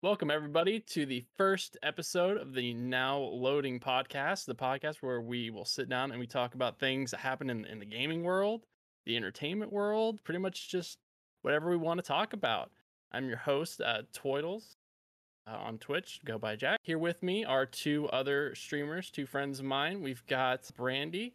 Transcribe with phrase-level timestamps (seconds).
[0.00, 5.50] Welcome, everybody, to the first episode of the Now Loading podcast, the podcast where we
[5.50, 8.64] will sit down and we talk about things that happen in, in the gaming world,
[9.06, 10.98] the entertainment world, pretty much just
[11.42, 12.70] whatever we want to talk about.
[13.10, 14.76] I'm your host, uh, Toidles,
[15.48, 16.20] uh, on Twitch.
[16.24, 16.78] Go by Jack.
[16.84, 20.00] Here with me are two other streamers, two friends of mine.
[20.00, 21.34] We've got Brandy,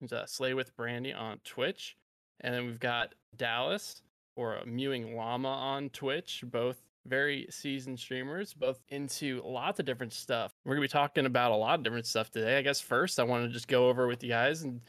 [0.00, 1.96] who's uh, Slay with Brandy on Twitch,
[2.40, 4.00] and then we've got Dallas
[4.36, 10.52] or Mewing Llama on Twitch, both very seasoned streamers, both into lots of different stuff.
[10.64, 12.58] We're gonna be talking about a lot of different stuff today.
[12.58, 14.80] I guess first I want to just go over with you guys and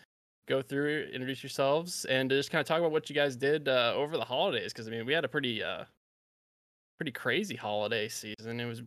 [0.48, 3.94] go through, introduce yourselves, and just kind of talk about what you guys did uh,
[3.96, 4.72] over the holidays.
[4.72, 5.86] Because I mean, we had a pretty, uh,
[6.98, 8.60] pretty crazy holiday season.
[8.60, 8.84] It was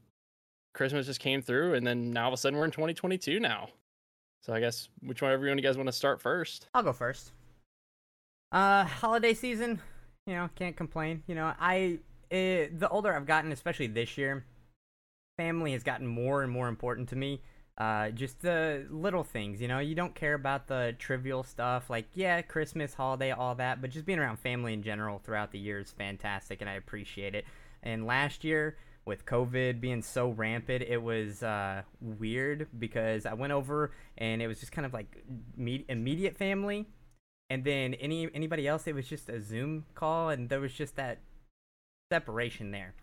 [0.74, 3.68] Christmas just came through, and then now all of a sudden we're in 2022 now.
[4.42, 6.68] So I guess which one everyone you guys want to start first?
[6.74, 7.32] I'll go first.
[8.52, 9.80] Uh, holiday season,
[10.26, 11.23] you know, can't complain.
[11.26, 11.98] You know, I
[12.30, 14.45] it, the older I've gotten, especially this year,
[15.37, 17.42] family has gotten more and more important to me.
[17.77, 22.06] Uh, just the little things, you know, you don't care about the trivial stuff like,
[22.12, 25.79] yeah, Christmas, holiday, all that, but just being around family in general throughout the year
[25.79, 27.45] is fantastic and I appreciate it.
[27.84, 33.52] And last year, with COVID being so rampant, it was uh, weird because I went
[33.52, 35.24] over and it was just kind of like
[35.56, 36.87] me- immediate family,
[37.49, 40.96] and then any anybody else, it was just a Zoom call, and there was just
[40.96, 41.21] that
[42.10, 42.95] separation there.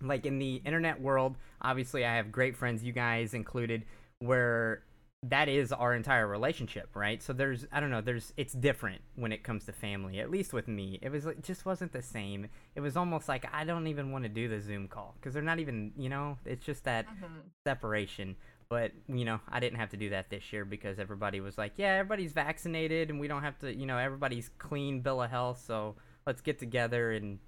[0.00, 3.84] Like in the internet world, obviously I have great friends, you guys included,
[4.18, 4.82] where
[5.24, 7.22] that is our entire relationship, right?
[7.22, 10.18] So there's I don't know, there's it's different when it comes to family.
[10.18, 12.48] At least with me, it was it just wasn't the same.
[12.74, 15.42] It was almost like I don't even want to do the Zoom call because they're
[15.42, 17.40] not even, you know, it's just that mm-hmm.
[17.64, 18.34] separation.
[18.68, 21.74] But you know, I didn't have to do that this year because everybody was like,
[21.76, 25.62] yeah, everybody's vaccinated and we don't have to, you know, everybody's clean bill of health,
[25.64, 25.94] so
[26.26, 27.38] let's get together and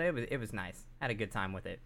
[0.00, 0.86] it was it was nice.
[1.00, 1.80] I had a good time with it.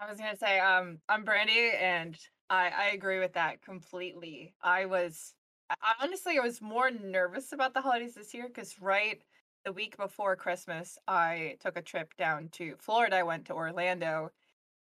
[0.00, 2.16] I was gonna say, um, I'm Brandy, and
[2.48, 4.54] I I agree with that completely.
[4.62, 5.34] I was
[5.70, 9.22] I, honestly I was more nervous about the holidays this year because right
[9.64, 13.16] the week before Christmas, I took a trip down to Florida.
[13.16, 14.30] I went to Orlando,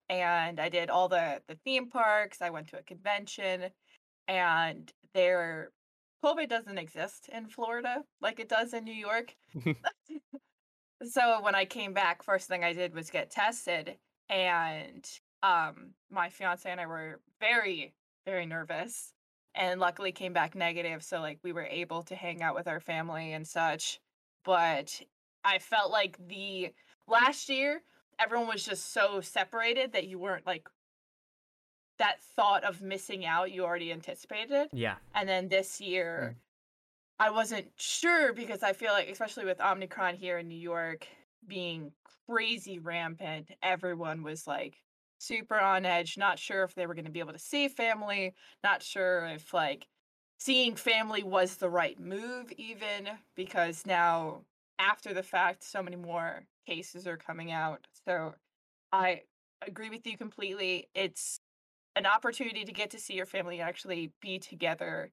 [0.09, 2.41] and I did all the the theme parks.
[2.41, 3.65] I went to a convention,
[4.27, 5.71] and there
[6.23, 9.35] COVID doesn't exist in Florida like it does in New York.
[11.03, 13.95] So when I came back, first thing I did was get tested,
[14.29, 15.09] and
[15.43, 17.93] um, my fiance and I were very,
[18.25, 19.13] very nervous,
[19.55, 21.03] and luckily came back negative.
[21.03, 23.99] So like we were able to hang out with our family and such.
[24.43, 25.01] But
[25.43, 26.73] I felt like the
[27.07, 27.81] last year
[28.19, 30.67] everyone was just so separated that you weren't like
[31.97, 34.69] that thought of missing out you already anticipated.
[34.71, 34.95] Yeah.
[35.13, 36.48] And then this year, mm.
[37.19, 41.05] I wasn't sure because I feel like, especially with Omicron here in New York
[41.45, 41.91] being
[42.27, 44.77] crazy rampant, everyone was like
[45.17, 48.35] super on edge, not sure if they were going to be able to see family,
[48.63, 49.87] not sure if like
[50.37, 54.43] seeing family was the right move, even because now,
[54.79, 57.85] after the fact, so many more cases are coming out.
[58.05, 58.33] So
[58.93, 59.23] I
[59.67, 60.87] agree with you completely.
[60.95, 61.41] It's
[61.97, 65.11] an opportunity to get to see your family actually be together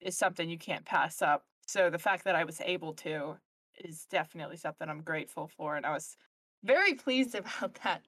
[0.00, 1.44] is something you can't pass up.
[1.66, 3.36] So the fact that I was able to
[3.78, 6.16] is definitely something I'm grateful for, and I was
[6.64, 8.02] very pleased about that.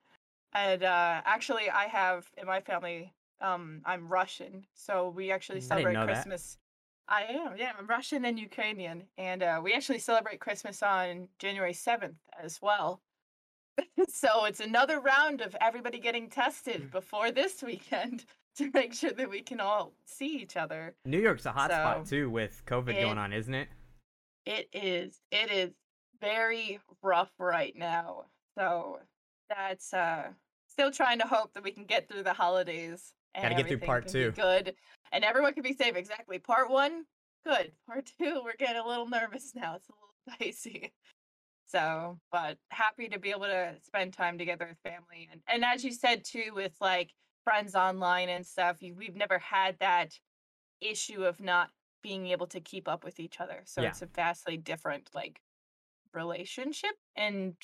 [0.52, 5.96] And uh, actually, I have in my family, um, I'm Russian, so we actually celebrate
[6.04, 6.58] Christmas.
[7.08, 7.14] That.
[7.14, 11.72] I am, yeah, I'm Russian and Ukrainian, and uh, we actually celebrate Christmas on January
[11.72, 13.00] 7th as well.
[14.08, 16.90] so it's another round of everybody getting tested mm.
[16.90, 18.24] before this weekend.
[18.56, 20.94] to make sure that we can all see each other.
[21.04, 23.68] New York's a hot so, spot too with COVID it, going on, isn't it?
[24.46, 25.20] It is.
[25.30, 25.70] It is
[26.20, 28.24] very rough right now.
[28.58, 28.98] So
[29.48, 30.28] that's uh
[30.68, 33.12] still trying to hope that we can get through the holidays.
[33.34, 34.32] And Gotta get through part two.
[34.32, 34.74] Good.
[35.12, 35.96] And everyone can be safe.
[35.96, 36.38] Exactly.
[36.38, 37.04] Part one,
[37.44, 37.72] good.
[37.86, 39.76] Part two, we're getting a little nervous now.
[39.76, 40.92] It's a little dicey.
[41.66, 45.28] So, but happy to be able to spend time together with family.
[45.30, 47.10] And and as you said too, with like
[47.44, 50.18] friends online and stuff, we've never had that
[50.80, 51.70] issue of not
[52.02, 53.62] being able to keep up with each other.
[53.64, 53.88] So yeah.
[53.88, 55.40] it's a vastly different like
[56.14, 57.54] relationship and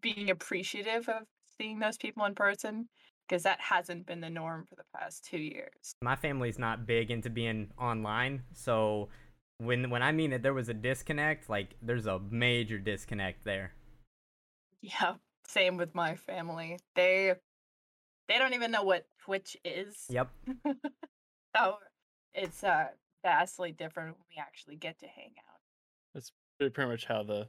[0.00, 1.22] being appreciative of
[1.58, 2.88] seeing those people in person
[3.28, 5.94] because that hasn't been the norm for the past 2 years.
[6.02, 9.08] My family's not big into being online, so
[9.58, 13.72] when when I mean that there was a disconnect, like there's a major disconnect there.
[14.80, 15.14] Yeah,
[15.46, 16.78] same with my family.
[16.94, 17.34] They
[18.28, 20.04] they don't even know what Twitch is.
[20.08, 20.28] Yep.
[21.56, 21.76] so
[22.34, 22.86] it's uh
[23.24, 25.60] vastly different when we actually get to hang out.
[26.14, 27.48] That's pretty much how the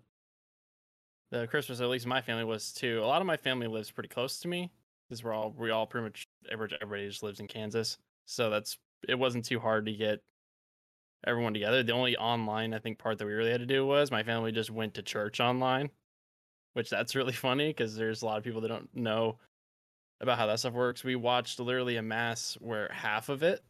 [1.32, 3.02] the Christmas, at least my family was too.
[3.04, 4.72] A lot of my family lives pretty close to me
[5.08, 8.78] because we're all we all pretty much everybody, everybody just lives in Kansas, so that's
[9.08, 10.22] it wasn't too hard to get
[11.26, 11.84] everyone together.
[11.84, 14.52] The only online I think part that we really had to do was my family
[14.52, 15.90] just went to church online,
[16.74, 19.38] which that's really funny because there's a lot of people that don't know
[20.22, 21.04] about how that stuff works.
[21.04, 23.64] We watched literally a mass where half of it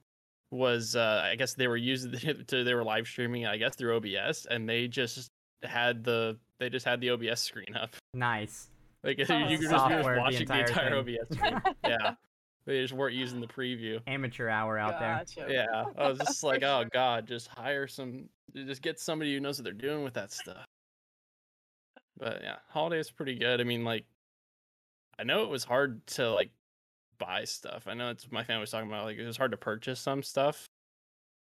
[0.50, 2.12] was uh I guess they were using
[2.48, 5.28] to they were live streaming I guess through OBS and they just
[5.64, 7.96] had the they just had the OBS screen up.
[8.14, 8.70] Nice.
[9.04, 10.96] Like Oh, you could just, you're software, just the watching the entire entire.
[10.96, 11.62] OBS screen.
[11.86, 12.14] yeah.
[12.66, 14.02] They just weren't using the preview.
[14.08, 15.24] Amateur hour out there.
[15.50, 15.86] Yeah.
[15.98, 19.66] I was just like, oh god, just hire some just get somebody who knows what
[19.66, 20.66] they're doing with that stuff.
[22.18, 23.62] But yeah, holiday is pretty good.
[23.62, 24.06] I mean, like
[25.20, 26.52] I know it was hard to like
[27.18, 27.88] buy stuff.
[27.88, 30.22] I know it's my family was talking about like it was hard to purchase some
[30.22, 30.70] stuff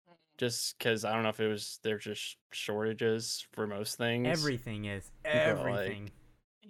[0.09, 0.15] mm.
[0.39, 4.27] just because I don't know if it was there's just shortages for most things.
[4.29, 6.11] Everything is like- everything.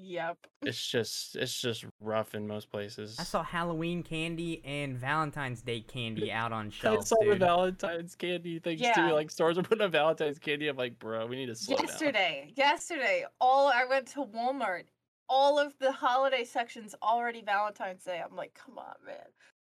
[0.02, 0.38] Yep.
[0.62, 3.16] it's just it's just rough in most places.
[3.18, 7.12] I saw Halloween candy and Valentine's Day candy out on shelves.
[7.12, 7.36] I shelves, saw the.
[7.36, 8.94] Valentine's candy things Yeah.
[8.94, 9.12] too.
[9.12, 10.68] Like stores are putting up Valentine's candy.
[10.68, 11.86] I'm like, bro, we need to slow down.
[11.86, 14.84] yesterday, yesterday, all I went to Walmart.
[15.32, 18.20] All of the holiday sections already Valentine's Day.
[18.22, 19.16] I'm like, come on, man.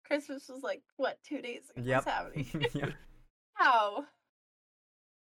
[0.06, 1.82] Christmas was like what two days ago?
[1.84, 2.06] Yep.
[2.06, 2.46] What's happening?
[2.72, 2.90] Yep.
[3.54, 4.04] How?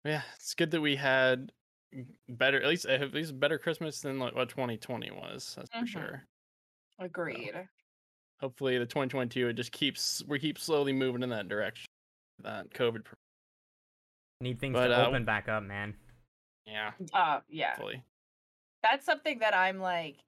[0.04, 1.50] Yeah, it's good that we had
[2.28, 5.54] better, at least at least better Christmas than like what 2020 was.
[5.56, 5.88] That's for Mhm.
[5.88, 6.22] sure.
[7.00, 7.68] Agreed.
[8.40, 11.86] Hopefully, the 2022 it just keeps we keep slowly moving in that direction.
[12.44, 13.04] That COVID,
[14.40, 15.96] Need things But, to uh, open back up, man.
[16.64, 17.70] yeah, Uh, yeah.
[17.70, 18.04] hopefully.
[18.84, 20.18] that's something that I'm like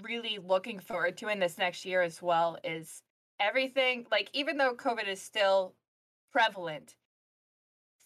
[0.00, 3.02] really looking forward to in this next year as well is
[3.40, 5.74] everything like even though COVID is still
[6.32, 6.94] prevalent,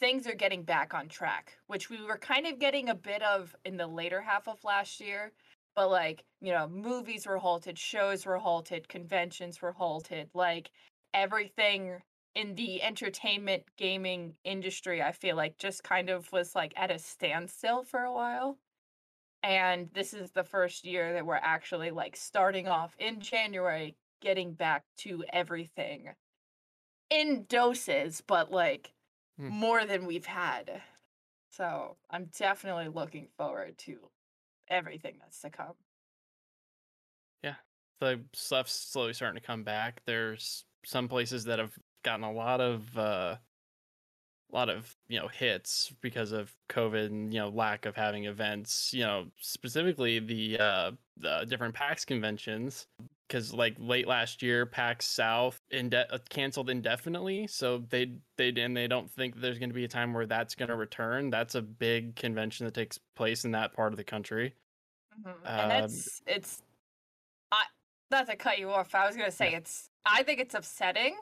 [0.00, 3.55] things are getting back on track, which we were kind of getting a bit of
[3.65, 5.33] in the later half of last year.
[5.75, 10.71] But like, you know, movies were halted, shows were halted, conventions were halted, like
[11.15, 12.03] everything
[12.35, 16.99] in the entertainment gaming industry, I feel like just kind of was like at a
[16.99, 18.59] standstill for a while
[19.46, 24.54] and this is the first year that we're actually like starting off in January getting
[24.54, 26.14] back to everything
[27.10, 28.94] in doses but like
[29.38, 29.50] Hmm.
[29.50, 30.82] more than we've had
[31.50, 34.10] so i'm definitely looking forward to
[34.69, 35.76] everything that's to come
[37.43, 37.56] Yeah.
[38.00, 40.02] The stuff's slowly starting to come back.
[40.06, 43.38] There's some places that have gotten a lot of uh
[44.52, 48.25] a lot of you know hits because of COVID and you know lack of having
[48.25, 48.93] events.
[48.94, 52.87] You know specifically the uh the different PAX conventions
[53.26, 58.76] because like late last year PAX South inde- uh, canceled indefinitely, so they they and
[58.76, 61.31] they don't think there's going to be a time where that's going to return.
[61.31, 64.54] That's a big convention that takes place in that part of the country.
[65.20, 65.34] Mhm.
[65.46, 66.62] and Um, it's it's
[67.50, 67.62] i
[68.10, 71.16] not to cut you off i was gonna say it's i think it's upsetting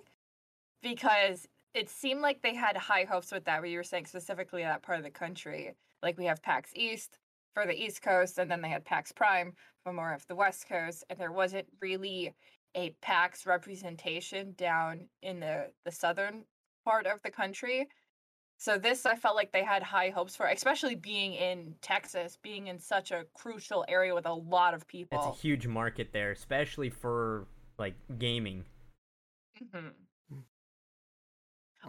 [0.83, 4.63] because it seemed like they had high hopes with that where you were saying specifically
[4.63, 7.19] that part of the country like we have pax east
[7.53, 10.69] for the east coast and then they had pax prime for more of the west
[10.69, 12.35] coast and there wasn't really
[12.75, 16.45] a pax representation down in the the southern
[16.85, 17.89] part of the country
[18.57, 22.69] so this I felt like they had high hopes for, especially being in Texas, being
[22.69, 25.19] in such a crucial area with a lot of people.
[25.19, 27.47] It's a huge market there, especially for
[27.79, 28.65] like gaming.
[29.61, 29.93] Mhm.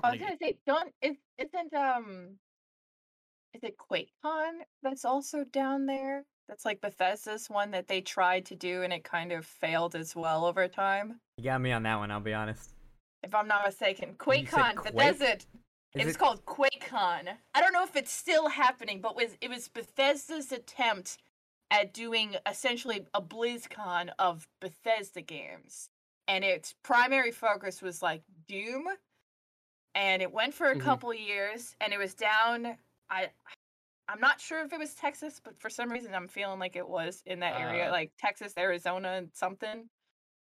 [0.04, 2.38] I was gonna say, don't is isn't um
[3.54, 6.26] is it QuakeCon that's also down there?
[6.48, 10.16] That's like Bethesda's one that they tried to do and it kind of failed as
[10.16, 11.20] well over time.
[11.38, 12.12] You got me on that one.
[12.12, 12.72] I'll be honest.
[13.24, 14.94] If I'm not mistaken, QuakeCon, Quake?
[14.94, 15.34] Bethesda.
[15.34, 15.46] Is
[16.08, 17.30] It's it- called QuakeCon.
[17.56, 21.18] I don't know if it's still happening, but was it was Bethesda's attempt
[21.72, 25.90] at doing essentially a BlizzCon of Bethesda games,
[26.28, 28.86] and its primary focus was like Doom,
[29.96, 30.80] and it went for a Mhm.
[30.80, 32.78] couple years, and it was down.
[33.10, 33.32] I
[34.10, 36.88] I'm not sure if it was Texas, but for some reason I'm feeling like it
[36.90, 39.90] was in that area, Uh, like Texas, Arizona, something.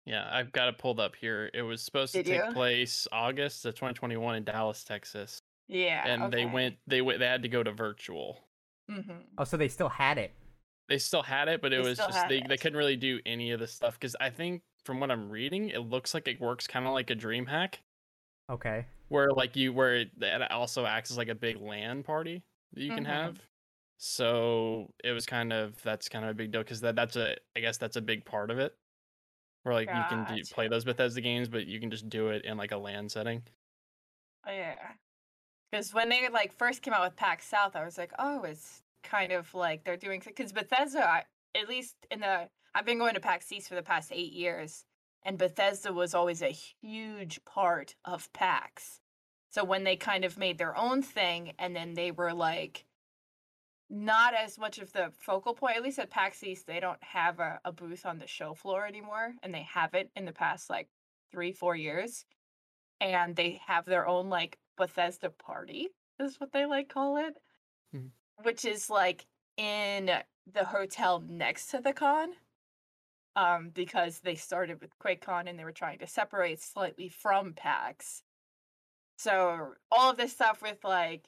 [0.06, 1.50] Yeah, I've got it pulled up here.
[1.54, 2.50] It was supposed to take you?
[2.50, 7.44] place August of 2021 in Dallas, Texas, Yeah, and they went they went they had
[7.44, 8.50] to go to virtual.
[8.90, 9.26] Mhm.
[9.38, 10.34] Oh, so they still had it.
[10.88, 13.20] They still had it, but it They was just had they, they couldn't really do
[13.26, 16.40] any of the stuff because I think from what I'm reading, it looks like it
[16.40, 17.80] works kind of like a DreamHack
[18.50, 18.86] Okay.
[19.12, 22.82] Where like you where it, it also acts as like a big LAN party that
[22.82, 23.08] you can Mhm.
[23.08, 23.42] have.
[23.98, 27.38] So it was kind of that's kind of a big deal because that that's a
[27.56, 28.78] I guess that's a big part of it.
[29.64, 30.70] Where like you can do, play Gotcha.
[30.70, 33.44] those Bethesda games, but you can just do it in like a LAN setting.
[34.46, 34.96] Oh, Yeah.
[35.72, 38.84] Because when they like first came out with PAX South, I was like, oh, it's
[39.04, 41.26] kind of like they're doing because Bethesda, I,
[41.56, 44.86] at least in the I've been going to PAX East for the past eight years,
[45.24, 46.50] and Bethesda was always a
[46.82, 49.00] huge part of PAX.
[49.50, 52.86] So when they kind of made their own thing, and then they were like
[53.90, 57.40] not as much of the focal point, at least at PAX East, they don't have
[57.40, 60.88] a, a booth on the show floor anymore, and they haven't in the past like
[61.32, 62.26] three, four years.
[63.02, 67.36] And they have their own like Bethesda party, is what they like call it,
[67.94, 68.12] Mhm.
[68.44, 69.26] which is like
[69.58, 72.34] in the hotel next to the con.
[73.36, 78.24] Um, because they started with QuakeCon and they were trying to separate slightly from PAX.
[79.18, 81.24] So all of this stuff with like,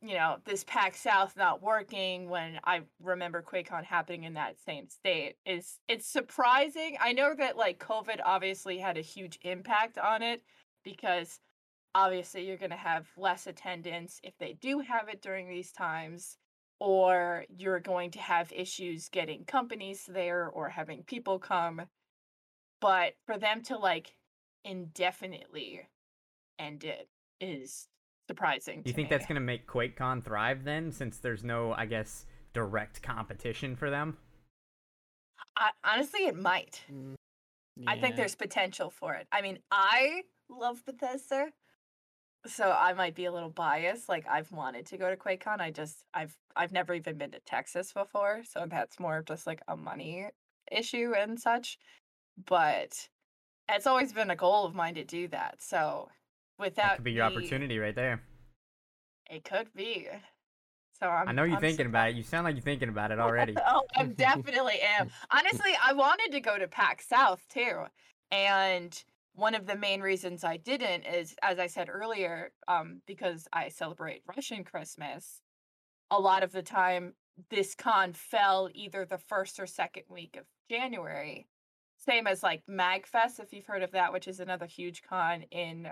[0.00, 4.88] you know, this PAX South not working when I remember QuakeCon happening in that same
[4.88, 6.96] state is it's surprising.
[7.00, 10.42] I know that like COVID obviously had a huge impact on it
[10.82, 11.38] because
[11.94, 16.38] obviously you're going to have less attendance if they do have it during these times
[16.80, 21.82] or you're going to have issues getting companies there or having people come
[22.80, 24.14] but for them to like
[24.64, 25.88] indefinitely
[26.58, 27.08] end it
[27.40, 27.88] is
[28.28, 29.10] surprising Do you to think me.
[29.10, 34.16] that's gonna make QuakeCon thrive then, since there's no, I guess, direct competition for them?
[35.56, 37.14] I, honestly it might Mm,
[37.86, 41.48] i think there's potential for it i mean i love bethesda
[42.48, 45.70] so i might be a little biased like i've wanted to go to quakecon i
[45.70, 49.60] just i've i've never even been to texas before so that's more of just like
[49.68, 50.26] a money
[50.72, 51.78] issue and such
[52.46, 53.08] but
[53.68, 56.08] it's always been a goal of mine to do that so
[56.58, 58.22] without That could be your the- opportunity right there.
[59.30, 60.06] it could be
[60.98, 62.16] so i'm I know you're I'm thinking about it.
[62.16, 63.54] You sound like you're thinking about it oh, already.
[63.66, 65.10] oh, I definitely am.
[65.30, 67.84] Honestly, I wanted to go to PAX South too.
[68.32, 69.00] And
[69.38, 73.68] one of the main reasons I didn't is, as I said earlier, um, because I
[73.68, 75.40] celebrate Russian Christmas,
[76.10, 77.14] a lot of the time
[77.50, 81.46] this con fell either the first or second week of January.
[81.98, 85.88] Same as like MagFest, if you've heard of that, which is another huge con in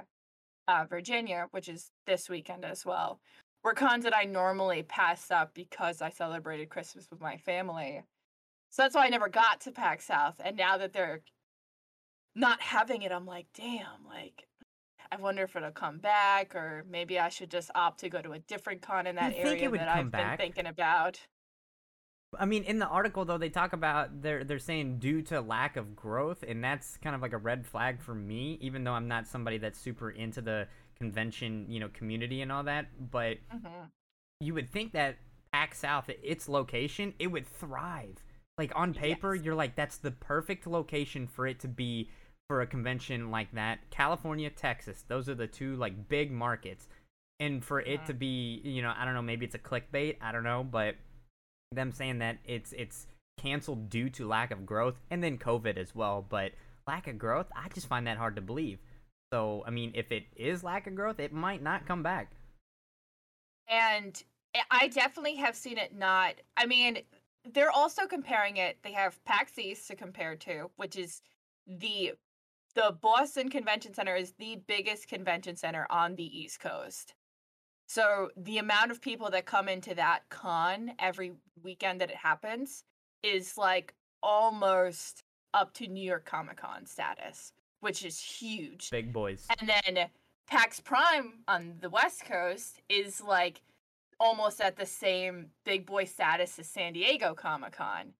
[0.67, 3.21] uh, Virginia, which is this weekend as well
[3.67, 8.05] were cons that I normally pass up because I celebrated Christmas with my family.
[8.71, 10.37] So that's why I never got to PAX South.
[10.39, 11.23] And now that they're
[12.37, 14.47] not having it, I'm like, damn, like,
[15.11, 18.33] I wonder if it'll come back, or maybe I should just opt to go to
[18.33, 20.39] a different con in that area that I've back?
[20.39, 21.21] been thinking about.
[22.39, 25.77] I mean, in the article though, they talk about they're they're saying due to lack
[25.77, 28.59] of growth, and that's kind of like a red flag for me.
[28.61, 32.65] Even though I'm not somebody that's super into the convention, you know, community and all
[32.65, 33.91] that, but Mhm.
[34.41, 35.17] you would think that
[35.53, 38.23] PAX South, its location, it would thrive.
[38.59, 39.45] Like on paper, Yes.
[39.45, 42.11] you're like that's the perfect location for it to be
[42.49, 43.79] for a convention like that.
[43.91, 46.89] California, Texas, those are the two like big markets.
[47.39, 48.13] And for it to uh-huh.
[48.15, 50.95] be, you know, I don't know, maybe it's a clickbait, I don't know, but
[51.73, 53.07] them saying that it's it's
[53.39, 56.53] canceled due to lack of growth and then COVID as well, but
[56.87, 58.79] lack of growth, I just find that hard to believe.
[59.33, 62.31] So, I mean, if it is lack of growth, it might not come back.
[63.69, 64.23] And
[64.55, 66.37] I- I definitely have seen it not.
[66.57, 67.03] I mean,
[67.45, 68.79] they're also comparing it.
[68.83, 71.23] They have PAX East to compare to, which is
[71.67, 72.13] the
[72.77, 77.15] the Boston Convention Center is the biggest convention center on the East Coast.
[77.89, 82.85] So the amount of people that come into that con every weekend that it happens
[83.23, 85.23] is like almost
[85.55, 88.91] up to New York Comic Con status, which is huge.
[88.91, 89.47] Big boys.
[89.59, 90.09] And then
[90.47, 93.63] PAX Prime on the West Coast is like
[94.21, 98.13] almost at the same big boy status as San Diego Comic Con.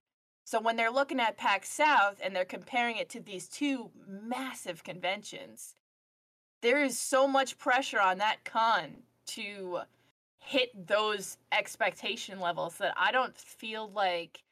[0.47, 4.85] So when they're looking at PAX South and they're comparing it to these two massive
[4.85, 5.75] conventions,
[6.63, 9.81] there is so much pressure on that con to
[10.39, 14.45] hit those expectation levels that I don't feel like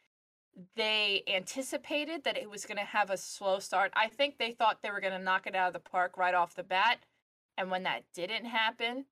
[0.74, 3.92] they anticipated that it was going to have a slow start.
[3.94, 6.34] I think they thought they were going to knock it out of the park right
[6.34, 6.98] off the bat.
[7.56, 9.04] And when that didn't happen,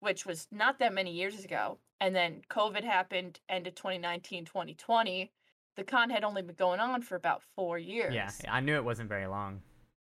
[0.00, 5.30] which was not that many years ago, and then COVID happened end of 2019, 2020,
[5.76, 8.14] the con had only been going on for about four years.
[8.14, 9.62] Yeah, I knew it wasn't very long.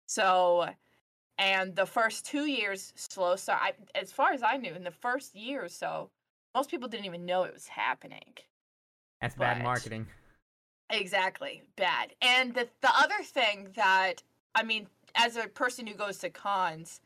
[0.07, 0.69] So,
[1.39, 3.61] and the first two years, slow start.
[3.63, 6.11] I, as far as I knew, in the first year or so,
[6.55, 8.35] most people didn't even know it was happening.
[9.21, 10.07] That's bad marketing.
[10.91, 12.15] Exactly, bad.
[12.21, 14.23] And the the other thing that
[14.55, 17.01] I mean, as a person who goes to cons,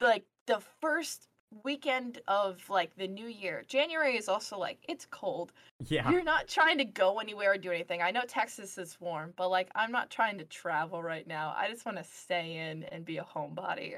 [0.00, 1.28] like the first
[1.64, 5.52] weekend of like the new year, January is also like it's cold.
[5.86, 6.10] Yeah.
[6.10, 8.02] You're not trying to go anywhere or do anything.
[8.02, 11.54] I know Texas is warm, but like I'm not trying to travel right now.
[11.56, 13.94] I just want to stay in and be a homebody.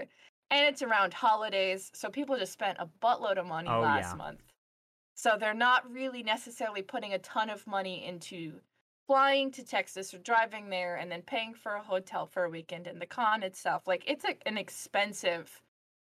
[0.51, 4.17] And it's around holidays, so people just spent a buttload of money Oh, last yeah.
[4.17, 4.41] month.
[5.17, 8.61] So they're not really necessarily putting a ton of money into
[9.07, 12.87] flying to Texas or driving there and then paying for a hotel for a weekend
[12.87, 13.87] and the con itself.
[13.87, 15.61] Like it's a, an expensive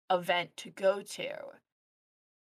[0.09, 1.29] event to go to.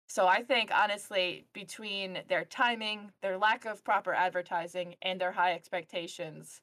[0.08, 5.52] So I think honestly, between their timing, their lack of proper advertising, and their high
[5.52, 6.62] expectations,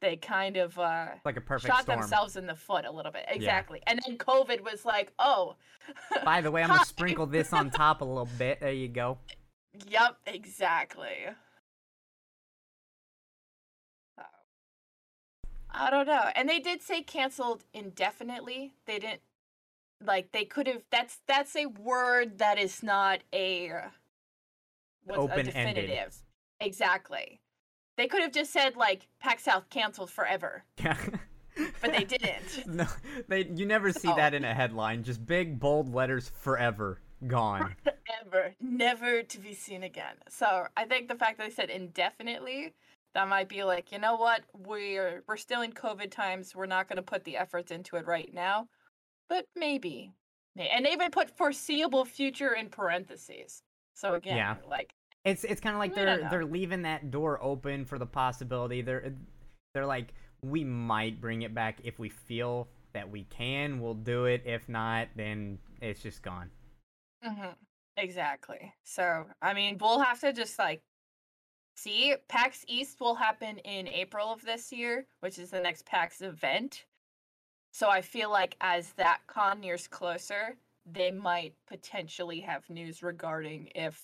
[0.00, 2.00] they kind of uh, Like a perfect shot storm.
[2.00, 3.26] themselves in the foot a little bit.
[3.28, 3.82] Exactly.
[3.86, 5.56] And then COVID was like, oh.
[6.24, 8.60] By the way, I'm gonna sprinkle this on top a little bit.
[8.60, 9.18] There you go.
[9.88, 11.26] Yep, exactly.
[14.18, 14.24] So,
[15.70, 16.30] I don't know.
[16.34, 18.72] And they did say canceled indefinitely.
[18.86, 19.20] They didn't
[20.04, 23.72] like they could have that's that's a word that is not a
[25.04, 26.16] what's a definitive.
[26.60, 27.40] Exactly.
[27.96, 30.96] They could have just said like PAX South canceled forever, Yeah.
[31.80, 32.66] but they didn't.
[32.66, 32.86] no,
[33.28, 33.46] they.
[33.46, 34.50] You never see So- that in oh.
[34.50, 35.02] a headline.
[35.02, 37.74] Just big bold letters, forever gone.
[38.24, 40.14] Ever, never to be seen again.
[40.28, 42.74] So I think the fact that they said indefinitely,
[43.14, 46.54] that might be like, you know what, we're we're still in COVID times.
[46.54, 48.68] We're not going to put the efforts into it right now,
[49.28, 50.12] but maybe.
[50.56, 53.62] And they even put foreseeable future in parentheses.
[53.94, 54.56] So again, Yeah.
[54.68, 58.82] like It's it's kind of like they're they're leaving that door open for the possibility.
[58.82, 59.12] They're
[59.74, 63.80] they're like we might bring it back if we feel that we can.
[63.80, 64.42] We'll do it.
[64.46, 66.50] If not, then it's just gone.
[67.24, 67.54] mhm,
[67.96, 68.72] exactly.
[68.84, 70.82] So I mean, we'll have to just like
[71.76, 72.14] see.
[72.28, 76.86] PAX East will happen in April of this year, which is the next PAX event.
[77.76, 80.56] So I feel like as that con nears closer,
[80.90, 84.02] they might potentially have news regarding if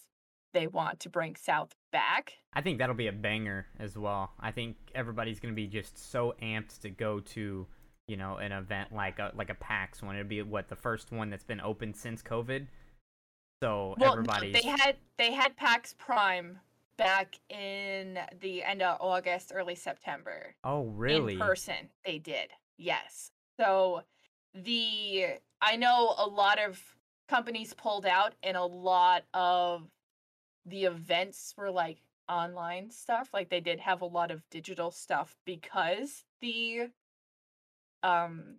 [0.53, 2.35] they want to bring South back.
[2.53, 4.33] I think that'll be a banger as well.
[4.39, 7.67] I think everybody's gonna be just so amped to go to,
[8.09, 10.17] you know, an event like a like a PAX one.
[10.17, 12.67] It'll be what the first one that's been open since COVID.
[13.63, 16.59] So Well, no, they had they had PAX Prime
[16.99, 20.57] back in the end of August, early September.
[20.63, 24.03] oh really in person they did yes so
[24.55, 25.27] the
[25.61, 26.81] i know a lot of
[27.29, 29.89] companies pulled out and a lot of
[30.67, 35.37] the events were like online stuff like they did have a lot of digital stuff
[35.45, 36.89] because the
[38.03, 38.57] um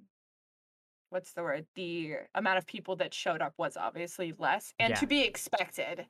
[1.09, 4.99] what's the word the amount of people that showed up was obviously less and Yeah.
[4.99, 6.05] to be expected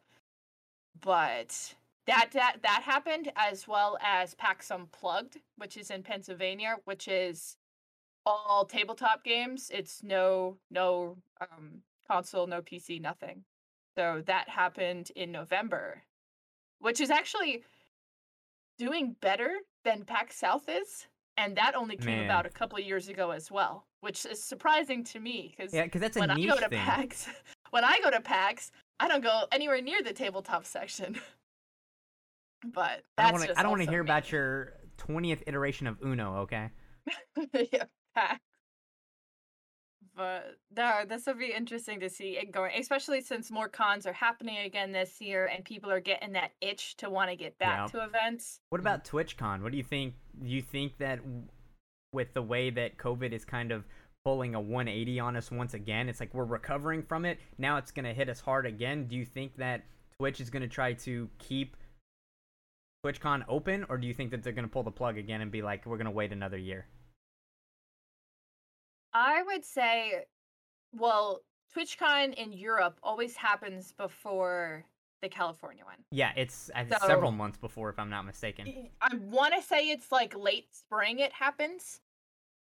[1.02, 7.08] but that that that happened as well as PAX Unplugged, which is in Pennsylvania, which
[7.08, 7.58] is
[8.26, 9.72] all tabletop games.
[9.74, 13.44] It's no no um console, no PC, nothing.
[13.98, 16.02] So that happened in November,
[16.80, 17.64] which is actually
[18.78, 19.52] doing better
[19.84, 21.08] than PAX South is,
[21.38, 22.26] and that only came Man.
[22.26, 25.84] about a couple of years ago as well, which is surprising to me because yeah,
[25.84, 26.80] because that's a when I go to thing.
[26.80, 27.28] PAX,
[27.72, 31.16] when I go to PAX, I don't go anywhere near the tabletop section.
[32.74, 33.60] but I that's don't want to.
[33.60, 34.08] I don't want to hear me.
[34.08, 36.38] about your twentieth iteration of Uno.
[36.42, 36.70] Okay.
[37.72, 37.86] yeah.
[40.15, 44.13] But no, this will be interesting to see it going, especially since more cons are
[44.13, 47.91] happening again this year, and people are getting that itch to want to get back
[47.91, 47.99] Yeah.
[47.99, 48.60] to events.
[48.69, 48.88] What mm-hmm.
[48.88, 49.63] about TwitchCon?
[49.63, 50.13] What do you think?
[50.39, 51.19] Do you think that
[52.12, 53.86] with the way that COVID is kind of
[54.23, 57.39] pulling a 180 on us once again, it's like we're recovering from it.
[57.58, 59.08] Now it's going to hit us hard again.
[59.08, 59.84] Do you think that
[60.19, 61.76] Twitch is going to try to keep
[63.04, 65.52] TwitchCon open, or do you think that they're going to pull the plug again and
[65.52, 66.86] be like, we're going to wait another year?
[69.13, 70.26] I would say,
[70.95, 71.41] well,
[71.76, 74.86] TwitchCon in Europe always happens before
[75.21, 75.97] the California one.
[76.12, 78.89] Yeah, it's So- several months before, if I'm not mistaken.
[79.02, 82.02] I want to say it's like late spring it happens.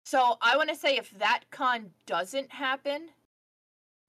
[0.06, 3.10] So I want to say if that con doesn't happen,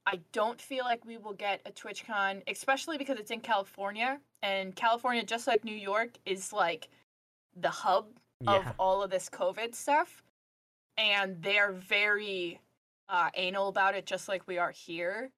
[0.07, 4.20] I don't feel like we will get a TwitchCon, especially because it's in California.
[4.42, 6.88] And California, just like New York, is like
[7.57, 8.07] the hub
[8.46, 10.22] of all of this COVID stuff.
[10.99, 12.61] And they're very
[13.09, 15.31] uh, anal about it, just like we are here.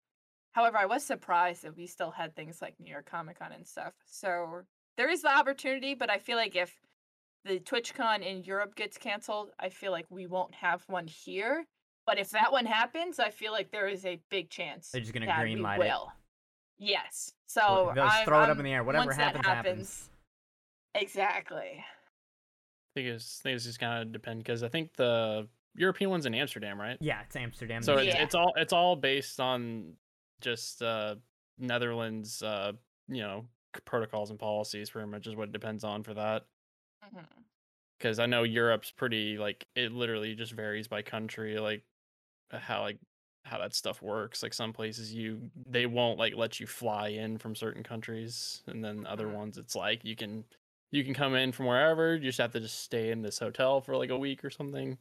[0.53, 3.67] However, I was surprised that we still had things like New York Comic Con and
[3.67, 3.93] stuff.
[4.07, 4.63] So
[4.97, 6.75] there is the opportunity, but I feel like if
[7.45, 11.65] the TwitchCon in Europe gets canceled, I feel like we won't have one here.
[12.07, 15.13] But if that one happens, I feel like there is a big chance They're just
[15.13, 15.93] gonna that we greenlight it.
[16.79, 17.33] Yes.
[17.47, 18.83] So they'll just I'm- throw it up in the air.
[18.83, 20.11] Whatever that happens, happens.
[20.95, 21.85] Exactly.
[22.99, 26.11] I think it's, I think it's just kind of depend because I think the European
[26.11, 26.97] one's in Amsterdam, right?
[27.01, 27.81] Yeah, it's Amsterdam.
[27.83, 29.95] So this it's, it's all it's all based on
[30.41, 31.15] just uh,
[31.59, 32.73] Netherlands, uh,
[33.07, 33.47] you know,
[33.85, 34.91] protocols and policies.
[34.91, 36.47] Pretty much is what it depends on for that.
[37.15, 37.25] Mhm.
[37.99, 41.85] Because I know Europe's pretty like it literally just varies by country, like
[42.51, 42.99] uh, how like
[43.45, 44.43] how that stuff works.
[44.43, 48.85] Like some places you they won't like let you fly in from certain countries, and
[48.85, 49.35] then other Mhm.
[49.35, 50.45] ones it's like you can
[50.91, 52.15] you can come in from wherever.
[52.15, 54.99] You just have to just stay in this hotel for like a week or something.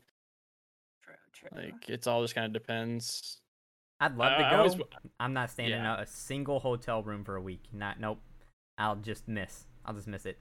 [1.04, 1.50] True, true.
[1.64, 3.40] Like it's all just kind of depends.
[4.00, 4.58] I'd love to I- I go.
[4.58, 4.76] always-
[5.20, 7.64] I'm not staying in a, a single hotel room for a week.
[7.74, 8.20] Not nope.
[8.78, 9.66] I'll just miss.
[9.86, 10.38] I'll just miss it.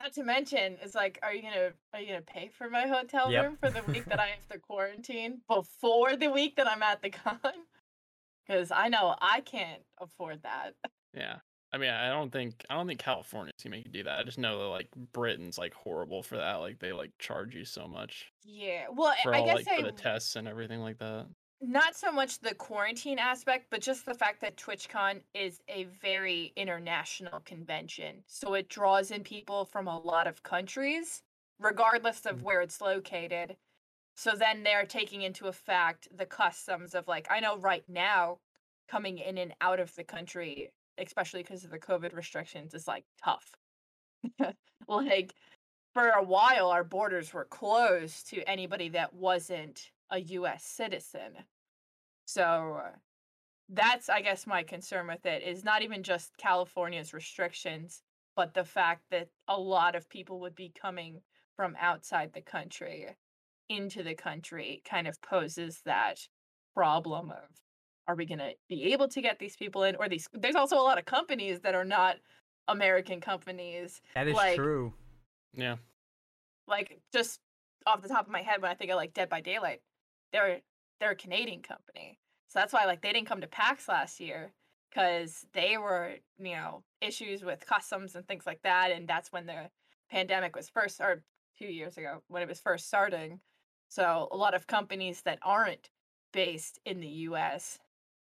[0.00, 3.30] Not to mention, it's like, are you gonna are you gonna pay for my hotel
[3.30, 3.44] Yep.
[3.44, 7.00] room for the week that I have to quarantine before the week that I'm at
[7.02, 7.38] the con?
[8.46, 10.72] Because I know I can't afford that.
[11.14, 11.36] Yeah.
[11.72, 14.18] I mean, I don't think I don't think California's gonna make you do that.
[14.18, 16.56] I just know that like Britain's like horrible for that.
[16.56, 18.88] Like they like charge you so much Yeah.
[18.90, 21.28] Well, I guess like for the tests and everything like that.
[21.60, 26.52] not so much the quarantine aspect, but just the fact that TwitchCon is a very
[26.56, 28.24] international convention.
[28.26, 31.22] So it draws in people from a lot of countries,
[31.60, 32.42] regardless of Mm.
[32.42, 33.56] where it's located.
[34.16, 38.40] So then they're taking into effect the customs of like, I know right now
[38.88, 40.72] coming in and out of the country,
[41.02, 43.50] especially because of the COVID restrictions, is like tough.
[44.88, 45.34] like
[45.94, 51.32] for a while, our borders were closed to anybody that wasn't a US citizen.
[52.24, 52.80] So
[53.68, 58.02] that's, I guess, my concern with it is not even just California's restrictions,
[58.36, 61.20] but the fact that a lot of people would be coming
[61.56, 63.08] from outside the country
[63.68, 66.20] into the country kind of poses that
[66.74, 67.48] problem of
[68.08, 70.76] are we going to be able to get these people in or these there's also
[70.76, 72.16] a lot of companies that are not
[72.68, 74.92] american companies That is Like- true.
[75.54, 75.76] Yeah.
[76.66, 77.40] like just
[77.86, 79.80] off the top of my head when I think of like Dead by Daylight,
[80.32, 80.60] they're
[81.00, 82.18] they're a Canadian company.
[82.48, 84.52] So that's why like they didn't come to PAX last year
[84.88, 88.92] because they were, you know, issues with customs and things like that.
[88.92, 89.68] And that's when the
[90.10, 91.22] pandemic was first or
[91.58, 93.40] two years ago when it was first starting.
[93.88, 95.90] So a lot of companies that aren't
[96.32, 97.78] based in the US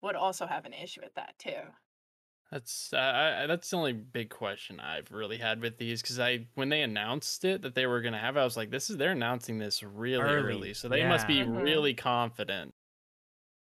[0.02, 1.60] would also have an issue with that too.
[2.50, 6.20] That's uh, I, I- that's the only big question I've really had with these because
[6.20, 8.90] I when they announced it that they were gonna have, it, I was like, this
[8.90, 11.44] is they're announcing this really Early, early, so they must be yeah.
[11.44, 11.62] Mhm.
[11.62, 12.74] really confident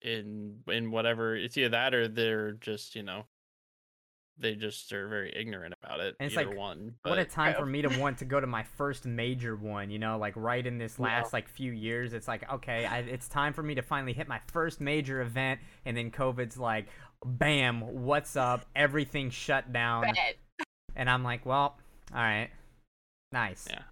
[0.02, 1.36] in in whatever.
[1.36, 3.26] It's either that or they're just you know
[4.40, 6.16] they just are very ignorant about it.
[6.20, 6.96] And it's like, one.
[7.04, 9.90] What a but- time for me to want to go to my first major one,
[9.92, 11.06] you know, like right in this Yeah.
[11.06, 12.14] last like few years.
[12.14, 15.60] It's like, okay, I, it's time for me to finally hit my first major event,
[15.86, 16.88] and then COVID's like,
[17.26, 18.66] bam, what's up?
[18.76, 20.06] Everything shut down,
[20.96, 21.78] and I'm like, well,
[22.14, 22.50] all right,
[23.32, 23.68] nice.
[23.70, 23.84] Yeah.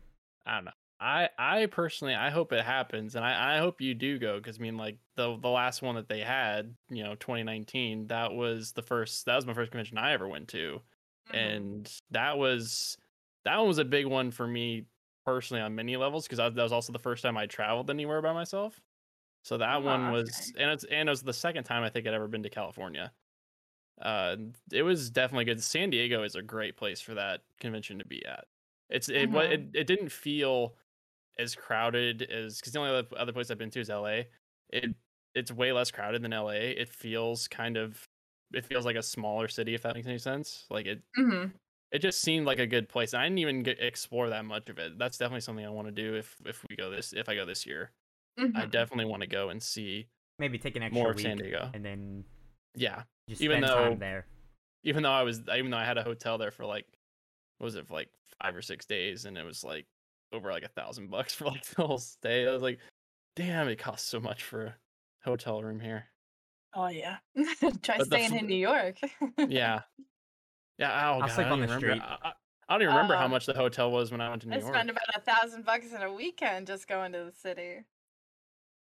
[0.46, 0.72] I don't know.
[1.02, 4.60] I I personally I hope it happens, and I I hope you do go because
[4.60, 8.74] I mean like the the last one that they had, you know, 2019, that was
[8.74, 10.84] the first that was my first convention I ever went to,
[11.26, 11.72] Mhm.
[11.72, 12.98] and that was
[13.46, 14.86] that one was a big one for me
[15.26, 18.34] personally on many levels because that was also the first time I traveled anywhere by
[18.34, 18.80] myself.
[19.44, 22.08] So that Oh, one was, and it's and it was the second time I think
[22.08, 23.14] I'd ever been to California.
[24.00, 24.36] Uh,
[24.72, 25.62] it was definitely good.
[25.62, 28.48] San Diego is a great place for that convention to be at.
[28.90, 29.36] It's it Mhm.
[29.36, 30.76] it, it didn't feel
[31.40, 34.24] as crowded as because the only other, other place I've been to is LA.
[34.70, 34.96] It
[35.34, 36.52] it's way less crowded than LA.
[36.78, 38.04] It feels kind of
[38.54, 40.66] it feels like a smaller city if that makes any sense.
[40.70, 41.54] Like it Mhm.
[41.92, 43.14] it just seemed like a good place.
[43.14, 44.98] I didn't even get, explore that much of it.
[44.98, 47.46] That's definitely something I want to do if if we go this if I go
[47.46, 47.92] this year.
[48.38, 48.72] I Mhm.
[48.72, 50.08] definitely want to go and see
[50.40, 51.70] Maybe take an extra more of week San Diego.
[51.74, 52.26] and then
[52.76, 54.26] Yeah, just Even spend though- time there.
[54.84, 56.88] even though I was even though I had a hotel there for like
[57.58, 58.10] what was it for like
[58.42, 59.86] five or six days and it was like
[60.34, 62.48] over like a thousand bucks for like the whole stay.
[62.48, 62.80] I was like,
[63.36, 64.76] damn, it costs so much for a
[65.24, 66.06] hotel room here.
[66.74, 67.18] Oh yeah.
[67.84, 68.98] Try But staying fl- in New York.
[69.38, 69.82] Yeah,
[70.78, 71.10] yeah.
[71.10, 72.02] Oh, I'll God, sleep on the remember- street.
[72.02, 72.32] I, I,
[72.70, 74.54] I don't even remember how Uh, much the hotel was when I went to New
[74.56, 74.64] York.
[74.64, 74.76] I York.
[74.78, 77.84] spend about a thousand bucks in a weekend just going to the city.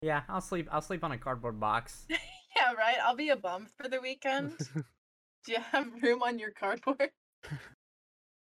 [0.02, 0.68] Yeah, I'll sleep.
[0.72, 2.06] I'll sleep on a cardboard box.
[2.10, 2.98] Yeah, right.
[3.02, 4.58] I'll be a bum for the weekend.
[4.76, 7.12] Do you have room on your cardboard?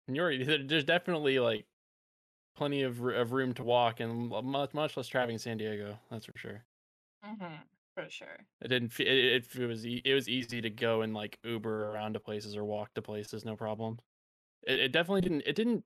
[0.10, 1.66] New York, there's definitely like
[2.62, 5.98] plenty of of room to walk and much much less traffic in San Diego.
[6.12, 6.64] That's for sure.
[7.26, 7.56] Mm-hmm.
[7.96, 8.38] For sure.
[8.62, 9.00] It didn't.
[9.00, 12.20] It, it, it was e- it was easy to go and like Uber around to
[12.20, 13.98] places or walk to places, no problem.
[14.62, 15.42] It, it definitely didn't.
[15.48, 15.84] It didn't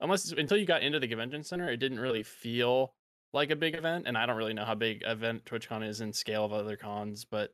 [0.00, 2.94] unless until you got into the convention center, it didn't really feel
[3.32, 4.04] like a big event.
[4.06, 7.24] And I don't really know how big event TwitchCon is in scale of other cons,
[7.28, 7.50] but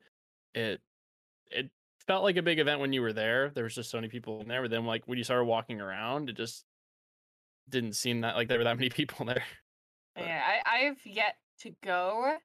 [0.55, 0.83] it
[1.51, 1.71] it
[2.07, 3.49] felt like a big event when you were there.
[3.49, 4.61] There was just so many people in there.
[4.61, 6.67] But then like when you started walking around, it just
[7.69, 9.45] didn't seem that like there were that many people there.
[10.15, 12.37] But- Yeah, I, I've yet to go.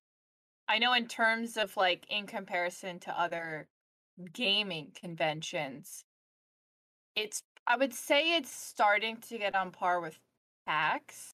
[0.67, 3.67] I know in terms of like in comparison to other
[4.33, 6.05] gaming conventions,
[7.15, 10.17] it's I would say it's starting to get on par with
[10.65, 11.33] PAX,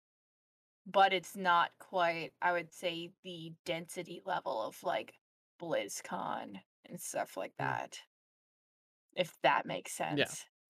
[0.86, 5.13] but it's not quite, I would say, the density level of like
[5.62, 6.56] BlizzCon
[6.89, 7.58] and stuff like Mm.
[7.60, 8.00] that.
[9.15, 10.17] If that makes sense.
[10.19, 10.26] Yeah.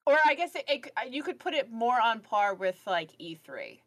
[0.07, 3.11] Or I guess it, it uh, you could put it more on par with like
[3.19, 3.81] E3.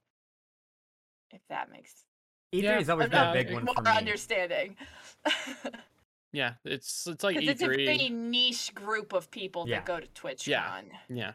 [1.32, 2.04] If that makes
[2.52, 3.90] E3 Yeah, has always I'm been a big one more for me.
[3.96, 4.76] understanding.
[6.32, 8.12] Yeah, it's it's like E Because it's a very E3.
[8.12, 9.78] niche group of people Yeah.
[9.78, 10.76] that go to TwitchCon, Yeah.
[11.08, 11.32] Yeah,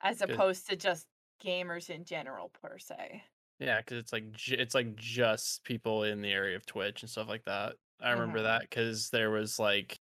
[0.00, 0.30] as Good.
[0.30, 1.08] opposed to just
[1.44, 3.22] gamers in general per se.
[3.58, 7.28] yeah, because it's like it's like just people in the area of Twitch and stuff
[7.28, 7.76] like that.
[8.00, 8.44] I remember Mhm.
[8.44, 9.99] that because there was like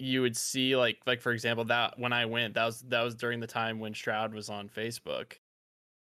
[0.00, 3.14] you would see like like for example that when I went that was that was
[3.16, 5.34] during the time when Shroud was on Facebook,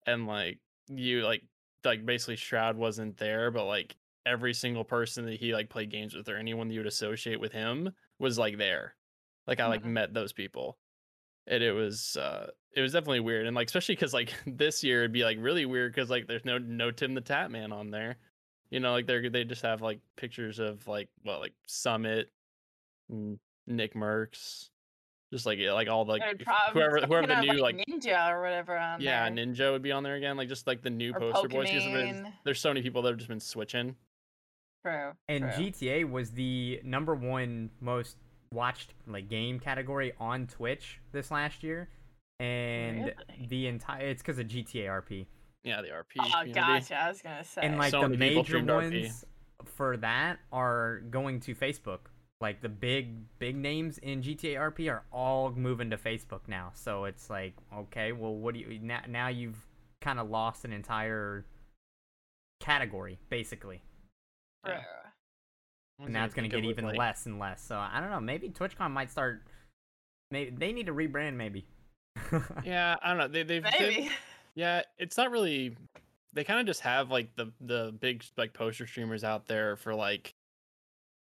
[0.05, 1.43] and like you like
[1.85, 6.15] like basically Shroud wasn't there, but like every single person that he like played games
[6.15, 8.95] with or anyone that you would associate with him was like there.
[9.47, 9.85] Like I like Mhm.
[9.85, 10.79] met those people.
[11.47, 13.47] And it was uh it was definitely weird.
[13.47, 16.45] And like especially because like this year it'd be like really weird because like there's
[16.45, 18.17] no no TimTheTatman on there.
[18.71, 22.31] You know, like they're they just have like pictures of like well like Summit,
[23.09, 23.39] and
[23.69, 24.69] Nickmercs,
[25.33, 28.41] just like eh, like all the, like probably whoever whoever the new like ninja or
[28.41, 29.45] whatever on yeah, there.
[29.45, 31.69] Ninja would be on there again, like just like the new Or poster boys.
[31.69, 32.33] 'cause there's, Pokemon.
[32.45, 33.95] there's so many people that have just been switching.
[34.85, 35.11] True.
[35.27, 35.65] And true.
[35.65, 38.15] GTA was the number one most
[38.53, 41.89] watched like game category on Twitch this last year,
[42.39, 43.47] and Really?
[43.49, 45.25] the entire it's because of GTA RP.
[45.63, 46.15] Yeah, the RP.
[46.19, 46.53] Oh, community.
[46.53, 46.95] gotcha.
[46.95, 47.61] I was gonna say.
[47.63, 49.01] and like So the major streamed RP.
[49.01, 49.25] ones
[49.65, 51.99] for that are going to Facebook.
[52.39, 56.71] Like the big big names in GTA RP are all moving to Facebook now.
[56.75, 59.01] So it's like, okay, well, what do you now?
[59.07, 59.57] Now you've
[60.01, 61.45] kind of lost an entire
[62.59, 63.81] category, basically,
[64.65, 64.75] True.
[64.75, 66.05] Yeah.
[66.05, 67.63] and now it's gonna get even less and less.
[67.63, 68.19] So I don't know.
[68.19, 69.41] Maybe TwitchCon might start.
[70.29, 71.35] Maybe they need to rebrand.
[71.35, 71.65] Maybe.
[72.65, 73.27] Yeah, I don't know.
[73.27, 74.11] They they've, they've
[74.55, 75.75] yeah, it's not really.
[76.33, 79.95] They kind of just have like the the big like poster streamers out there for
[79.95, 80.33] like,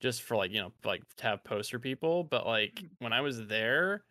[0.04, 2.24] just for like you know like to have poster people.
[2.26, 2.90] But like Mhm.
[3.00, 4.04] when I was there,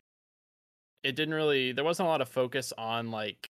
[1.04, 1.72] it didn't really.
[1.72, 3.50] There wasn't a lot of focus on like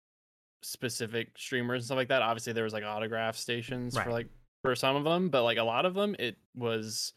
[0.62, 2.22] specific streamers and stuff like that.
[2.22, 4.04] Obviously, there was like autograph stations Right.
[4.04, 4.28] for like
[4.62, 7.12] for some of them, but like a lot of them, it was.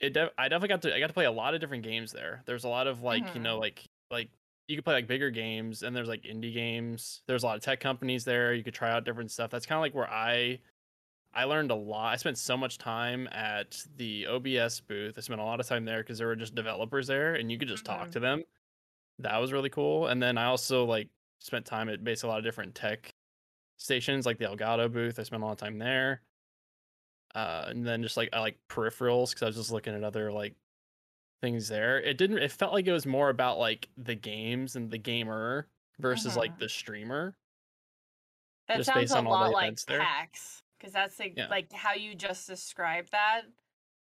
[0.00, 2.42] It I definitely got to I got to play a lot of different games there.
[2.46, 4.30] There's a lot of like you know like like
[4.66, 7.22] you could play like bigger games and there's like indie games.
[7.26, 8.54] There's a lot of tech companies there.
[8.54, 9.50] You could try out different stuff.
[9.50, 10.58] That's kind of like where I
[11.34, 12.12] I learned a lot.
[12.12, 15.18] I spent so much time at the OBS booth.
[15.18, 17.58] I spent a lot of time there because there were just developers there and you
[17.58, 18.12] could just talk Mhm.
[18.12, 18.44] to them.
[19.18, 20.06] That was really cool.
[20.08, 23.14] And then I also like spent time at basically a lot of different tech
[23.78, 25.18] stations, like the Elgato booth.
[25.18, 26.22] I spent a lot of time there.
[27.34, 30.32] Uh, and then just like I like peripherals because I was just looking at other
[30.32, 30.56] like
[31.40, 32.00] things there.
[32.00, 32.38] It didn't.
[32.38, 35.68] It felt like it was more about like the games and the gamer
[35.98, 36.58] versus like Mhm.
[36.58, 37.36] the streamer.
[38.68, 40.00] That just sounds based a on all the lot like events there.
[40.00, 41.46] PAX, because that's like, Yeah.
[41.48, 43.42] like how you just described that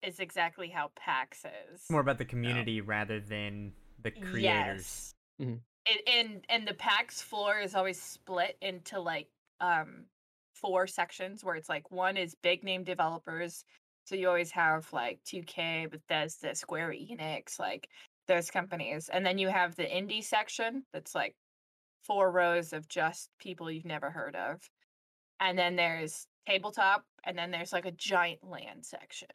[0.01, 1.85] is exactly how PAX is.
[1.91, 4.33] More about the community rather than the creators.
[4.41, 5.15] Yes.
[5.39, 5.61] Mhm.
[5.85, 10.07] It, and and the PAX floor is always split into like um
[10.55, 13.63] four sections where it's like one is big name developers.
[14.05, 17.89] So you always have like 2K, Bethesda, Square Enix, like
[18.27, 19.09] those companies.
[19.09, 21.35] And then you have the indie section that's like
[22.03, 24.67] four rows of just people you've never heard of.
[25.39, 29.29] And then there's tabletop, and then there's like a giant LAN section.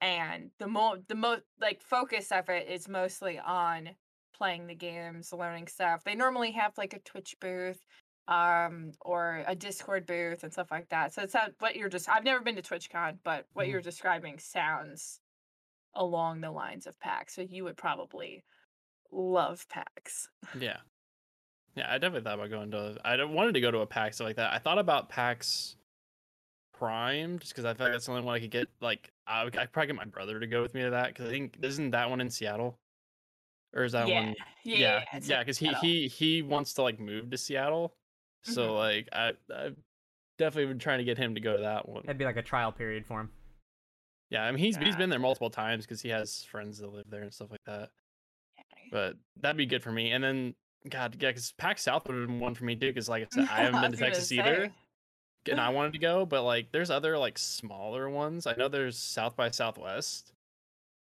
[0.00, 3.90] And the mo the most like focus of it is mostly on
[4.34, 6.02] playing the games, learning stuff.
[6.04, 7.84] They normally have like a Twitch booth
[8.28, 11.12] um or a Discord booth and stuff like that.
[11.12, 13.68] So it's not what you're just I've never been to TwitchCon, but what Mhm.
[13.68, 15.20] you're describing sounds
[15.94, 17.34] along the lines of PAX.
[17.34, 18.44] So you would probably
[19.12, 20.30] love PAX.
[20.54, 20.80] Yeah.
[21.76, 23.00] Yeah, I definitely thought about going to.
[23.04, 24.52] I wanted to go to a PAX like that.
[24.52, 25.76] I thought about PAX
[26.72, 28.68] Prime just because I like that's the only one I could get.
[28.80, 31.28] Like, I would, I'd probably get my brother to go with me to that because
[31.28, 32.78] I think isn't that one in Seattle,
[33.74, 34.20] or is that yeah.
[34.20, 34.34] one?
[34.64, 34.76] yeah.
[34.76, 37.94] yeah, it's yeah, because he he he wants to like move to Seattle,
[38.42, 38.76] so Mhm.
[38.78, 39.76] like I I've
[40.38, 42.02] definitely been trying to get him to go to that one.
[42.04, 43.30] That'd be like a trial period for him.
[44.30, 44.96] Yeah, I mean he's he's Yeah.
[44.96, 47.90] been there multiple times because he has friends that live there and stuff like that.
[48.90, 50.10] But that'd be good for me.
[50.10, 50.54] And then
[50.88, 52.88] God, yeah, because PAX South would have been one for me too.
[52.88, 54.70] Because like I said, I haven't been to Texas either.
[55.50, 56.24] And I wanted to go.
[56.26, 58.46] But like, there's other like smaller ones.
[58.46, 60.32] I know there's South by Southwest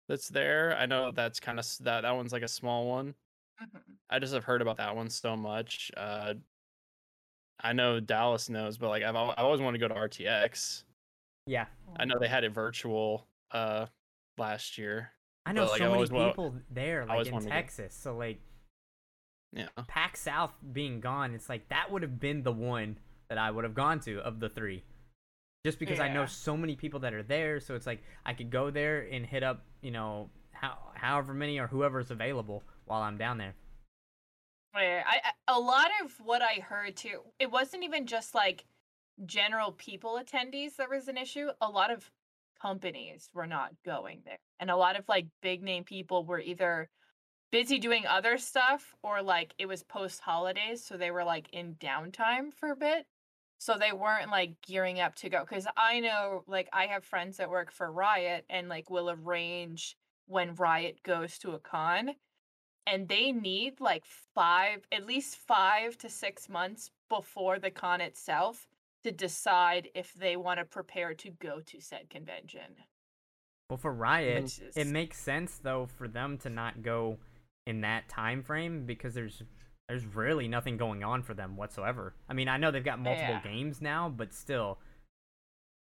[0.08, 0.76] that's there.
[0.76, 3.14] I know that's kind of that that one's like a small one.
[3.62, 3.80] Mhm.
[4.10, 5.90] I just have heard about that one so much.
[5.96, 6.34] Uh,
[7.60, 10.84] I know Dallas knows, but like I've I always wanted to go to RTX.
[11.46, 13.86] Yeah, I know they had it virtual uh
[14.36, 15.12] last year.
[15.46, 17.50] I know But, like, I so many always wa- people there, like in wanted to
[17.50, 17.56] go.
[17.56, 17.94] Texas.
[17.94, 18.40] So like
[19.52, 19.68] Yeah.
[19.86, 23.64] PAX South being gone, it's like that would have been the one that I would
[23.64, 24.84] have gone to of the three.
[25.66, 27.58] just because I know so many people that are there.
[27.58, 31.58] So it's like I could go there and hit up, you know, how however many
[31.58, 33.54] or whoever's available while I'm down there.
[34.76, 38.64] Yeah, I, I a lot of what I heard too, it wasn't even just like
[39.24, 41.48] general people attendees that was an issue.
[41.60, 42.10] A lot of
[42.62, 44.38] companies were not going there.
[44.60, 46.88] And a lot of like big name people were either
[47.50, 51.74] busy doing other stuff or like it was post holidays, so they were like in
[51.74, 53.06] downtime for a bit.
[53.58, 57.38] So they weren't like gearing up to go cuz I know like I have friends
[57.38, 62.16] that work for Riot and like will arrange when Riot goes to a con
[62.86, 68.66] and they need like five at least five to six months before the con itself
[69.04, 72.76] to decide if they want to prepare to go to said convention.
[73.70, 77.18] Well, for Riot, Which it is- makes sense though for them to not go
[77.66, 79.42] in that time frame because there's
[79.88, 82.14] there's really nothing going on for them whatsoever.
[82.28, 83.40] I mean, I know they've got multiple Yeah.
[83.44, 84.78] games now, but still,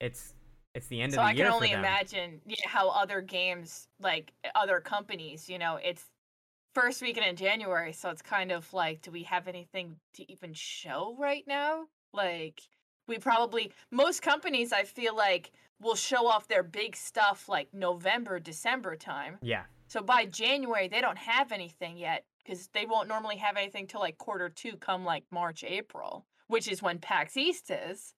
[0.01, 0.35] it's
[0.75, 2.89] it's the end so of the i year So I can only imagine yeah, how
[2.91, 6.07] other games like other companies you know it's
[6.75, 10.53] first weekend in january so it's kind of like do we have anything to even
[10.55, 11.87] show right now?
[12.13, 12.61] Like
[13.09, 18.39] we probably most companies i feel like will show off their big stuff like november
[18.39, 19.39] december time.
[19.43, 23.87] Yeah, So by January, they don't have anything yet because they won't normally have anything
[23.87, 28.15] till like quarter two, come like March, April, which is when PAX East is.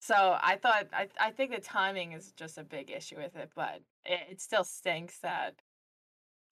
[0.00, 3.50] So I thought, I, I think the timing is just a big issue with it,
[3.54, 5.56] but it, it still stinks that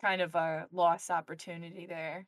[0.03, 2.27] kind of a lost opportunity there.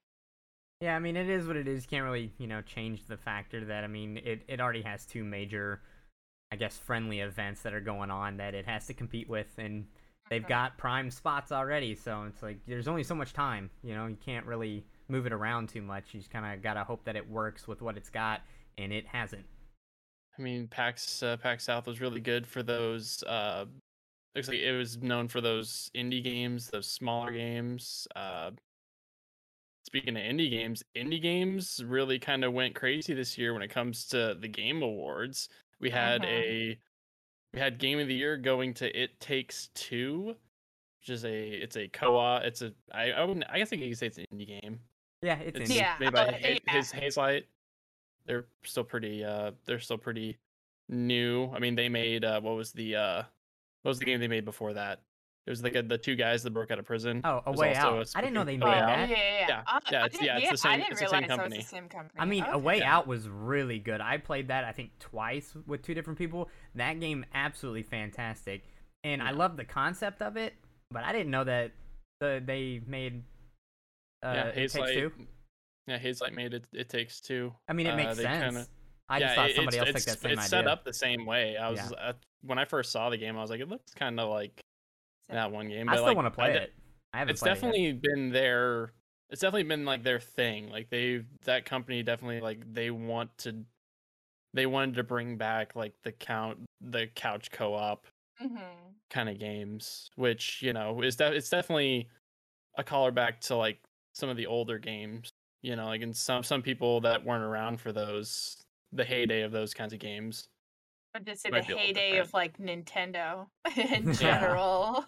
[0.81, 0.97] yeah.
[0.97, 1.85] I mean, it is what it is.
[1.85, 5.05] You can't really you know change the factor that I mean, it it already has
[5.07, 5.83] two major,
[6.53, 9.87] I guess, friendly events that are going on that it has to compete with, and
[10.31, 11.95] they've got prime spots already.
[11.95, 13.71] So it's like there's only so much time.
[13.83, 16.15] You know, you can't really move it around too much.
[16.15, 18.43] You just kind of gotta hope that it works with what it's got,
[18.79, 19.45] and it hasn't.
[20.39, 23.23] I mean, PAX uh, PAX South was really good for those.
[23.25, 23.67] Uh,
[24.35, 28.07] looks like it was known for those indie games, those smaller games.
[28.15, 28.53] Uh,
[29.85, 33.69] speaking of indie games, indie games really kind of went crazy this year when it
[33.69, 35.49] comes to the game awards.
[35.81, 36.27] We had Mhm.
[36.27, 36.79] a
[37.53, 40.37] we had game of the year going to It Takes Two,
[41.01, 42.43] which is a it's a co-op.
[42.43, 44.81] It's a I I, wouldn't, I guess I could say it's an indie game.
[45.23, 45.77] Yeah, it's, It's indie.
[45.77, 46.73] Yeah, made by uh, Ha- yeah.
[46.73, 47.45] his Hazelight.
[48.27, 49.25] They're still pretty.
[49.25, 50.39] Uh, they're still pretty
[50.89, 51.51] new.
[51.53, 53.23] I mean, they made uh, what was the uh,
[53.83, 55.01] what was the game they made before that?
[55.51, 57.23] It was like a, the two guys that broke out of prison.
[57.25, 58.09] Oh, a way out.
[58.15, 58.89] I didn't know they spooky- made A oh, Out.
[58.89, 59.09] yeah, that.
[59.11, 59.47] yeah, yeah.
[59.49, 61.29] Yeah, Uh, yeah, I it's- yeah, it's the I same- didn't it's the same realize
[61.29, 61.57] that was company.
[61.57, 62.21] the same company.
[62.21, 62.97] I mean, A Way Yeah.
[62.97, 64.01] Out was really good.
[64.01, 66.49] I played that I think twice with two different people.
[66.77, 68.63] That game absolutely fantastic,
[69.03, 70.55] and I love the concept of it.
[70.93, 71.73] But I didn't know that
[72.21, 73.25] the, they made.
[74.23, 75.13] Uh, yeah, It Takes Two.
[75.89, 76.65] Yeah, Hazelight made it.
[76.73, 77.53] It takes two.
[77.69, 78.45] I mean, it Uh, makes they sense.
[78.45, 78.67] kinda-
[79.09, 80.49] I yeah, just thought somebody it's, else it's, took that same it's idea.
[80.49, 81.57] set up the same way.
[81.57, 81.99] I was Yeah.
[81.99, 84.61] uh, when I first saw the game, I was like, it looks kind of like
[85.35, 85.89] that one game.
[85.89, 86.73] I still like, want to play de- it.
[87.13, 87.61] I haven't it's played it yet.
[87.61, 88.93] definitely been their
[89.31, 93.65] it's definitely been like their thing like they that company definitely like they want to
[94.55, 98.07] they wanted to bring back like the count the couch co-op
[98.43, 98.61] Mhm.
[99.11, 102.09] kind of games which you know is that it's definitely
[102.77, 103.79] a caller back to like
[104.15, 105.31] some of the older games
[105.63, 108.57] you know like and some some people that weren't around for those
[108.93, 110.49] the heyday of those kinds of games
[111.13, 113.47] But just say the Might be a little heyday of like Nintendo
[113.77, 114.13] in Yeah.
[114.13, 115.05] general.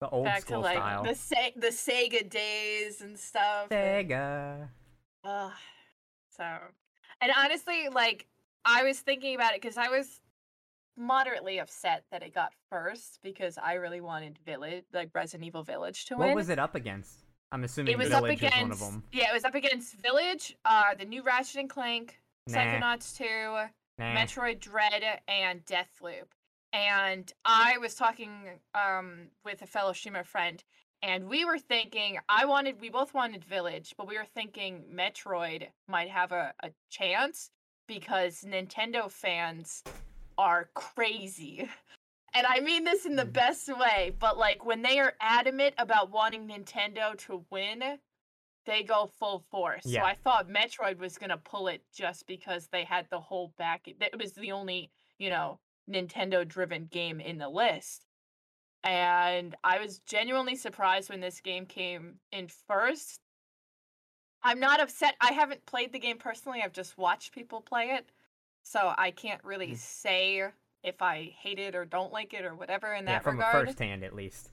[0.00, 1.02] the old Back to like style.
[1.02, 3.68] the Se- the Sega days and stuff.
[3.70, 4.68] and- Sega.
[5.24, 5.52] Ugh.
[6.36, 6.44] So,
[7.20, 8.26] and honestly, like
[8.64, 10.20] I was thinking about it because I was
[10.96, 16.04] moderately upset that it got first because I really wanted Village, like Resident Evil Village,
[16.06, 16.28] to win.
[16.28, 17.24] What was it up against?
[17.50, 19.02] I'm assuming It was up against is one of them.
[19.12, 23.24] yeah, it was up against Village, uh, the new Ratchet and Clank, Nah, Psychonauts 2,
[23.98, 24.14] nah.
[24.14, 26.28] Metroid Dread and Deathloop.
[26.72, 30.62] And I was talking um with a fellow streamer friend
[31.02, 35.68] and we were thinking I wanted we both wanted Village, but we were thinking Metroid
[35.88, 37.50] might have a, a chance
[37.88, 39.82] because Nintendo fans
[40.38, 41.68] are crazy.
[42.34, 43.32] And I mean this in the Mm.
[43.34, 47.98] best way, but like when they are adamant about wanting Nintendo to win,
[48.64, 49.82] they go full force.
[49.84, 50.00] Yeah.
[50.02, 53.86] So I thought Metroid was gonna pull it just because they had the whole back.
[53.86, 55.58] It was the only, you know,
[55.90, 58.06] Nintendo driven game in the list.
[58.84, 63.20] And I was genuinely surprised when this game came in first.
[64.42, 65.14] I'm not upset.
[65.20, 66.62] I haven't played the game personally.
[66.64, 68.06] I've just watched people play it.
[68.64, 69.76] So I can't really Mm.
[69.76, 70.50] say
[70.82, 73.54] if I hate it or don't like it or whatever in yeah, that from regard.
[73.54, 74.50] a first hand at least.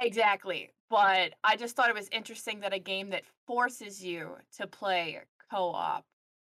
[0.00, 0.70] Exactly.
[0.92, 5.18] But I just thought it was interesting that a game that forces you to play
[5.50, 6.04] co op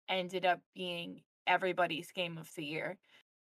[0.09, 2.97] ended up being everybody's game of the year.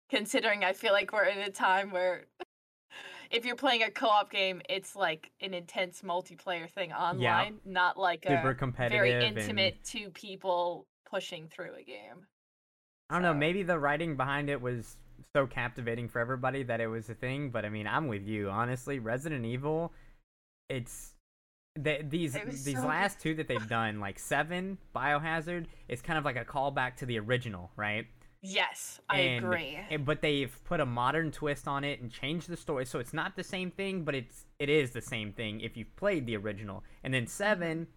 [0.09, 2.27] considering I feel like we're in a time where
[3.33, 8.25] if you're playing a co-op game, it's like an intense multiplayer thing online, not like
[8.29, 8.97] Super a competitive.
[8.97, 12.29] very and- intimate two people pushing through a game.
[13.11, 13.35] I don't know.
[13.35, 14.97] Maybe the writing behind it was
[15.35, 17.51] so captivating for everybody that it was a thing.
[17.51, 18.49] But I mean, I'm with you.
[18.51, 19.93] Honestly, Resident Evil,
[20.69, 21.13] it's
[21.77, 26.19] they, these It these so last two that they've done, like Seven, Biohazard, it's kind
[26.19, 28.07] of like a callback to the original, right?
[28.43, 29.79] Yes, I And- agree.
[29.91, 33.13] And- but they've put a modern twist on it and changed the story, so it's
[33.15, 36.37] not the same thing, but it's it is the same thing if you've played the
[36.37, 36.85] original.
[37.03, 37.89] And then seven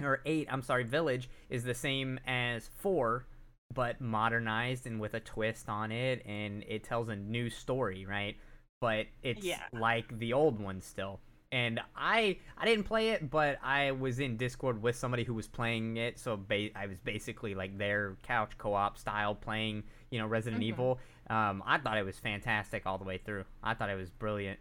[0.00, 3.26] or eight, I'm sorry, Village is the same as four,
[3.74, 8.36] but modernized and with a twist on it, and it tells a new story, right?
[8.80, 9.62] But it's Yeah.
[9.72, 11.18] like the old one still.
[11.56, 15.48] And I I didn't play it, but I was in Discord with somebody who was
[15.48, 20.26] playing it, so ba- I was basically like their couch co-op style playing, you know,
[20.26, 20.66] Resident Mhm.
[20.66, 20.98] Evil.
[21.30, 23.46] Um, I thought it was fantastic all the way through.
[23.62, 24.60] I thought it was brilliant.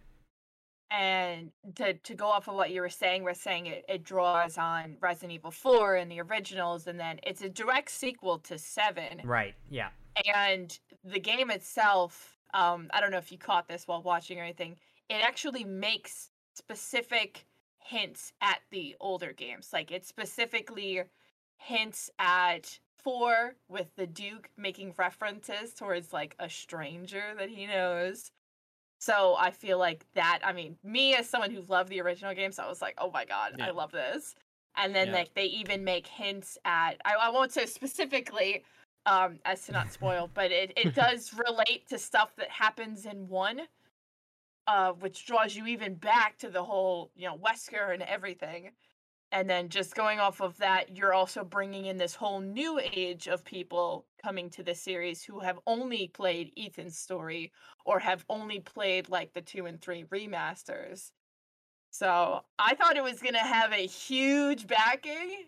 [0.90, 4.58] And to to go off of what you were saying, we're saying it, it draws
[4.58, 9.22] on Resident Evil 4 and the originals, and then it's a direct sequel to 7.
[9.26, 9.56] Right?
[9.70, 9.90] Yeah.
[10.34, 14.44] And the game itself, um, I don't know if you caught this while watching or
[14.44, 14.78] anything,
[15.10, 17.46] it actually makes specific
[17.80, 19.72] hints at the older games.
[19.74, 21.04] Like it specifically
[21.58, 28.32] hints at 4 with the Duke making references towards like a stranger that he knows.
[29.00, 30.40] So I feel like that.
[30.44, 33.26] I mean, me as someone who loved the original games, I was like, "Oh my
[33.26, 33.68] god, Yeah.
[33.68, 34.36] I love this!"
[34.76, 35.12] And then Yeah.
[35.12, 37.02] like they even make hints at.
[37.06, 38.66] I, I won't say specifically,
[39.06, 43.28] um, as to not spoil, but it it does relate to stuff that happens in
[43.28, 43.68] one,
[44.68, 48.72] uh, which draws you even back to the whole you know Wesker and everything.
[49.32, 53.28] And then just going off of that, you're also bringing in this whole new age
[53.28, 57.52] of people coming to the series who have only played Ethan's story
[57.86, 61.12] or have only played like the two and three remasters.
[61.90, 65.48] So I thought it was going to have a huge backing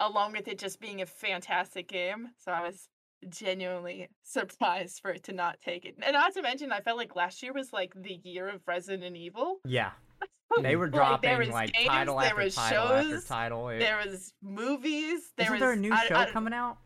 [0.00, 2.30] along with it just being a fantastic game.
[2.38, 2.88] So I was
[3.28, 5.96] genuinely surprised for it to not take it.
[6.02, 9.16] And not to mention, I felt like last year was like the year of Resident
[9.16, 9.60] Evil.
[9.64, 9.90] Yeah.
[10.62, 13.24] They were Like, dropping there like, was games, title there after was title after shows,
[13.24, 13.68] title.
[13.68, 15.32] It- There was movies.
[15.36, 16.78] There Isn't was there a new I- show I- coming out?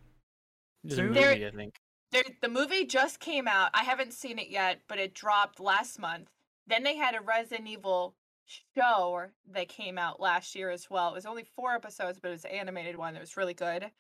[0.82, 1.74] There's a movie, There- I think.
[2.10, 3.70] There, the movie just came out.
[3.74, 6.30] I haven't seen it yet, but it dropped last month.
[6.66, 8.16] Then they had a Resident Evil
[8.74, 11.10] show that came out last year as well.
[11.10, 13.14] It was only four episodes, but it was an animated one.
[13.14, 13.90] It was really good.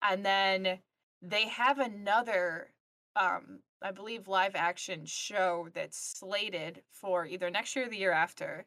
[0.00, 0.78] And then
[1.26, 2.68] they have another,
[3.16, 8.12] um, I believe, live action show that's slated for either next year or the year
[8.12, 8.66] after.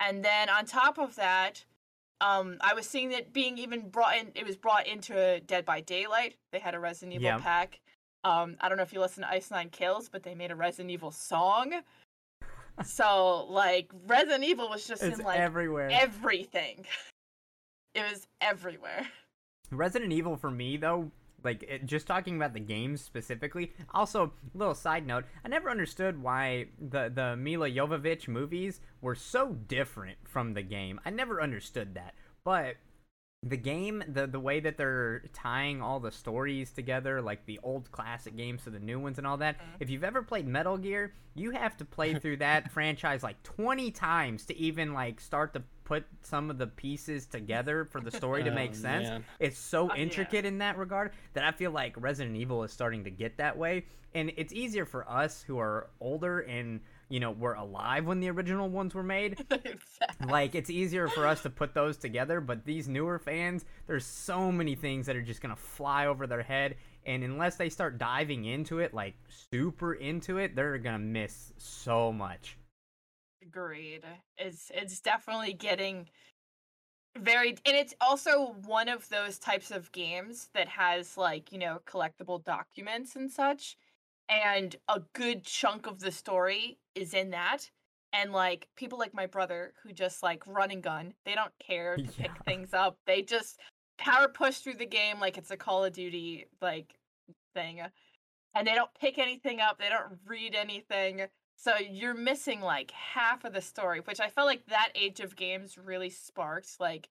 [0.00, 1.64] And then on top of that,
[2.20, 4.32] um, I was seeing it being even brought in.
[4.34, 6.36] It was brought into Dead by Daylight.
[6.52, 7.38] They had a Resident Evil Yeah.
[7.38, 7.80] pack.
[8.24, 10.56] Um, I don't know if you listen to Ice Nine Kills, but they made a
[10.56, 11.82] Resident Evil song.
[12.84, 15.88] so like Resident Evil was just It's in like everywhere.
[15.92, 16.84] everything.
[17.94, 19.06] It was everywhere.
[19.70, 21.10] Resident Evil for me though,
[21.42, 23.72] like it, just talking about the games specifically.
[23.92, 29.52] Also, little side note: I never understood why the the Milla Jovovich movies were so
[29.52, 31.00] different from the game.
[31.04, 32.14] I never understood that,
[32.44, 32.76] but
[33.42, 37.90] the game, the the way that they're tying all the stories together, like the old
[37.92, 39.58] classic games to the new ones and all that.
[39.58, 39.62] Mhm.
[39.80, 43.90] If you've ever played Metal Gear, you have to play through that franchise like 20
[43.92, 48.42] times to even like start to put some of the pieces together for the story
[48.42, 49.08] to make Oh, sense.
[49.08, 49.24] man.
[49.38, 50.02] It's so Uh, yeah.
[50.02, 53.56] intricate in that regard that I feel like Resident Evil is starting to get that
[53.56, 53.84] way.
[54.14, 58.30] And it's easier for us who are older and, you know, were alive when the
[58.30, 59.44] original ones were made.
[59.64, 60.26] Exactly.
[60.30, 62.40] Like, it's easier for us to put those together.
[62.40, 66.42] But these newer fans, there's so many things that are just to fly over their
[66.42, 66.76] head.
[67.04, 72.12] And unless they start diving into it, like super into it, they're to miss so
[72.12, 72.58] much.
[73.42, 74.02] Agreed.
[74.36, 76.08] It's it's definitely getting
[77.16, 81.80] very and it's also one of those types of games that has like, you know,
[81.86, 83.76] collectible documents and such.
[84.28, 87.70] And a good chunk of the story is in that.
[88.12, 91.96] And like people like my brother who just like run and gun, they don't care
[91.96, 92.98] to pick things up.
[93.06, 93.58] They just
[93.98, 96.94] power push through the game like it's a Call of Duty like
[97.54, 97.80] thing.
[98.54, 101.26] And they don't pick anything up, they don't read anything.
[101.56, 105.36] So you're missing like half of the story, which I felt like that age of
[105.36, 107.08] games really sparked like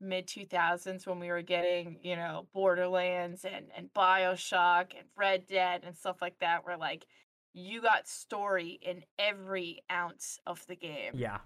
[0.00, 5.82] mid 2000s when we were getting, you know, Borderlands and and BioShock and Red Dead
[5.84, 7.06] and stuff like that where like
[7.54, 11.12] you got story in every ounce of the game.
[11.14, 11.38] Yeah.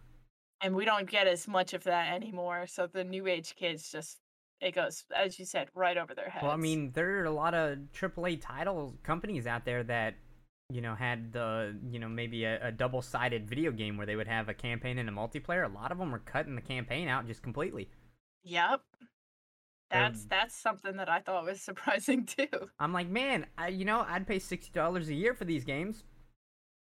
[0.60, 2.66] And we don't get as much of that anymore.
[2.66, 4.18] So the new age kids just
[4.60, 6.42] it goes as you said right over their heads.
[6.42, 10.14] Well, I mean, there are a lot of AAA title companies out there that
[10.70, 14.16] you know, had the, you know, maybe a, a double sided video game where they
[14.16, 17.08] would have a campaign and a multiplayer, a lot of them were cutting the campaign
[17.08, 17.88] out just completely.
[18.44, 18.82] Yep.
[19.90, 22.48] They're- That's that's something that I thought was surprising too.
[22.78, 26.04] I'm like, man, I, you know, I'd pay $60 a year for these games.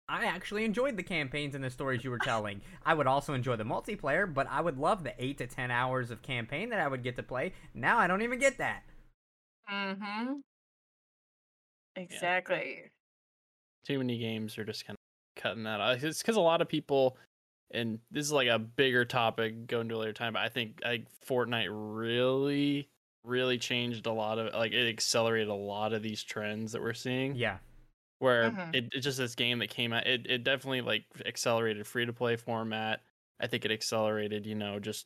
[0.10, 2.62] I actually enjoyed the campaigns and the stories you were telling.
[2.86, 6.12] I would also enjoy the multiplayer, but I would love the 8 to 10 hours
[6.12, 7.53] of campaign that I would get to play.
[7.74, 8.84] Now I don't even get that.
[9.72, 10.34] Mm-hmm.
[11.95, 12.84] Exactly.
[13.86, 16.03] Too many games are just kind of cutting that out.
[16.03, 17.18] It's because a lot of people,
[17.72, 20.80] and this is like a bigger topic going to a later time, but I think
[20.84, 22.89] like Fortnite really,
[23.28, 26.93] really changed a lot of like it accelerated a lot of these trends that we're
[26.93, 27.36] seeing.
[27.36, 27.57] Yeah.
[28.19, 28.75] where Mhm.
[28.75, 32.11] it, it's just this game that came out it, it definitely like accelerated free to
[32.13, 33.03] play format
[33.39, 35.05] i think it accelerated you know just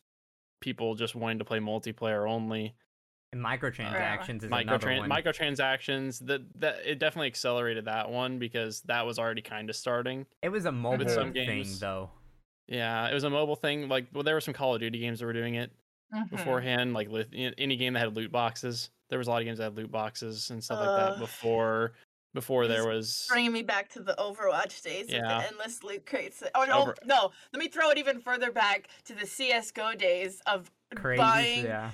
[0.61, 2.73] people just wanting to play multiplayer only
[3.33, 5.09] And microtransactions is another Microtran- one.
[5.09, 10.25] microtransactions that that it definitely accelerated that one because that was already kind of starting
[10.41, 12.09] it was a mobile some thing, games- though.
[12.67, 15.19] yeah it was a mobile thing like well there were some call of duty games
[15.19, 15.71] that were doing it
[16.13, 16.29] Mhm.
[16.29, 19.57] beforehand like with any game that had loot boxes there was a lot of games
[19.59, 21.93] that had loot boxes and stuff like that before
[22.33, 25.39] before there was bringing me back to the Overwatch days of Yeah.
[25.41, 26.41] the endless loot crates.
[26.55, 27.31] Oh no, Over- no!
[27.51, 31.17] Let me throw it even further back to the CS:GO days of Crazy.
[31.17, 31.91] buying Yeah.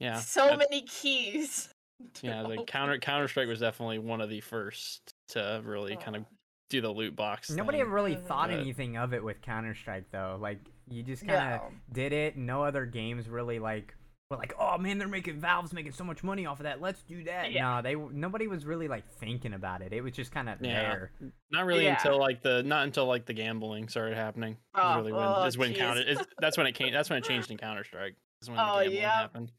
[0.00, 1.68] yeah so uh, many keys.
[2.22, 6.22] yeah the counter counter strike was definitely one of the first to really kind of
[6.22, 6.35] Oh.
[6.68, 7.86] Do the loot box Nobody thing.
[7.86, 8.24] ever really Mhm.
[8.26, 10.36] thought But- anything of it with Counter Strike though.
[10.40, 10.58] Like
[10.88, 11.72] you just kind of No.
[11.92, 12.36] did it.
[12.36, 13.94] No other games really like
[14.30, 16.80] were like, oh man, they're making Valve's making so much money off of that.
[16.80, 17.52] Let's do that.
[17.52, 17.76] Yeah.
[17.76, 19.92] No, they nobody was really like thinking about it.
[19.92, 20.80] It was just kind of Yeah.
[20.82, 21.12] there.
[21.52, 21.94] not really Yeah.
[21.94, 25.44] until like the not until like the gambling started happening is Oh, really when oh,
[25.44, 25.78] is when jeez.
[25.78, 28.58] counter is that's when it came that's when it changed in counter strike is when
[28.58, 29.20] Oh, the gambling yeah.
[29.20, 29.52] happened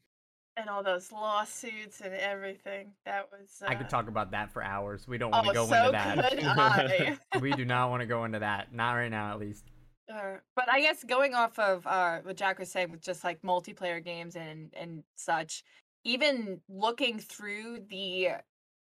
[0.58, 2.92] and all those lawsuits and everything.
[3.06, 3.62] That was.
[3.62, 5.06] Uh, I could talk about that for hours.
[5.06, 7.18] We don't want Oh, to go so into that.
[7.40, 8.74] we do not want to go into that.
[8.74, 9.64] Not right now, at least.
[10.12, 13.40] Uh, but I guess going off of uh, what Jack was saying with just like
[13.42, 15.62] multiplayer games and and such,
[16.04, 18.30] even looking through the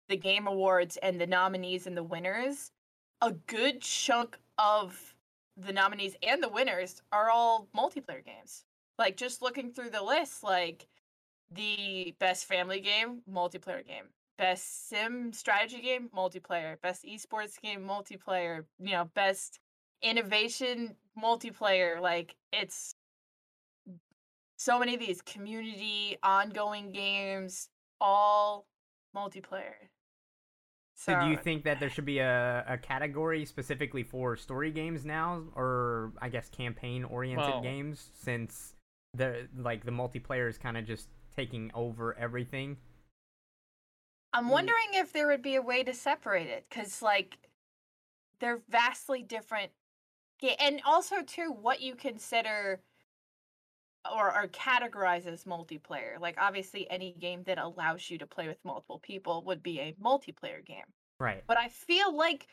[0.09, 2.71] the game awards and the nominees and the winners,
[3.21, 5.15] a good chunk of
[5.57, 8.65] the nominees and the winners are all multiplayer games.
[8.99, 10.87] Like just looking through the list, like
[11.51, 14.05] the best family game, multiplayer game.
[14.39, 16.81] Best sim strategy game, multiplayer.
[16.83, 18.65] Best esports game, multiplayer.
[18.79, 19.61] You know, best
[20.03, 22.95] innovation multiplayer like it's
[24.59, 27.69] so many of these community ongoing games
[28.01, 28.67] all
[29.17, 29.89] multiplayer
[30.95, 35.05] So, do you think that there should be a, a category specifically for story games
[35.05, 38.75] now, or I guess campaign oriented Well- games, since
[39.15, 42.77] the like the multiplayer is kind of just taking over everything?
[44.37, 44.53] i'm mm.
[44.53, 47.39] wondering if there would be a way to separate it because like
[48.41, 49.73] they're vastly different
[50.61, 52.81] and also too what you consider
[54.15, 58.59] or, or categorize as multiplayer like obviously any game that allows you to play with
[58.65, 60.85] multiple people would be a multiplayer game
[61.19, 61.43] Right.
[61.47, 62.47] but I feel like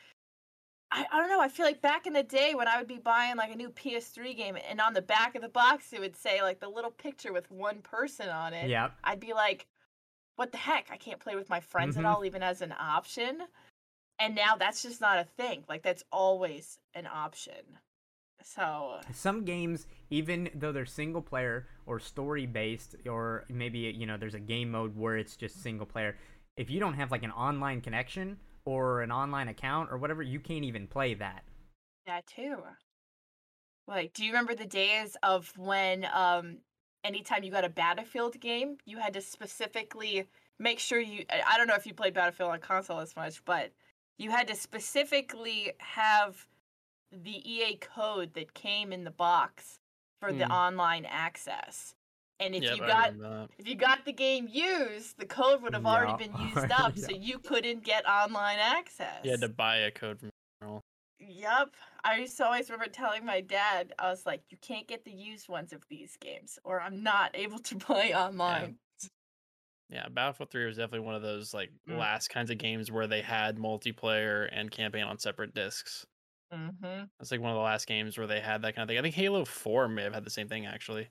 [0.93, 1.41] I, I don't know.
[1.41, 3.69] I feel like back in the day when I would be buying like a new
[3.69, 6.91] PS3 game and on the back of the box it would say like the little
[6.91, 8.69] picture with one person on it.
[8.69, 8.91] Yeah.
[9.03, 9.65] I'd be like,
[10.35, 10.87] what the heck?
[10.91, 11.99] I can't play with my friends Mhm.
[11.99, 13.41] at all, even as an option.
[14.19, 15.63] And now that's just not a thing.
[15.67, 17.79] Like that's always an option.
[18.43, 24.17] So Some games, even though they're single player or story based, or maybe you know
[24.17, 26.17] there's a game mode where it's just single player.
[26.57, 30.39] If you don't have like an online connection or an online account or whatever, you
[30.39, 31.43] can't even play that.
[32.05, 32.63] that too.
[33.87, 36.59] Like, do you remember the days of when um
[37.03, 40.27] anytime you got a Battlefield game, you had to specifically
[40.59, 43.71] make sure you I don't know if you played Battlefield on console as much, but
[44.17, 46.47] you had to specifically have
[47.11, 49.79] the EA code that came in the box
[50.19, 50.53] for the Hmm.
[50.53, 51.95] online access.
[52.39, 53.13] And if Yep, you got
[53.59, 57.11] if you got the game used, the code would have already been used up, so
[57.13, 59.23] you couldn't get online access.
[59.23, 60.29] you had to buy a code from
[61.19, 61.75] Yep.
[62.03, 65.11] I used to always remember telling my dad, I was like, you can't get the
[65.11, 68.79] used ones of these games, or I'm not able to play online.
[69.89, 71.97] yeah battlefield 3 was definitely one of those like Mm.
[71.97, 76.05] last kinds of games where they had multiplayer and campaign on separate discs
[76.51, 77.05] Mm-hmm.
[77.19, 78.97] That's like one of the last games where they had that kind of thing.
[78.97, 81.09] I think Halo 4 may have had the same thing actually.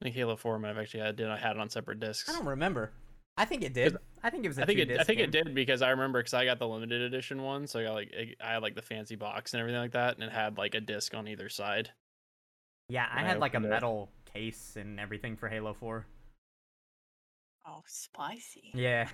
[0.00, 2.28] I think Halo 4 might have actually had did had it on separate discs.
[2.28, 2.92] I don't remember.
[3.36, 3.96] I think it did.
[4.22, 4.58] I think it was.
[4.58, 6.66] I I think it I think it did because I remember because I got the
[6.68, 9.80] limited edition one, so I got like I had like the fancy box and everything
[9.80, 11.90] like that, and it had like a disc on either side.
[12.88, 13.70] Yeah, I when I had like a opened it.
[13.70, 16.06] metal case and everything for Halo 4.
[17.66, 18.70] Oh, spicy.
[18.74, 19.08] Yeah.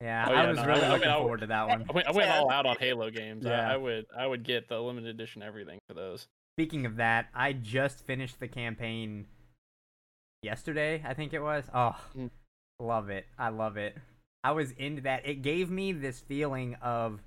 [0.00, 1.84] Yeah, Oh, I was no, really I looking I- forward to that one.
[1.88, 3.46] I went, I went all out on Halo games.
[3.46, 3.72] I- Yeah.
[3.72, 6.26] I, would I would get the limited edition everything for those.
[6.56, 9.26] Speaking of that, I just finished the campaign
[10.46, 11.64] yesterday, I think it was.
[11.74, 12.30] Oh, Mm.
[12.80, 13.26] love it.
[13.38, 13.96] I love it.
[14.44, 15.26] I was into that.
[15.26, 17.20] It gave me this feeling of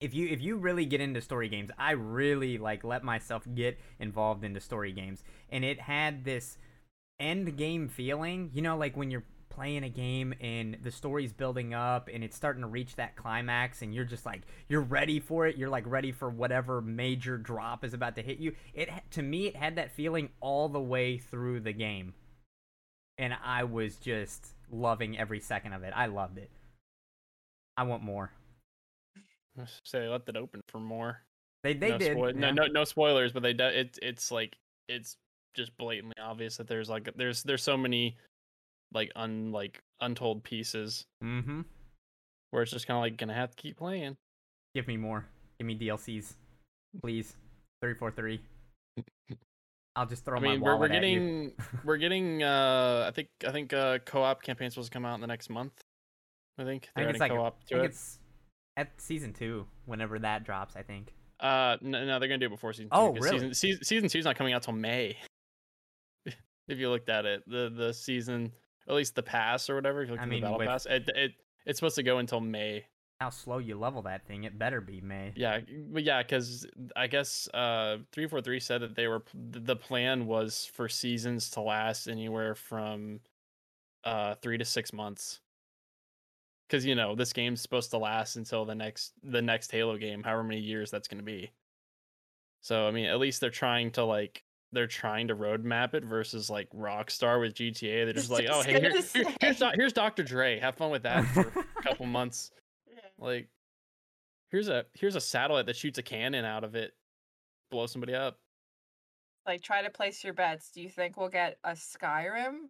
[0.00, 3.78] if you if you really get into story games, I really like let myself get
[3.98, 5.22] involved into story games.
[5.50, 6.58] And it had this
[7.20, 11.74] end game feeling, you know, like when you're playing a game and the story's building
[11.74, 15.44] up and it's starting to reach that climax and you're just like you're ready for
[15.46, 19.22] it you're like ready for whatever major drop is about to hit you it to
[19.22, 22.14] me it had that feeling all the way through the game
[23.20, 25.92] and i was just loving every second of it.
[25.94, 26.50] I loved it.
[27.76, 28.30] I want more.
[29.84, 31.18] Say they left it open for more.
[31.62, 34.56] they they no, did spoi- no, no no spoilers, but they do, it it's like
[34.88, 35.16] it's
[35.54, 38.16] just blatantly obvious that there's like there's there's so many
[38.94, 41.60] like un like untold pieces mm-hmm.
[42.50, 44.16] where it's just kind of like gonna have to keep playing.
[44.74, 45.26] give me more.
[45.58, 46.34] Give me dlcs
[47.00, 47.34] please.
[47.82, 48.40] 343
[49.96, 51.18] i'll just throw I mean, my we're, we're wallet at you.
[51.18, 51.52] getting
[51.84, 55.20] we're getting uh I think I think uh co-op campaign's supposed to come out in
[55.20, 55.72] the next month.
[56.58, 57.84] I think I they're think it's like co-op I think it.
[57.86, 58.18] it's
[58.76, 60.76] at season two whenever that drops.
[60.76, 61.12] I think.
[61.40, 62.88] Uh, no, no, they're gonna do it before season.
[62.92, 63.38] Oh, two, 'cause really?
[63.38, 65.16] Season, season season two's not coming out till May.
[66.26, 68.52] if you looked at it, the the season,
[68.88, 70.68] at least the pass or whatever, if you look I at mean, the battle with-
[70.68, 71.32] pass, it, it
[71.66, 72.84] it's supposed to go until May.
[73.20, 74.44] How slow you level that thing?
[74.44, 75.32] It better be May.
[75.36, 75.60] Yeah,
[75.92, 76.66] but yeah, because
[76.96, 81.50] I guess uh three four three said that they were the plan was for seasons
[81.50, 83.20] to last anywhere from
[84.04, 85.40] uh three to six months.
[86.66, 90.22] Because you know this game's supposed to last until the next the next Halo game,
[90.22, 91.50] however many years that's going to be.
[92.62, 96.48] So I mean, at least they're trying to like they're trying to roadmap it versus
[96.48, 98.04] like Rockstar with GTA.
[98.06, 100.22] They're just like, oh hey, here, here- here's here's Dr.
[100.22, 100.58] Dre.
[100.58, 101.40] Have fun with that for
[101.78, 102.52] a couple months.
[103.20, 103.48] Like,
[104.50, 106.92] here's a here's a satellite that shoots a cannon out of it,
[107.70, 108.38] blow somebody up.
[109.46, 110.70] Like, try to place your bets.
[110.70, 112.68] Do you think we'll get a Skyrim,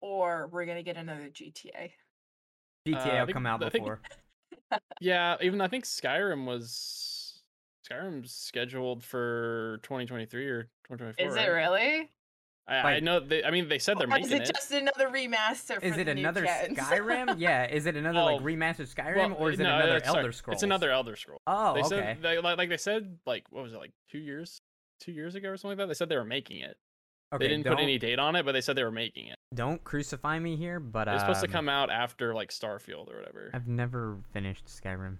[0.00, 1.92] or we're gonna get another GTA?
[2.88, 4.00] GTA Uh, will come out I think- before.
[5.00, 7.42] Yeah, even I think Skyrim was
[7.90, 11.26] Skyrim's scheduled for 2023 or 2024.
[11.26, 12.08] Is it really?
[12.70, 13.42] I, I know they.
[13.44, 14.54] I mean, they said they're Or is making it it.
[14.54, 15.80] just another remaster?
[15.80, 16.78] For Is it the another gens?
[16.78, 17.34] Skyrim?
[17.38, 17.66] yeah.
[17.66, 20.32] Is it another like Oh, remastered Skyrim Well, or is it no, another it's- Elder
[20.32, 20.54] Scroll?
[20.54, 21.40] It's another Elder Scroll.
[21.46, 21.88] Oh, they okay.
[21.88, 24.60] said they like, like they said like what was it like two years
[25.00, 25.88] two years ago or something like that.
[25.88, 26.76] They said they were making it.
[27.34, 27.44] okay.
[27.44, 29.36] they didn't put any date on it, but they said they were making it.
[29.54, 33.10] Don't crucify me here, but it's was supposed to um, come out after like Starfield
[33.12, 33.50] or whatever.
[33.54, 35.16] I've never finished Skyrim.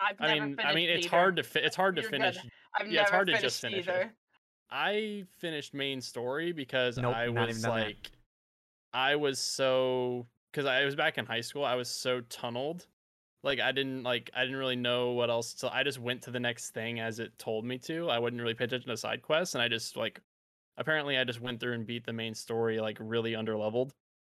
[0.00, 1.16] I've I never mean, I mean, it's either.
[1.16, 2.20] hard to fi- it's hard to You're good.
[2.20, 2.38] finish.
[2.78, 4.10] I've yeah, it's never hard to just finish it.
[4.70, 4.76] Either.
[4.76, 7.86] I finished main story because Nope, I was even done that.
[7.86, 8.12] like,
[8.92, 11.64] I was so because I was back in high school.
[11.64, 12.86] I was so tunneled,
[13.42, 15.54] like I didn't like I didn't really know what else.
[15.56, 18.08] So I just went to the next thing as it told me to.
[18.10, 20.22] I wouldn't really pay attention to side quests, and I just like
[20.78, 23.94] apparently I just went through and beat the main story like really under leveled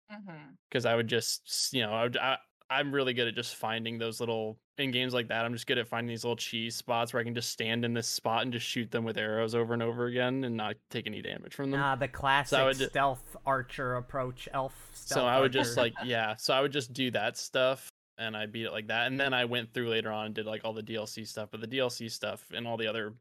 [0.10, 0.58] Mhm.
[0.70, 2.38] because I would just you know I, would, I
[2.74, 5.46] I'm really good at just finding those little in games like that.
[5.46, 7.94] I'm just good at finding these little cheese spots where I can just stand in
[7.94, 11.06] this spot and just shoot them with arrows over and over again and not take
[11.08, 11.80] any damage from them.
[11.82, 15.94] Ah, the classic would ju- stealth archer approach, elf stealth so I would just like
[16.04, 19.08] yeah, so I would just do that stuff and I beat it like that.
[19.08, 21.62] And then I went through later on and did like all the DLC stuff, but
[21.62, 23.14] the DLC stuff and all the other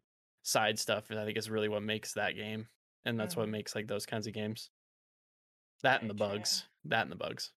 [0.43, 2.67] side stuff I think is really what makes that game.
[3.05, 3.53] And that's what Mhm.
[3.53, 4.71] makes like those kinds of games.
[5.83, 6.65] That and the bugs.
[6.85, 7.53] That and the bugs.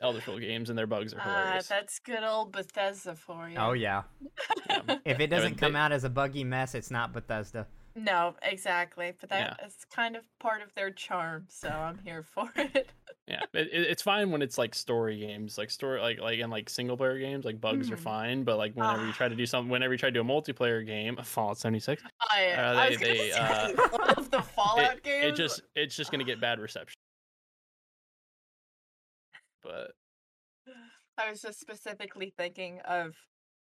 [0.00, 1.68] Uh, Elder Scroll games and their bugs are Ah, hilarious.
[1.68, 3.56] that's good old Bethesda for you.
[3.58, 4.02] Oh yeah.
[4.68, 4.96] Yeah.
[5.04, 7.66] If it doesn't but come they- out as a buggy mess, it's not Bethesda.
[7.94, 9.12] no, exactly.
[9.20, 9.54] But Yeah.
[9.58, 12.90] that is kind of part of their charm, so I'm here for it.
[13.28, 16.48] Yeah, it, it- it's fine when it's like story games, like story, like like in
[16.48, 18.00] like single player games, like bugs are Mhm.
[18.00, 18.42] fine.
[18.44, 19.16] But like whenever you Ah.
[19.18, 22.02] try to do something, whenever you try to do a multiplayer game, Fallout seventy six,
[22.30, 25.24] I, Uh, I was they- gonna say, uh, all of the Fallout it, games.
[25.26, 26.97] it just it's just gonna get bad reception.
[29.68, 29.90] But
[31.18, 33.14] I was just specifically thinking of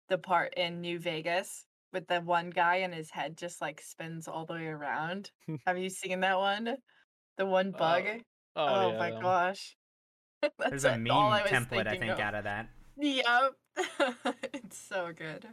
[0.09, 4.27] the part in New Vegas with the one guy and his head just like spins
[4.27, 5.31] all the way around.
[5.67, 6.77] Have you seen that one?
[7.39, 8.05] The one bug?
[8.07, 8.21] oh,
[8.57, 9.77] Oh, oh yeah, my gosh.
[10.43, 11.15] That's There's a meme
[11.47, 12.21] template I think of.
[12.21, 12.69] out of that.
[12.97, 13.53] Yep.
[14.53, 15.47] it's so good.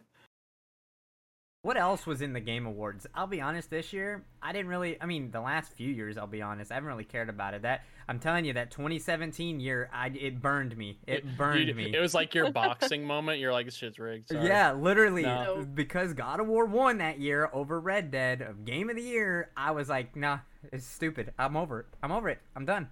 [1.64, 3.06] What else was in the Game Awards?
[3.14, 5.00] I'll be honest, this year I didn't really.
[5.00, 7.62] I mean, the last few years, I'll be honest, I haven't really cared about it.
[7.62, 10.98] That I'm telling you, that 2017 year, I it burned me.
[11.06, 11.94] It You- burned you- me.
[11.96, 13.40] It was like your boxing moment.
[13.40, 14.30] You're like, this shit's rigged.
[14.30, 15.64] sorry." Yeah, literally, No.
[15.72, 19.52] because God of War won that year over Red Dead of Game of the Year.
[19.56, 20.40] I was like, nah,
[20.74, 21.32] it's stupid.
[21.38, 21.86] I'm over it.
[22.02, 22.40] I'm over it.
[22.56, 22.90] I'm done.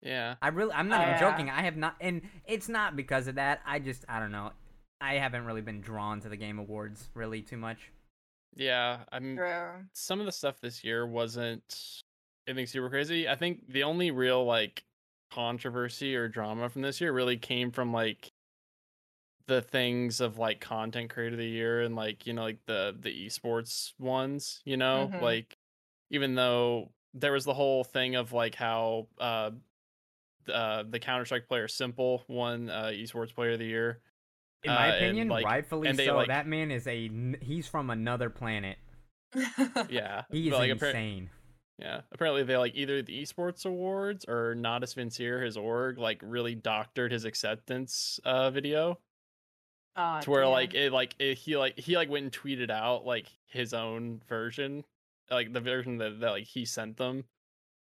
[0.00, 0.36] Yeah.
[0.40, 1.50] I really, I'm not Oh, even joking.
[1.50, 3.62] I have not, and it's not because of that.
[3.66, 4.52] I just, I don't know.
[5.00, 7.90] I haven't really been drawn to the Game Awards really too much.
[8.54, 9.04] Yeah.
[9.12, 9.88] I'm True.
[9.92, 12.02] some of the stuff this year wasn't
[12.46, 13.28] anything super crazy.
[13.28, 14.84] I think the only real like
[15.30, 18.32] controversy or drama from this year really came from like
[19.46, 22.96] the things of like content creator of the year and like you know like the
[22.98, 25.18] the esports ones you know Mhm.
[25.18, 25.58] like
[26.10, 29.50] even though there was the whole thing of like how uh
[30.48, 34.02] uh the counter-strike player s1mple won uh esports player of the year
[34.64, 36.16] In my Uh, and, opinion, like- rightfully and they, so.
[36.16, 37.10] like- that man is a
[37.40, 38.78] he's from another planet.
[39.88, 41.30] yeah He is but, like, insane.
[41.78, 46.54] Yeah, apparently they like either the esports awards or Natus Vincere, his org, like really
[46.54, 48.98] doctored his acceptance uh video
[49.96, 50.50] Aw, to where damn.
[50.52, 54.20] like it like it, he like he like went and tweeted out like his own
[54.28, 54.84] version,
[55.30, 57.24] like the version that, that like he sent them,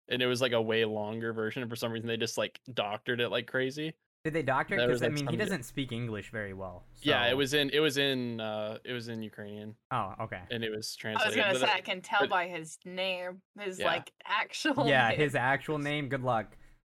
[0.09, 1.61] and it was like a way longer version.
[1.61, 3.93] And for some reason, they just like doctored it like crazy.
[4.23, 4.77] Did they doctor?
[4.77, 6.83] there Because I like, mean, he doesn't speak English very well.
[7.01, 10.41] Yeah, it was in it was in uh it was in Ukrainian Oh, okay.
[10.51, 11.39] and it was translated.
[11.39, 13.87] I was gonna but say I can tell but- by his name, his Yeah.
[13.87, 14.87] like actual.
[14.87, 15.17] Yeah, name.
[15.19, 16.07] his actual name.
[16.07, 16.55] Good luck.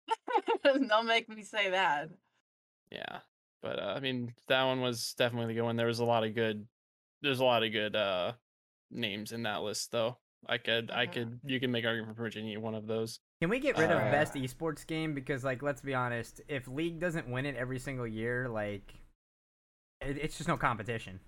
[0.65, 2.09] Don't make me say that.
[2.91, 3.19] Yeah,
[3.63, 5.77] but uh, I mean that one was definitely the good one.
[5.77, 6.67] There was a lot of good.
[7.23, 8.33] There's a lot of good uh
[8.91, 10.19] names in that list though.
[10.49, 11.13] I could I Mhm.
[11.13, 13.21] could you can make argument for pretty any one of those.
[13.43, 15.15] Can we get rid of Uh, best esports game?
[15.15, 18.95] Because like, let's be honest, if League doesn't win it every single year, like,
[20.01, 21.19] it, it's just no competition.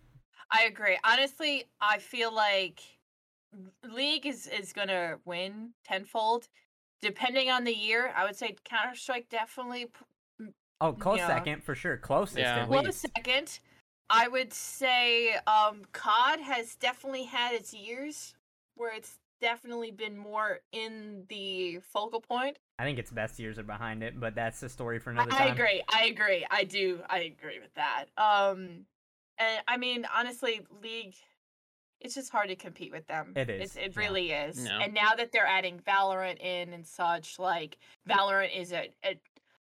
[0.48, 0.96] I agree.
[1.02, 2.80] Honestly, I feel like
[3.82, 6.46] League is is gonna win tenfold.
[7.02, 9.88] Depending on the year, I would say Counter Strike definitely
[10.80, 11.26] Oh, close Yeah.
[11.26, 11.96] second for sure.
[11.96, 12.62] Closest Yeah.
[12.62, 13.58] at close second.
[14.08, 18.36] I would say um COD has definitely had its years
[18.76, 22.56] where it's definitely been more in the focal point.
[22.78, 25.36] I think its best years are behind it, but that's a story for another I
[25.36, 25.52] time.
[25.52, 25.82] agree.
[25.92, 26.46] I agree.
[26.50, 27.00] I do.
[27.10, 28.06] I agree with that.
[28.16, 28.86] Um,
[29.36, 31.14] and I mean, honestly, League,
[32.00, 33.34] it's just hard to compete with them.
[33.36, 34.00] It It's, it yeah.
[34.00, 34.64] really is.
[34.64, 34.78] Yeah.
[34.80, 37.76] And now that they're adding Valorant in and such, like
[38.08, 39.20] Valorant is a, a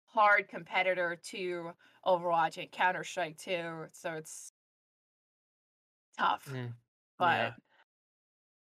[0.08, 1.72] hard competitor to
[2.06, 3.86] Overwatch and Counter Strike too.
[3.94, 4.52] So it's
[6.18, 6.50] tough.
[6.52, 6.74] Mm,
[7.18, 7.52] But yeah.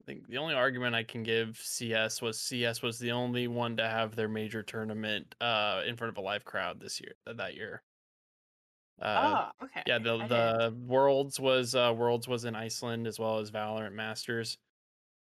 [0.09, 3.77] I think the only argument I can give CS was CS was the only one
[3.77, 7.55] to have their major tournament uh in front of a live crowd this year that
[7.55, 7.83] year.
[9.01, 9.83] Uh, oh, okay.
[9.87, 13.93] yeah, the I the Worlds was uh Worlds was in Iceland as well as Valorant
[13.93, 14.57] Masters.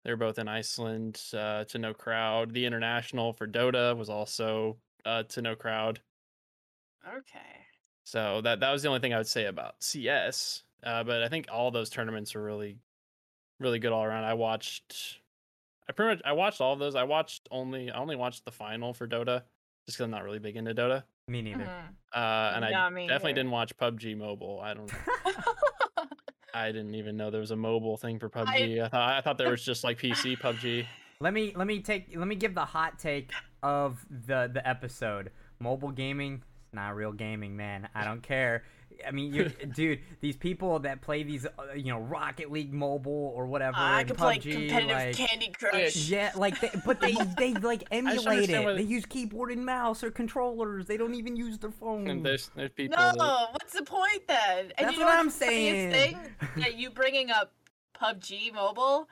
[0.05, 2.55] They were both in Iceland uh, to no crowd.
[2.55, 6.01] The international for Dota was also uh, to no crowd.
[7.09, 7.67] okay.
[8.05, 10.63] So that that was the only thing I would say about CS.
[10.85, 12.79] Uh, but I think all those tournaments are really,
[13.61, 14.25] really good all around.
[14.25, 15.19] I watched,
[15.89, 16.95] I pretty much I watched all of those.
[16.95, 19.43] I watched only I only watched the final for Dota
[19.87, 21.05] just because I'm not really big into Dota.
[21.29, 21.65] Me neither.
[21.65, 21.89] Mhm.
[22.15, 23.41] Uh, and I Not me definitely either.
[23.41, 24.61] didn't watch PUBG Mobile.
[24.63, 24.91] I don't.
[26.55, 28.83] I didn't even know there was a mobile thing for PUBG.
[28.83, 30.87] I, thought I thought there was just like PC PUBG.
[31.21, 33.31] Let me let me take let me give the hot take
[33.63, 35.31] of the the episode.
[35.59, 37.89] Mobile gaming, it's not real gaming, man.
[37.95, 38.63] I don't care.
[39.07, 43.33] I mean, you, dude, these people that play these, uh, you know, Rocket League Mobile
[43.35, 45.97] or whatever, I and could play PUBG, competitive like, Candy Crush.
[46.09, 48.65] yeah, like, they, but they they like emulate it.
[48.65, 50.87] why- They use keyboard and mouse or controllers.
[50.87, 52.09] They don't even use their phone.
[52.09, 52.97] And there's there's people.
[52.99, 54.73] No, that- what's the point then?
[54.79, 55.93] And That's you know what I'm the saying.
[55.93, 56.19] Thing
[56.57, 57.53] that you bringing up
[58.01, 59.09] PUBG Mobile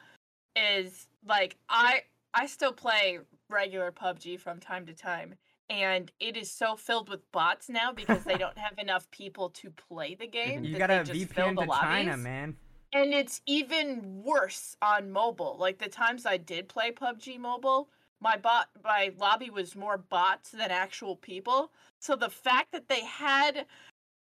[0.56, 3.18] is like I I still play
[3.48, 5.34] regular PUBG from time to time,
[5.82, 9.70] and it is so filled with bots now because they don't have enough people to
[9.70, 10.62] play the game.
[10.62, 10.72] Mm-hmm.
[10.72, 12.56] you gotta they just fill VPN the to China, man.
[12.92, 15.56] And it's even worse on mobile.
[15.58, 17.88] Like the times I did play PUBG Mobile,
[18.20, 21.72] my bot my lobby was more bots than actual people.
[21.98, 23.66] So the fact that they had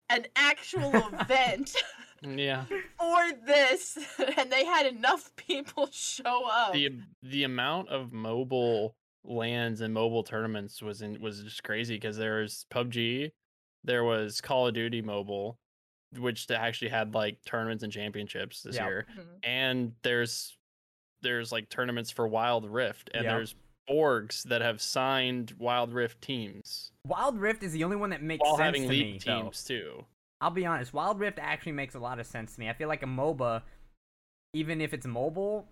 [0.09, 1.75] an actual event
[2.21, 2.65] yeah.
[2.99, 3.97] for this
[4.37, 6.73] and they had enough people show up.
[6.73, 8.95] the the amount of mobile
[9.25, 13.31] LANs and mobile tournaments was in was just crazy because there was PUBG,
[13.83, 15.57] there was Call of Duty Mobile,
[16.17, 18.85] which actually had like tournaments and championships this Yeah.
[18.87, 19.39] year, Mhm.
[19.43, 20.57] and there's
[21.21, 23.31] there's like tournaments for Wild Rift, and Yeah.
[23.35, 23.55] there's
[23.89, 28.41] orgs that have signed Wild Rift teams Wild Rift is the only one that makes
[28.41, 29.19] while sense having to league me.
[29.25, 29.41] though.
[29.43, 30.05] teams too.
[30.41, 32.69] I'll be honest, Wild Rift actually makes a lot of sense to me.
[32.69, 33.63] I feel like a MOBA,
[34.53, 35.67] even if it's mobile,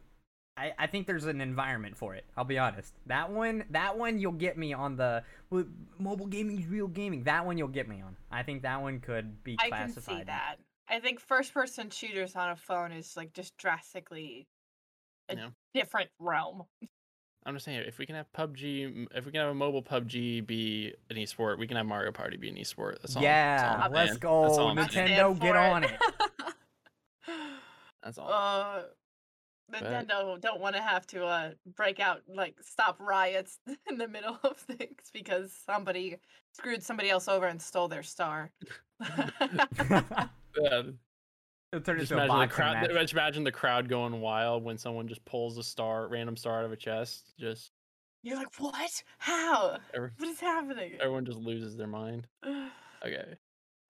[0.61, 2.23] I, I think there's an environment for it.
[2.37, 2.93] I'll be honest.
[3.07, 5.65] That one, that one you'll get me on the well,
[5.97, 7.23] mobile gaming's real gaming.
[7.23, 8.15] That one you'll get me on.
[8.31, 10.17] I think that one could be I can classified.
[10.19, 10.55] see that.
[10.87, 14.47] I think first person shooters on a phone is like just drastically
[15.29, 15.49] a Yeah.
[15.73, 16.63] different realm.
[17.43, 20.45] I'm just saying, if we can have PUBG, if we can have a mobile PUBG
[20.45, 23.01] be an esport, we can have Mario Party be an esport.
[23.01, 23.23] That's all.
[23.23, 24.19] that's all yeah, let's saying.
[24.19, 24.41] go.
[24.43, 25.07] That's all I'm I'm saying.
[25.07, 25.91] Nintendo, get for on it.
[28.03, 28.29] That's all.
[28.31, 28.81] Uh,
[29.73, 33.59] Nintendo don't want to have to uh break out like stop riots
[33.89, 36.17] in the middle of things because somebody
[36.53, 38.51] screwed somebody else over and stole their star.
[40.61, 40.81] Yeah,
[41.71, 42.73] It'll turn just into a imagine the crowd.
[42.73, 42.91] match.
[42.91, 46.65] Just imagine the crowd going wild when someone just pulls a star, random star out
[46.65, 47.31] of a chest.
[47.39, 47.71] Just
[48.21, 49.03] You're like, what?
[49.17, 49.77] How?
[49.93, 50.93] every, What is happening?
[50.99, 52.27] everyone just loses their mind.
[53.03, 53.33] Okay.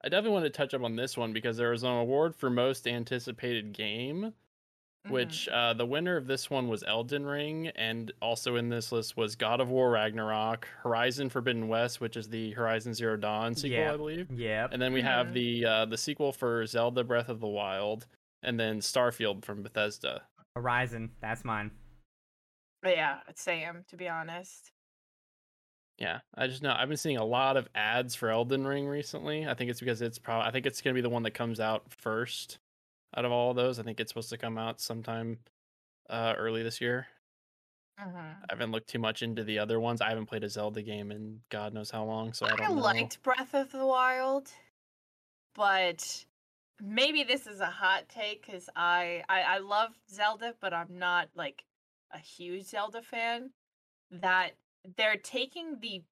[0.04, 2.50] I definitely want to touch up on this one because there was an award for
[2.50, 4.32] most anticipated game,
[5.08, 5.12] Mhm.
[5.12, 9.18] which uh, the winner of this one was Elden Ring, and also in this list
[9.18, 13.80] was God of War Ragnarok, Horizon Forbidden West, which is the Horizon Zero Dawn sequel,
[13.80, 13.94] Yeah.
[13.94, 14.68] I believe, Yeah.
[14.72, 15.34] and then we have Mhm.
[15.34, 18.06] the uh, the sequel for Zelda Breath of the Wild,
[18.44, 20.24] and then Starfield from Bethesda.
[20.56, 21.72] Horizon, that's mine.
[22.84, 24.72] But yeah, it's Sam, to be honest.
[25.98, 29.48] Yeah, I just know I've been seeing a lot of ads for Elden Ring recently.
[29.48, 31.60] I think it's because it's probably I think it's gonna be the one that comes
[31.60, 32.60] out first
[33.16, 33.80] out of all of those.
[33.80, 35.40] I think it's supposed to come out sometime
[36.10, 37.08] uh, early this year.
[38.00, 38.44] Mhm.
[38.44, 40.02] I haven't looked too much into the other ones.
[40.02, 42.76] I haven't played a Zelda game in God knows how long, so I I, don't
[42.76, 42.82] know.
[42.82, 44.52] liked Breath of the Wild,
[45.56, 46.26] but
[46.80, 51.30] maybe this is a hot take because I, I I love Zelda, but I'm not
[51.36, 51.66] like
[52.12, 53.54] a huge Zelda fan.
[54.12, 54.58] That
[54.98, 56.04] they're taking the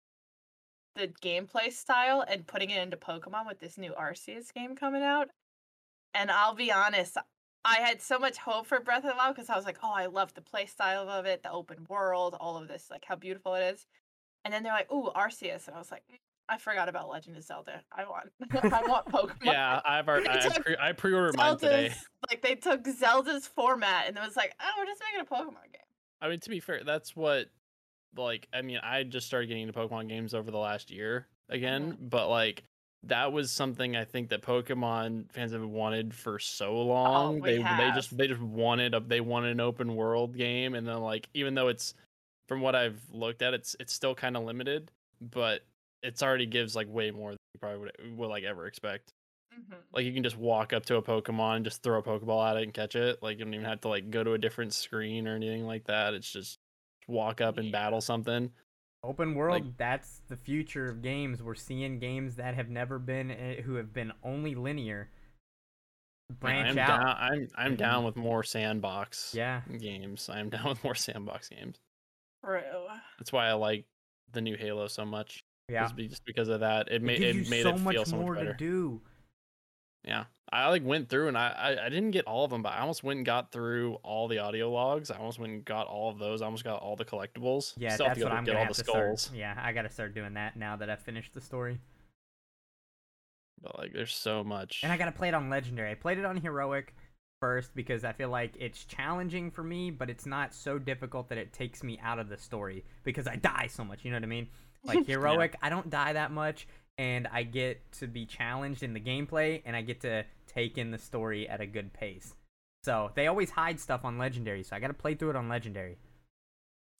[0.95, 5.29] the gameplay style and putting it into Pokemon with this new Arceus game coming out.
[6.13, 7.17] And I'll be honest,
[7.65, 9.93] I had so much hope for Breath of the Wild because I was like, oh,
[9.93, 13.15] I love the play style of it, the open world, all of this, like how
[13.15, 13.85] beautiful it is.
[14.45, 15.67] And then they're like, ooh, Arceus.
[15.67, 17.81] And I was like, "Mm, I forgot about Legend of Zelda.
[17.91, 18.31] I want
[18.73, 19.45] I want Pokemon.
[19.45, 21.93] Yeah, I've already I, pre- I pre-ordered mine today.
[22.29, 25.71] Like they took Zelda's format and it was like, oh, we're just making a Pokemon
[25.71, 25.81] game.
[26.21, 27.47] I mean, to be fair, that's what
[28.17, 31.97] like I mean, I just started getting into Pokemon games over the last year again,
[31.99, 32.63] but like
[33.03, 37.39] that was something I think that Pokemon fans have wanted for so long.
[37.39, 40.87] Oh, they they just they just wanted a they wanted an open world game and
[40.87, 41.93] then like even though it's
[42.47, 44.91] from what I've looked at it's it's still kind of limited,
[45.21, 45.63] but
[46.03, 49.13] it's already gives like way more than you probably would, would like ever expect.
[49.51, 49.89] Mhm.
[49.93, 52.57] Like you can just walk up to a Pokemon, and just throw a Pokeball at
[52.57, 53.23] it and catch it.
[53.23, 55.85] Like you don't even have to like go to a different screen or anything like
[55.85, 56.13] that.
[56.13, 56.59] It's just
[57.07, 57.71] walk up and Yeah.
[57.71, 58.53] battle something.
[59.03, 61.41] Open world, that's the future of games.
[61.41, 65.09] We're seeing games that have never been, uh, who have been only linear,
[66.39, 66.87] branch I'm out.
[66.87, 67.15] down.
[67.17, 70.29] I'm I'm and- down with more sandbox Yeah, games.
[70.29, 71.79] I'm down with more sandbox games.
[72.43, 72.61] True.
[73.17, 73.85] That's why I like
[74.33, 75.43] the new Halo so much.
[75.69, 75.89] yeah.
[75.97, 78.17] Just, because of that, it It made gives it made so it much feel so
[78.17, 78.51] more much better.
[78.53, 79.01] to do.
[80.03, 82.73] Yeah, I like went through and I, I I didn't get all of them, but
[82.73, 85.11] I almost went and got through all the audio logs.
[85.11, 86.41] I almost went and got all of those.
[86.41, 87.73] I almost got all the collectibles.
[87.77, 89.29] Yeah, Still that's to what I'm get gonna all have the to start.
[89.33, 91.79] Yeah, I gotta start doing that now that I've finished the story.
[93.61, 94.81] But like, there's so much.
[94.83, 95.91] And I gotta play it on legendary.
[95.91, 96.95] I played it on heroic
[97.39, 101.37] first because I feel like it's challenging for me, but it's not so difficult that
[101.37, 104.03] it takes me out of the story because I die so much.
[104.03, 104.47] You know what I mean?
[104.85, 106.65] Like heroic, I don't die that much,
[106.97, 110.91] and I get to be challenged in the gameplay, and I get to take in
[110.91, 112.35] the story at a good pace.
[112.83, 115.97] So they always hide stuff on legendary, so I gotta play through it on legendary.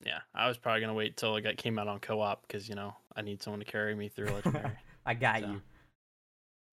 [0.06, 2.76] Yeah, I was probably gonna wait till it got, came out on co-op because you
[2.76, 4.72] know I need someone to carry me through legendary.
[5.06, 5.62] I got So, you.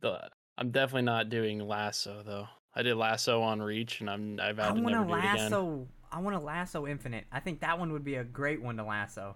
[0.00, 2.48] the- I'm definitely not doing LASO though.
[2.74, 5.18] I did LASO on Reach, and I'm I've I had to want never to do
[5.18, 5.52] it again.
[5.52, 5.86] LASO.
[6.12, 7.24] I want to LASO infinite.
[7.32, 9.34] I think that one would be a great one to LASO.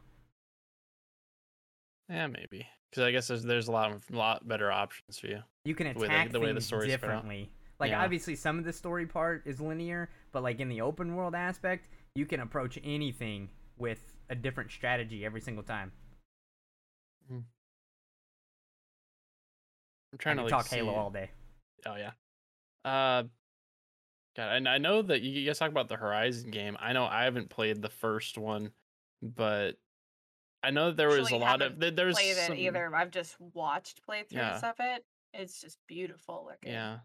[2.08, 5.42] Yeah, maybe because I guess there's there's a lot of, lot better options for you.
[5.64, 7.50] You can The way the- attack the way the story's differently.
[7.78, 8.02] Like Yeah.
[8.04, 11.88] obviously some of the story part is linear, but like in the open world aspect,
[12.14, 15.92] you can approach anything with a different strategy every single time.
[20.12, 21.30] I'm trying to like, talk Halo all day.
[21.86, 22.10] Oh yeah.
[22.84, 23.22] Uh,
[24.36, 26.76] God, and I know that you you guys talk about the Horizon game.
[26.80, 28.72] I know I haven't played the first one,
[29.22, 29.76] but
[30.62, 32.94] I know that there was a lot of there- there's Played some, it either.
[32.94, 34.60] I've just watched playthroughs Yeah.
[34.70, 35.04] of it.
[35.32, 36.72] It's just beautiful looking.
[36.72, 37.00] Yeah.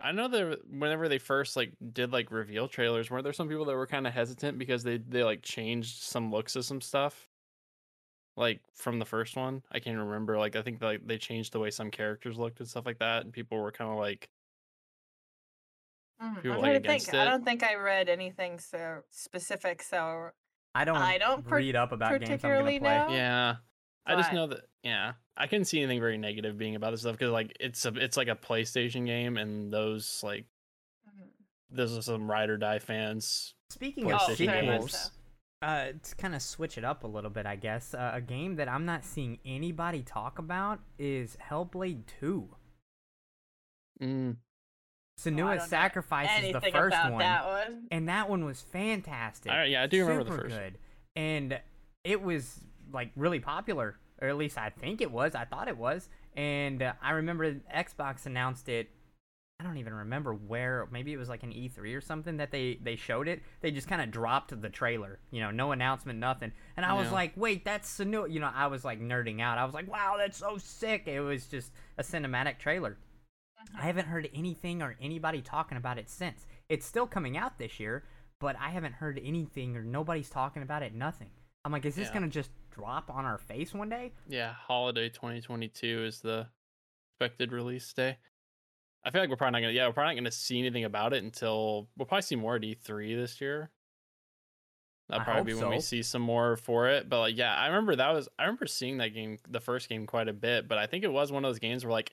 [0.00, 3.64] I know that whenever they first like did like reveal trailers, weren't there some people
[3.66, 7.28] that were kind of hesitant because they they like changed some looks of some stuff,
[8.36, 9.62] like from the first one.
[9.70, 10.36] I can't remember.
[10.38, 13.24] Like I think like they changed the way some characters looked and stuff like that,
[13.24, 14.28] and people were kind of like.
[16.20, 17.20] Mm, people I'm like trying to against think.
[17.20, 19.82] I don't think I read anything so specific.
[19.82, 20.30] So
[20.76, 22.78] I don't, I don't par- read up about games I'm gonna play.
[22.78, 23.08] know.
[23.10, 23.54] yeah.
[24.06, 27.14] I just know that yeah, I couldn't see anything very negative being about this stuff
[27.18, 30.44] because like it's a it's like a PlayStation game, and those like
[31.70, 35.66] those are some ride or die fans Speaking of Oh, sequels, so.
[35.66, 38.54] uh, to kind of switch it up a little bit, I guess, uh, a game
[38.56, 42.48] that I'm not seeing anybody talk about is Hellblade 2.
[44.00, 44.36] Mm,
[45.20, 47.86] Senua's Oh, I Sacrifice is the first about one, that one?
[47.90, 49.50] and that one was fantastic.
[49.50, 50.60] I- yeah, I do remember the first one.
[50.64, 50.78] good,
[51.14, 51.60] and
[52.04, 52.60] it was
[52.92, 55.34] like really popular, or at least I think it was.
[55.34, 58.90] I thought it was, and uh, I remember Xbox announced it.
[59.58, 60.86] I don't even remember where.
[60.92, 63.42] Maybe it was like an E3 or something that they they showed it.
[63.62, 66.52] They just kind of dropped the trailer, you know, no announcement, nothing.
[66.76, 68.30] And I was like, wait, that's Senua.
[68.30, 69.56] You know, I was like nerding out.
[69.56, 71.04] I was like, wow, that's so sick.
[71.08, 72.98] It was just a cinematic trailer.
[73.74, 76.46] I haven't heard anything or anybody talking about it since.
[76.68, 78.04] It's still coming out this year,
[78.40, 80.94] but I haven't heard anything or nobody's talking about it.
[80.94, 81.30] Nothing.
[81.64, 82.14] I'm like, is this Yeah.
[82.14, 84.12] gonna just drop on our face one day?
[84.28, 86.48] yeah, holiday 2022 is the
[87.12, 88.18] expected release day.
[89.04, 89.72] I feel like we're probably not gonna.
[89.72, 92.62] Yeah, we're probably not gonna see anything about it until we'll probably see more at
[92.62, 93.70] E3 this year.
[95.08, 97.08] That'll I probably be when we see some more for it.
[97.08, 98.28] But like, yeah, I remember that was.
[98.38, 100.66] I remember seeing that game, the first game, quite a bit.
[100.66, 102.12] But I think it was one of those games where like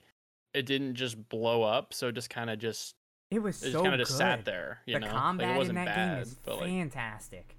[0.53, 2.95] it didn't just blow up, so it just kind of just
[3.31, 4.17] It was it so just kind of just good.
[4.17, 4.79] sat there.
[4.85, 6.69] You the know, combat like, it wasn't in that bad, game is but like.
[6.69, 7.55] fantastic,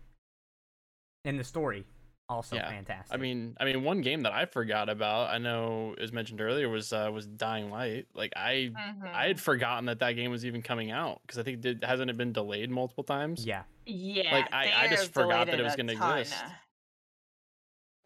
[1.25, 1.85] and the story
[2.29, 3.13] also Yeah, fantastic.
[3.15, 6.41] I mean, I mean, one game that I forgot about, I know it was mentioned
[6.41, 8.07] earlier, was uh, was Dying Light.
[8.15, 9.13] Like I, Mhm.
[9.13, 12.11] I had forgotten that that game was even coming out because I think did hasn't
[12.11, 13.45] it been delayed multiple times?
[13.45, 16.43] yeah, Yeah, Like I- I just forgot that it was gonna exist.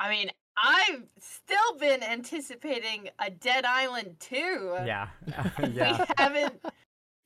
[0.01, 0.31] I mean,
[0.63, 4.79] I've still been anticipating a Dead Island 2.
[4.85, 5.09] yeah,
[5.63, 6.61] We haven't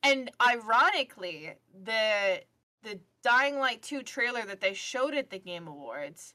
[0.03, 1.53] and ironically,
[1.85, 2.41] the
[2.83, 6.33] the Dying Light 2 trailer that they showed at the Game Awards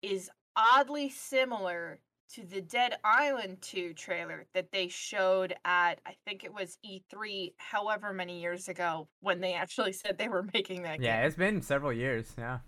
[0.00, 2.00] is oddly similar
[2.32, 7.52] to the Dead Island 2 trailer that they showed at I think it was E3
[7.58, 11.20] however many years ago when they actually said they were making that yeah, game.
[11.20, 12.32] Yeah, it's been several years.
[12.38, 12.60] Yeah,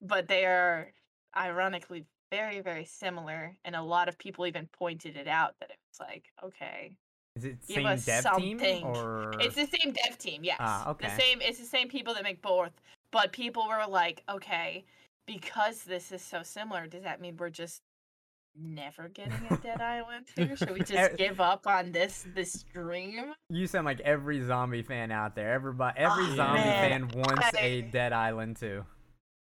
[0.00, 0.92] But they are
[1.36, 5.76] ironically very very similar and a lot of people even pointed it out that it
[5.92, 6.92] was like okay
[7.36, 8.58] is it same dev something.
[8.58, 10.56] team or It's the same dev team, yes.
[10.58, 11.06] Ah, okay.
[11.06, 11.40] The same.
[11.40, 12.72] It's the same people that make both.
[13.12, 14.84] But people were like, okay,
[15.28, 17.78] because this is so similar, does that mean we're just
[18.60, 20.56] never getting a Dead Island 2?
[20.56, 23.32] Should we just give up on this this dream?
[23.50, 25.52] You sound like every zombie fan out there.
[25.52, 27.08] Everybody, every Oh, zombie man.
[27.08, 28.84] fan wants a I- Dead Island too.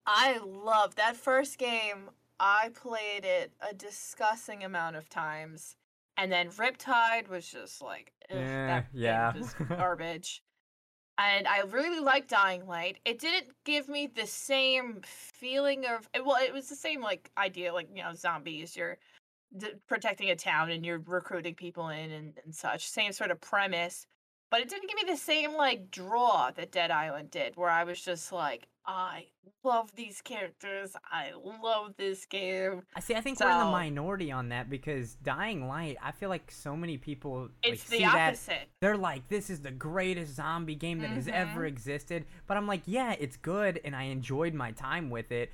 [0.07, 2.11] I love that first game.
[2.41, 5.77] I played it a disgusting amount of times,
[6.17, 8.37] and then Riptide was just like, Eh,
[8.67, 9.35] that yeah.
[9.37, 10.43] is garbage.
[11.19, 12.99] And I really liked Dying Light.
[13.05, 17.31] It didn't give me the same feeling of eh, well, it was the same like
[17.37, 18.75] idea, like you know, zombies.
[18.75, 18.97] You're
[19.57, 22.89] d- protecting a town and you're recruiting people in and, and such.
[22.89, 24.07] Same sort of premise,
[24.51, 27.85] but it didn't give me the same like draw that Dead Island did, where I
[27.85, 29.27] was just like, I
[29.63, 30.97] love these characters.
[31.05, 31.33] I
[31.63, 32.83] love this game.
[32.97, 33.15] I see.
[33.15, 35.97] I think we're in the minority on that because Dying Light.
[36.03, 38.39] I feel like so many people like, It's see the that
[38.81, 41.69] they're like, "This is the greatest zombie game that has ever Mhm.
[41.69, 45.53] existed." But I'm like, "Yeah, it's good, and I enjoyed my time with it."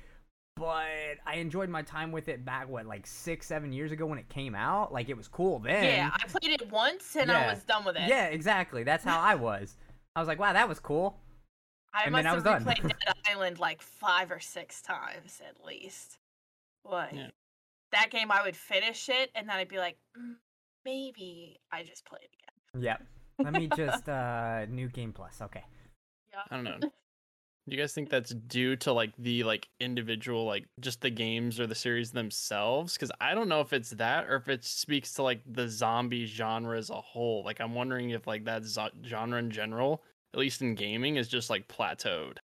[0.57, 4.17] But I enjoyed my time with it back what like six, seven years ago when
[4.17, 4.91] it came out.
[4.91, 5.83] Like it was cool then.
[5.83, 8.07] yeah, I played it once and I was done with it.
[8.07, 8.83] Yeah, exactly.
[8.83, 9.77] That's how I was.
[10.15, 11.17] I was like, "Wow, that was cool."
[11.93, 12.65] I and must then I have was done.
[12.65, 16.17] replayed Dead Island like five or six times at least.
[16.83, 17.27] Like Yeah.
[17.91, 20.35] that game, I would finish it and then I'd be like, "Mm,
[20.85, 22.83] maybe I just play it again.
[22.83, 23.03] Yep.
[23.43, 25.41] Let me just uh new game plus.
[25.41, 25.63] Okay.
[26.31, 26.41] Yeah.
[26.51, 26.91] I don't know.
[27.69, 31.59] Do you guys think that's due to like the like individual like just the games
[31.59, 32.93] or the series themselves?
[32.93, 36.25] Because I don't know if it's that or if it speaks to like the zombie
[36.25, 37.43] genre as a whole.
[37.43, 40.01] Like I'm wondering if like that zo- genre in general,
[40.33, 42.37] at least in gaming, is just like plateaued.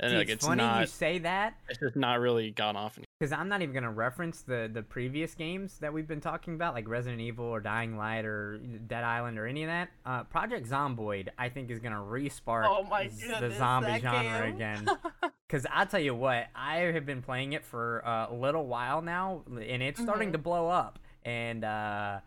[0.00, 2.96] And See, like it's it's funny you say that it's just not really gone off.
[2.96, 6.56] any- because I'm not even gonna reference the the previous games that we've been talking
[6.56, 9.90] about, like Resident Evil or Dying Light or Dead Island or any of that.
[10.04, 14.54] Uh, Project Zomboid, I think, is gonna respark Oh goodness, the zombie genre game.
[14.54, 14.88] again.
[15.46, 19.02] Because I tell you what, I have been playing it for uh, a little while
[19.02, 20.32] now, and it's starting Mhm.
[20.32, 20.98] to blow up.
[21.26, 22.20] And uh,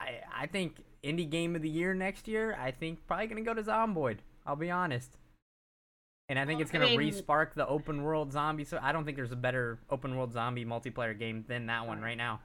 [0.00, 2.56] I I think indie game of the year next year.
[2.58, 4.18] I think probably gonna go to Zomboid.
[4.46, 5.17] I'll be honest.
[6.28, 8.64] And I think it's I gonna mean- respark the open world zombie.
[8.64, 12.00] So I don't think there's a better open world zombie multiplayer game than that one
[12.00, 12.40] right now.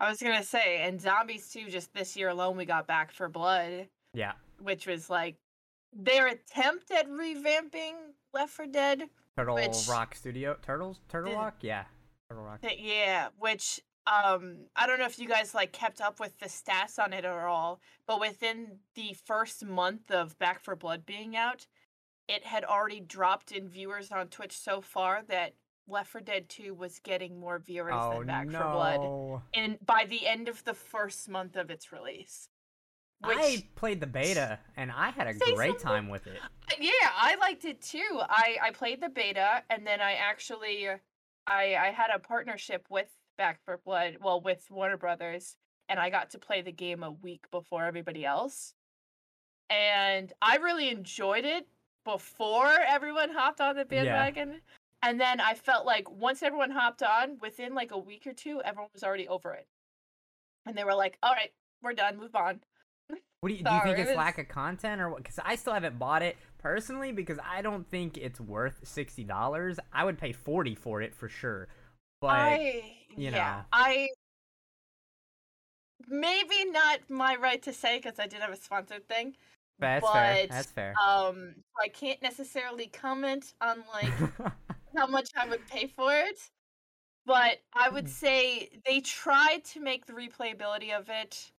[0.00, 3.28] I was gonna say, and Zombies 2, just this year alone, we got Back 4
[3.28, 5.36] Blood, Yeah, which was like
[5.92, 7.94] their attempt at revamping
[8.32, 9.10] Left 4 Dead.
[9.36, 11.86] Turtle Which- Rock Studio, Turtles, Turtle Rock, yeah,
[12.28, 12.60] Turtle Rock.
[12.78, 17.00] Yeah, which um I don't know if you guys like kept up with the stats
[17.02, 21.66] on it at all, but within the first month of Back 4 Blood being out,
[22.28, 25.54] it had already dropped in viewers on Twitch so far that
[25.88, 28.60] Left 4 Dead 2 was getting more viewers oh than Back no!
[28.60, 29.42] 4 Blood.
[29.54, 32.48] And by the end of the first month of its release.
[33.24, 35.86] I played the beta and I had a great something.
[35.86, 36.38] time with it.
[36.70, 38.20] Uh, yeah, I liked it too.
[38.20, 43.08] I I played the beta and then I actually I I had a partnership with
[43.36, 45.56] Back 4 Blood, well with Warner Brothers,
[45.88, 48.74] and I got to play the game a week before everybody else.
[49.68, 51.66] And I really enjoyed it
[52.08, 54.04] before everyone hopped on the Yeah.
[54.04, 54.62] bandwagon.
[55.02, 58.62] And then I felt like once everyone hopped on, within like a week or two,
[58.64, 59.68] everyone was already over it.
[60.64, 61.52] And they were like, "All right,
[61.82, 62.60] we're done, move on."
[63.40, 65.22] What do you, do you think it's lack of content or what?
[65.22, 69.78] Because I still haven't bought it personally because I don't think it's worth sixty dollars.
[69.92, 71.68] I would pay forty for it for sure.
[72.20, 73.64] But I you yeah, know.
[73.72, 74.08] I
[76.08, 79.36] maybe not my right to say because I did have a sponsored thing.
[79.78, 80.46] That's but fair.
[80.48, 80.94] That's fair.
[81.06, 84.12] um, I can't necessarily comment on like
[84.96, 86.38] how much I would pay for it.
[87.26, 88.08] But I would Mm.
[88.08, 91.52] say they tried to make the replayability of it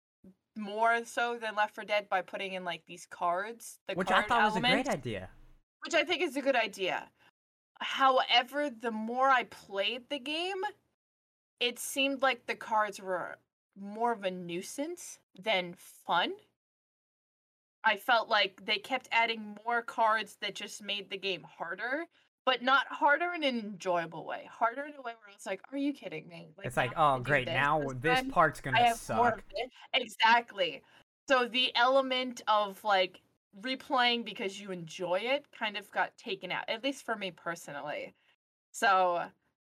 [0.56, 4.14] more so than Left 4 Dead by putting in like these cards, the Which I
[4.22, 5.30] card thought was a great idea.
[5.84, 7.08] which I think is a good idea.
[7.80, 10.60] However, the more I played the game,
[11.60, 13.38] it seemed like the cards were
[13.78, 16.32] more of a nuisance than fun.
[17.84, 22.04] I felt like they kept adding more cards that just made the game harder,
[22.44, 24.48] but not harder in an enjoyable way.
[24.50, 27.46] Harder in a way where it's like, "Are you kidding me?" it's like, oh great,
[27.46, 29.42] this now this this part's gonna suck.
[29.94, 30.82] Exactly.
[31.28, 33.20] So the element of like
[33.60, 38.14] replaying because you enjoy it kind of got taken out, at least for me personally.
[38.72, 39.24] So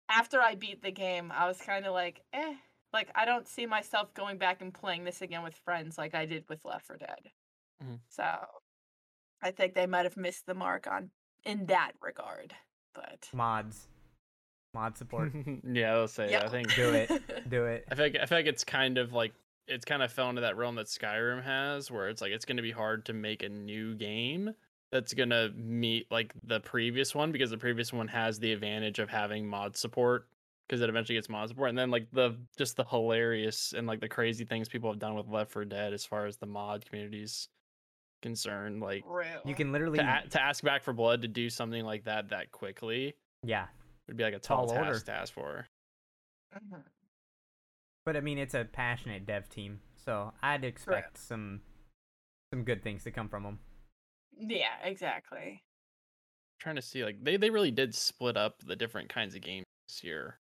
[0.10, 2.56] after I beat the game, I was kind of like, eh,
[2.92, 6.26] like I don't see myself going back and playing this again with friends like I
[6.26, 7.32] did with Left 4 Dead.
[7.82, 8.00] Mhm.
[8.10, 8.24] So
[9.42, 11.12] I think they might have missed the mark on
[11.44, 12.54] in that regard.
[12.94, 13.88] But Mods,
[14.74, 15.32] mod support.
[15.64, 16.32] yeah, I'll say.
[16.32, 16.44] Yep.
[16.44, 17.50] I think Do it.
[17.50, 17.86] Do it.
[17.92, 19.34] I feel like I feel like it's kind of like
[19.68, 22.58] it's kind of fell into that realm that Skyrim has, where it's like it's going
[22.58, 24.54] to be hard to make a new game
[24.92, 29.00] that's going to meet like the previous one because the previous one has the advantage
[29.00, 30.28] of having mod support
[30.68, 34.00] because it eventually gets mod support, and then like the just the hilarious and like
[34.02, 36.86] the crazy things people have done with Left 4 Dead as far as the mod
[36.86, 37.48] communities
[38.24, 39.42] concerned, like real.
[39.46, 42.30] You can literally, to, a- to ask Back 4 Blood to do something like that
[42.30, 43.14] that quickly
[43.44, 43.68] yeah.
[44.08, 44.94] would be like a Tall tall order.
[44.94, 45.68] task to ask for.
[46.56, 46.82] Mhm.
[48.06, 51.62] But I mean, it's a passionate dev team, so I'd expect some
[52.52, 53.60] some good things to come from them.
[54.38, 55.62] Yeah, exactly.
[56.60, 59.66] trying to see like they they really did split up the different kinds of games
[59.90, 60.40] this year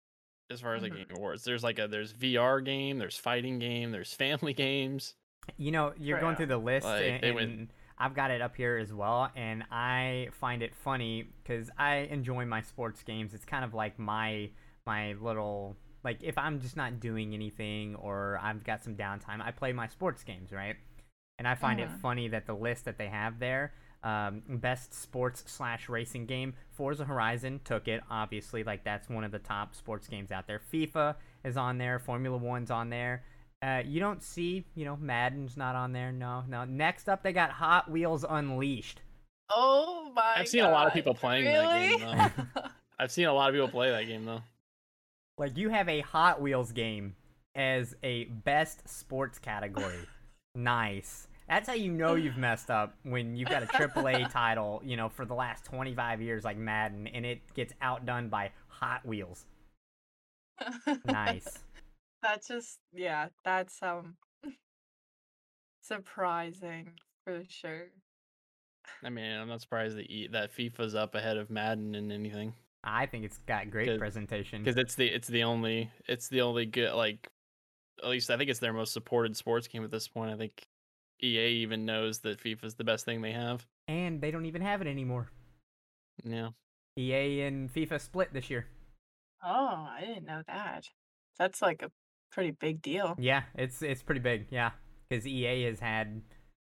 [0.50, 0.96] as far as like Mhm.
[1.08, 5.14] game awards there's like a there's vr game there's fighting game there's family games
[5.57, 6.36] You know, you're going Yeah.
[6.36, 9.30] through the list, Like, and, they went- and I've got it up here as well,
[9.36, 13.34] and I find it funny because I enjoy my sports games.
[13.34, 14.51] It's kind of like my
[14.86, 19.51] my little like if I'm just not doing anything or I've got some downtime, I
[19.51, 20.76] play my sports games, right?
[21.38, 22.01] And I find it Mhm.
[22.01, 27.05] funny that the list that they have there, um, best sports slash racing game, Forza
[27.05, 28.03] Horizon took it.
[28.11, 30.59] Obviously, like that's one of the top sports games out there.
[30.59, 31.98] FIFA is on there.
[31.98, 33.22] Formula One's on there.
[33.62, 36.12] Uh, you don't see, you know, Madden's not on there.
[36.12, 36.64] No, no.
[36.64, 39.00] Next up, they got Hot Wheels Unleashed.
[39.50, 42.32] Oh my I've seen a lot of people playing that game, really?
[43.00, 44.42] i've seen a lot of people play that game though
[45.38, 47.16] Like you have a Hot Wheels game
[47.56, 49.98] as a best sports category.
[50.54, 51.26] nice.
[51.48, 55.08] That's how you know you've messed up when you've got a AAA title, you know,
[55.08, 59.46] for the last 25 years like Madden and it gets outdone by Hot Wheels.
[61.07, 61.58] Nice.
[62.22, 64.17] That's just yeah, that's um
[65.83, 66.92] surprising
[67.25, 67.87] for sure.
[69.03, 72.55] i mean i'm not surprised that E- that fifa's up ahead of madden in anything
[72.83, 73.99] I think it's got great Good.
[73.99, 74.63] presentation.
[74.64, 77.29] because it's the it's the only it's the only good like
[78.03, 80.67] at least i think it's their most supported sports game at this point i think
[81.22, 84.80] ea even knows that fifa's the best thing they have And they don't even have
[84.80, 85.29] it anymore.
[86.25, 86.51] yeah
[86.99, 88.67] EA and FIFA split this year.
[89.45, 90.88] Oh, I didn't know that.
[91.38, 91.91] That's like a
[92.30, 93.14] pretty big deal.
[93.18, 94.46] Yeah, it's it's pretty big.
[94.50, 94.70] Yeah,
[95.08, 96.22] because EA has had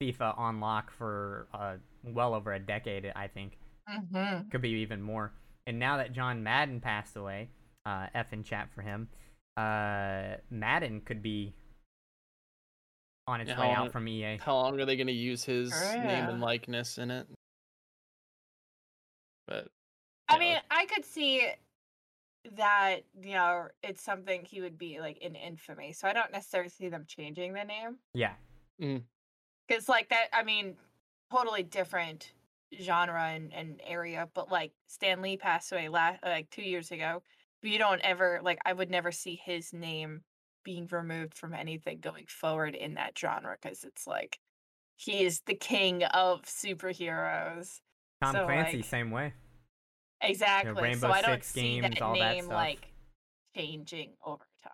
[0.03, 3.59] FIFA on lock for uh, well over a decade, I think.
[3.89, 4.49] Mm-hmm.
[4.51, 5.33] Could be even more.
[5.67, 7.49] And now that John Madden passed away,
[7.87, 9.09] uh, F in chat for him.
[9.57, 11.55] Uh, Madden could be
[13.27, 14.37] on its Yeah, way out from EA.
[14.39, 16.29] how long are they going to use his name Yeah.
[16.31, 17.27] and likeness in it
[19.47, 19.69] but
[20.29, 20.39] I Yeah.
[20.39, 21.47] mean, I could see
[22.57, 25.93] that, you know, it's something he would be like in infamy.
[25.93, 27.97] So I don't necessarily see them changing the name.
[28.13, 28.33] Yeah,
[28.81, 29.03] mm.
[29.67, 30.77] Because, like, that, I mean,
[31.33, 32.33] totally different
[32.81, 37.23] genre and, and area, but like Stan Lee passed away last like two years ago.
[37.63, 40.23] But you don't ever like I would never see his name
[40.65, 44.39] being removed from anything going forward in that genre because it's like
[44.97, 47.81] he is the king of superheroes.
[48.23, 49.35] Tom So, Clancy, like- same way.
[50.25, 50.83] Exactly.
[50.83, 52.55] Rainbow so I don't Six see games, that all that name stuff.
[52.55, 52.89] like
[53.57, 54.73] changing over time.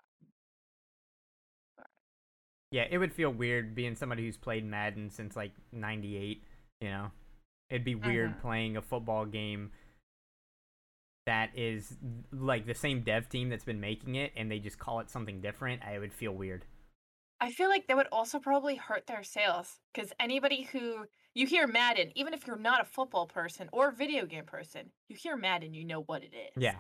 [2.73, 6.45] Yeah, it would feel weird being somebody who's played Madden since like '98.
[6.81, 7.11] You know,
[7.69, 8.41] it'd be weird Mhm.
[8.41, 9.73] playing a football game
[11.27, 11.99] that is
[12.33, 15.41] like the same dev team that's been making it, and they just call it something
[15.41, 15.83] different.
[15.83, 16.65] I would feel weird.
[17.41, 21.67] I feel like that would also probably hurt their sales because anybody who you hear
[21.67, 25.73] Madden, even if you're not a football person or video game person, you hear Madden,
[25.73, 26.63] you know what it is.
[26.63, 26.77] Yeah,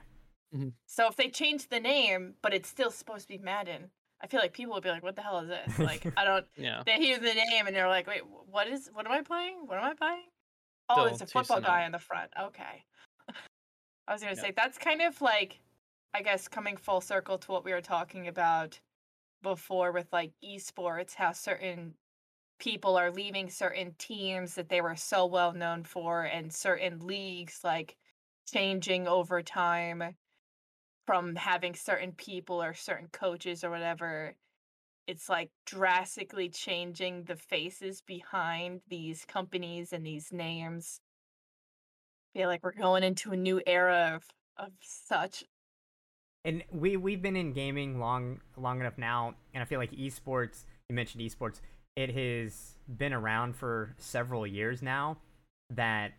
[0.86, 4.40] So if they change the name, but it's still supposed to be Madden, I feel
[4.40, 6.46] like people would be like, "What the hell is this?" Like, I don't.
[6.56, 6.82] Yeah.
[6.84, 8.90] They hear the name and they're like, "Wait, what is?
[8.92, 9.66] What am I playing?
[9.66, 10.26] What am I playing?"
[10.90, 12.30] Oh, it's a football guy on the front.
[12.38, 12.84] Okay.
[14.08, 14.40] I was gonna Yep.
[14.40, 15.60] say that's kind of like,
[16.12, 18.78] I guess, coming full circle to what we were talking about
[19.42, 21.94] before with like esports, how certain
[22.58, 27.60] people are leaving certain teams that they were so well known for, and certain leagues
[27.64, 27.96] like
[28.52, 30.16] changing over time
[31.06, 34.36] from having certain people or certain coaches or whatever.
[35.06, 41.00] It's like drastically changing the faces behind these companies and these names.
[42.34, 44.24] Feel like we're going into a new era of
[44.56, 45.42] of such
[46.44, 50.64] and we we've been in gaming long long enough now, and I feel like esports.
[50.88, 51.60] You mentioned esports.
[51.96, 55.18] It has been around for several years now.
[55.74, 56.12] That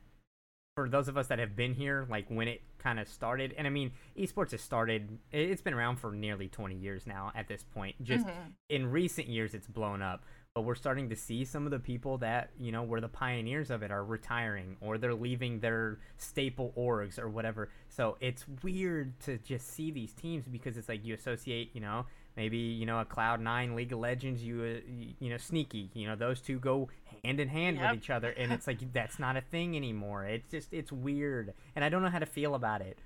[0.76, 3.68] for those of us that have been here, like when it kind of started, and
[3.68, 5.20] I mean, esports has started.
[5.32, 7.32] it- It's been around for nearly twenty years now.
[7.36, 8.54] At this point, just Mhm.
[8.70, 12.18] in recent years it's blown up but we're starting to see some of the people
[12.18, 16.74] that you know were the pioneers of it are retiring or they're leaving their staple
[16.78, 17.70] orgs or whatever.
[17.90, 22.06] So it's weird to just see these teams because it's like you associate you know
[22.36, 26.06] maybe you know a cloud 9 league of legends you uh, you know sneaky you
[26.08, 26.90] know those two go
[27.24, 27.92] hand in hand Yep.
[27.92, 30.26] with each other and it's like that's not a thing anymore.
[30.26, 33.00] It's just it's weird and i don't know how to feel about it.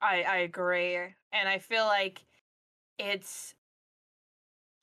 [0.00, 2.22] I I agree and I feel like
[2.98, 3.54] it's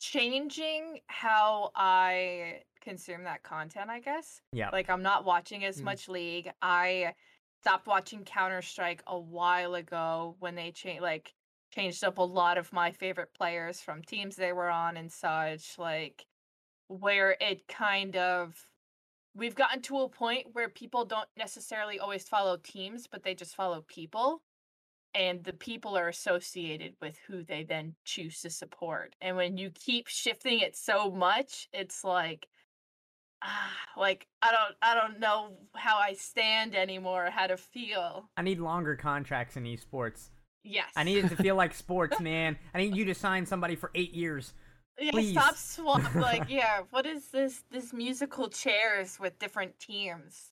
[0.02, 5.84] changing how I consume that content I guess yeah like I'm not watching as Mm.
[5.84, 6.52] much League.
[6.62, 7.14] I
[7.62, 11.36] stopped watching Counter Strike a while ago when they changed like
[11.72, 15.78] changed up a lot of my favorite players from teams they were on and such.
[15.78, 16.26] Like
[16.88, 18.68] where it kind of
[19.36, 23.56] we've gotten to a point where people don't necessarily always follow teams, but they just
[23.56, 24.42] follow people.
[25.14, 29.16] And the people are associated with who they then choose to support.
[29.22, 32.48] And when you keep shifting it so much, it's like
[33.44, 38.30] ah, like I don't I don't know how I stand anymore, how to feel.
[38.38, 40.30] i need longer contracts in esports
[40.64, 40.92] Yes.
[40.96, 43.90] i need it to feel like sports man i need you to sign somebody for
[43.96, 44.54] eight years
[45.00, 45.32] yeah, please.
[45.32, 50.52] stop swap like yeah, what is this this musical chairs with different teams?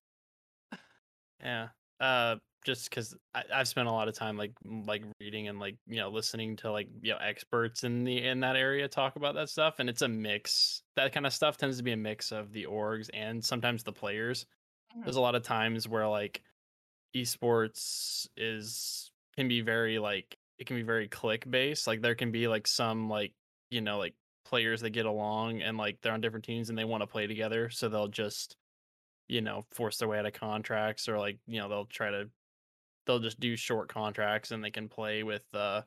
[1.41, 1.67] Yeah.
[1.99, 5.97] Uh, just because I've spent a lot of time like like reading and like you
[5.97, 9.49] know listening to like you know experts in the in that area talk about that
[9.49, 10.83] stuff, and it's a mix.
[10.95, 13.93] That kind of stuff tends to be a mix of the orgs and sometimes the
[13.93, 14.45] players.
[14.95, 15.03] Mhm.
[15.03, 16.43] There's a lot of times where like
[17.15, 21.87] esports is can be very like it can be very click based.
[21.87, 23.33] Like there can be like some like
[23.69, 24.15] you know like
[24.45, 27.27] players that get along and like they're on different teams and they want to play
[27.27, 28.57] together, so they'll just
[29.27, 32.31] you know force their way out of contracts or like you know they'll try to
[33.05, 35.81] they'll just do short contracts and they can play with uh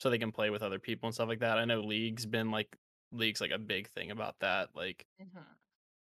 [0.00, 1.58] so they can play with other people and stuff like that.
[1.58, 2.76] I know league's been like
[3.12, 4.70] league's like a big thing about that.
[4.74, 5.44] Like Mhm.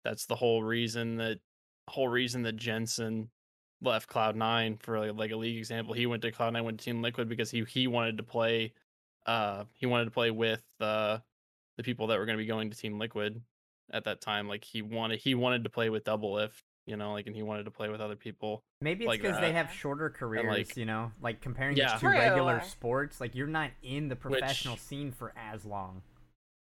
[0.04, 1.40] that's the whole reason that
[1.88, 3.30] whole reason that Jensen
[3.80, 5.94] left Cloud Nine for like, like a league example.
[5.94, 8.72] He went to Cloud Nine, went to Team Liquid because he he wanted to play
[9.26, 11.18] uh he wanted to play with uh
[11.78, 13.42] the people that were going to be going to Team Liquid
[13.90, 14.48] at that time.
[14.48, 17.64] Like he wanted he wanted to play with Doublelift, you know, like and he wanted
[17.64, 18.62] to play with other people.
[18.80, 21.96] Maybe it's like because they have shorter careers, like- you know, like comparing Yeah.
[21.96, 23.20] it to regular sports.
[23.20, 26.02] Like you're not in the professional Which- scene for as long.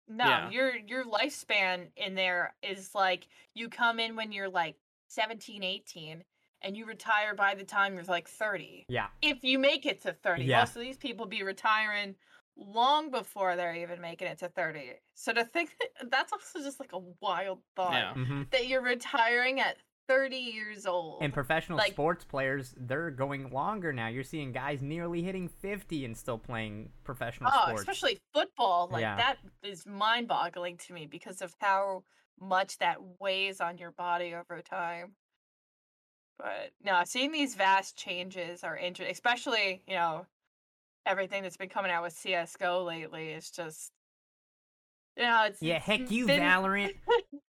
[0.07, 0.51] No, Yeah.
[0.51, 4.77] your your lifespan in there is like you come in when you're like
[5.09, 6.23] 17, 18
[6.63, 8.85] and you retire by the time you're like 30.
[8.89, 10.45] Yeah, If you make it to 30.
[10.45, 10.61] Yeah.
[10.61, 12.15] Most of these people be retiring
[12.57, 14.93] long before they're even making it to 30.
[15.15, 15.71] So to think
[16.01, 18.15] that that's also just like a wild thought Yeah.
[18.15, 19.77] hmm that you're retiring at
[20.09, 21.23] 30 years old.
[21.23, 24.09] and professional Like- sports players, they're going longer now.
[24.09, 27.81] You're seeing guys nearly hitting 50 and still playing professional oh, sports.
[27.83, 28.89] especially football.
[28.91, 29.17] Like Yeah.
[29.17, 32.05] that is mind boggling to me because of how
[32.41, 35.15] much that weighs on your body over time.
[36.37, 40.27] But no, seeing these vast changes are interesting, especially you know
[41.07, 43.93] everything that's been coming out with CS:GO lately is just
[45.17, 46.97] you know it's Yeah, heck you, been, Valorant.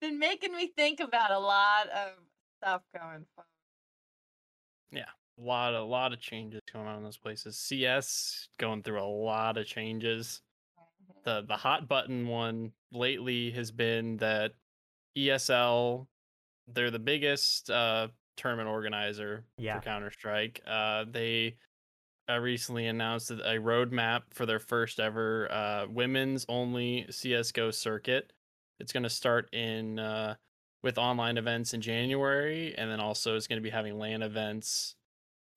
[0.00, 2.10] been making me think about a lot of
[2.62, 3.48] stuff going forward.
[4.90, 5.04] Yeah,
[5.38, 7.58] a lot, a lot of changes going on in those places.
[7.58, 10.40] CS going through a lot of changes.
[11.24, 14.52] the the hot button one lately has been that
[15.16, 16.06] ESL
[16.68, 19.78] they're the biggest uh tournament organizer Yeah.
[19.78, 20.60] for Counter Strike.
[20.66, 21.56] Uh they
[22.28, 28.32] uh, recently announced a roadmap for their first ever uh women's only CS:GO circuit.
[28.80, 30.34] It's going to start in uh
[30.82, 34.96] with online events in January and then also it's going to be having LAN events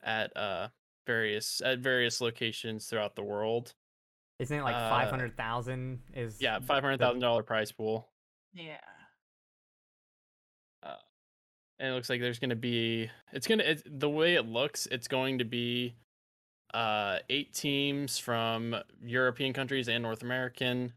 [0.03, 0.69] at uh
[1.06, 3.73] various at various locations throughout the world.
[4.39, 6.02] Isn't it like Uh, five hundred thousand?
[6.14, 8.07] Is Yeah, five hundred thousand dollar prize pool,
[8.53, 8.77] Yeah.
[11.80, 13.10] and it looks like there's going to be.
[13.31, 13.64] It's gonna.
[13.64, 15.95] It's, the way it looks, it's going to be,
[16.73, 20.94] uh, eight teams from European countries and North American.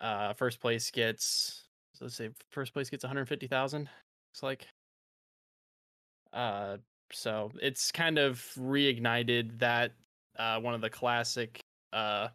[0.00, 1.64] Uh, first place gets.
[1.94, 3.82] So let's say first place gets one hundred fifty thousand.
[3.82, 4.66] Looks like.
[6.32, 6.78] Uh,
[7.12, 9.92] so it's kind of reignited that
[10.38, 11.60] uh one of the classic
[11.92, 12.28] uh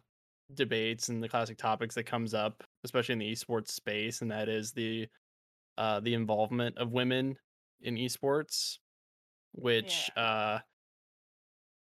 [0.54, 4.48] debates and the classic topics that comes up, especially in the esports space, and that
[4.48, 5.08] is the
[5.78, 7.36] uh the involvement of women
[7.80, 8.78] in esports,
[9.52, 10.58] which uh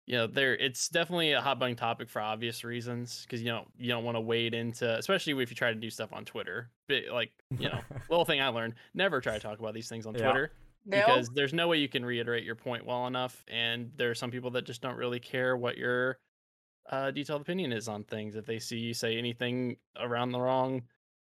[0.07, 3.65] you know there it's definitely a hot button topic for obvious reasons because you know
[3.77, 6.69] you don't want to wade into especially if you try to do stuff on Twitter.
[6.87, 10.05] But like you know, little thing I learned: never try to talk about these things
[10.05, 10.23] on Yeah.
[10.23, 10.51] Twitter
[10.85, 10.97] No.
[10.97, 14.31] because there's no way you can reiterate your point well enough and there are some
[14.31, 16.19] people that just don't really care what your
[16.89, 20.83] uh, detailed opinion is on things if they see you say anything around the wrong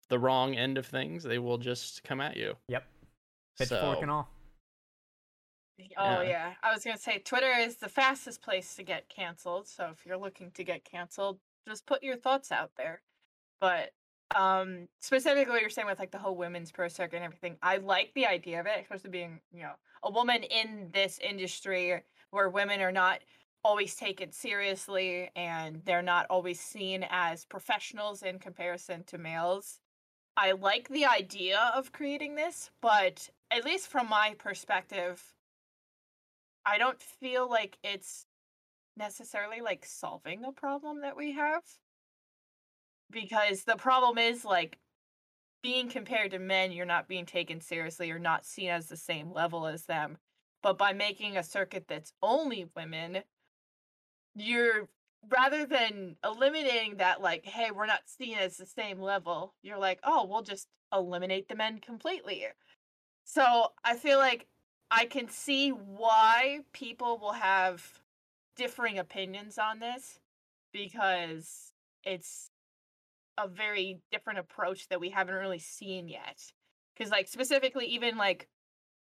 [0.09, 2.85] the wrong end of things they will just come at you Yep.
[3.59, 4.29] Pitchfork so, and all.
[5.97, 6.23] Oh Yeah.
[6.23, 9.69] yeah, I was gonna say Twitter is the fastest place to get canceled.
[9.69, 13.03] So if you're looking to get canceled, just put your thoughts out there.
[13.61, 13.93] But
[14.35, 17.79] um, specifically, what you're saying with like the whole women's pro circuit and everything, I
[17.79, 22.49] like the idea of it, especially being you know a woman in this industry where
[22.49, 23.21] women are not
[23.65, 29.81] always taken seriously and they're not always seen as professionals in comparison to males.
[30.37, 35.23] I like the idea of creating this, but at least from my perspective,
[36.65, 38.27] I don't feel like it's
[38.97, 41.63] necessarily like solving a problem that we have.
[43.11, 44.79] Because the problem is like
[45.63, 49.33] being compared to men, you're not being taken seriously, you're not seen as the same
[49.33, 50.19] level as them.
[50.63, 53.23] But by making a circuit that's only women,
[54.35, 54.89] you're
[55.31, 60.01] rather than eliminating that like hey we're not seen as the same level you're like
[60.03, 62.45] oh we'll just eliminate the men completely
[63.25, 64.49] so i feel like
[64.93, 68.01] i can see why people will have
[68.57, 70.21] differing opinions on this
[70.73, 71.73] because
[72.05, 72.51] it's
[73.39, 76.53] a very different approach that we haven't really seen yet
[76.95, 78.49] because like specifically even like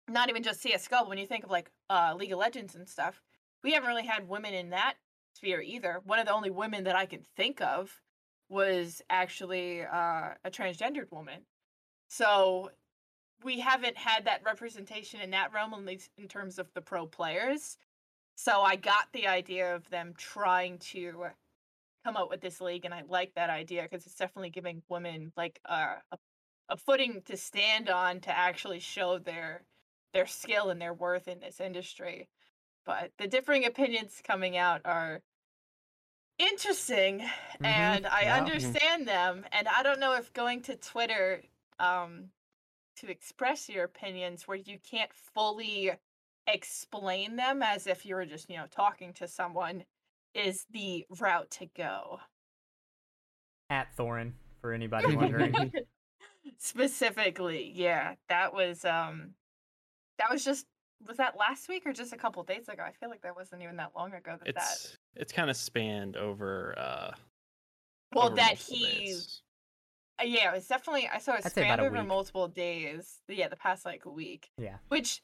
[0.09, 2.87] not even just csgo but when you think of like uh league of legends and
[2.87, 3.21] stuff
[3.63, 4.95] we haven't really had women in that
[5.33, 6.01] sphere either.
[6.05, 8.01] One of the only women that I can think of
[8.49, 11.41] was actually uh, a transgendered woman.
[12.09, 12.71] So
[13.43, 17.05] we haven't had that representation in that realm, at least in terms of the pro
[17.05, 17.77] players.
[18.35, 21.27] So I got the idea of them trying to
[22.05, 25.31] come up with this league, and I like that idea because it's definitely giving women
[25.37, 26.17] like uh, a
[26.69, 29.63] a footing to stand on to actually show their
[30.13, 32.27] their skill and their worth in this industry
[32.85, 35.21] but the differing opinions coming out are
[36.39, 37.21] interesting
[37.63, 38.39] and i yeah.
[38.39, 38.45] Mhm.
[38.45, 41.43] understand them and i don't know if going to twitter
[41.79, 42.29] um
[42.97, 45.91] to express your opinions where you can't fully
[46.47, 49.83] explain them as if you were just you know talking to someone
[50.33, 52.19] is the route to go
[53.69, 55.71] At Thorin, for anybody wondering.
[56.57, 59.29] specifically yeah that was um
[60.19, 60.65] that was just
[61.07, 63.61] was that last week or just a couple days ago i feel like that wasn't
[63.61, 67.11] even that long ago that that it's it's kind of spanned over uh
[68.13, 69.41] well over that he days.
[70.23, 72.07] Uh, yeah it was definitely i saw it I'd spanned over week.
[72.07, 74.77] multiple days yeah the past like a week yeah.
[74.87, 75.21] which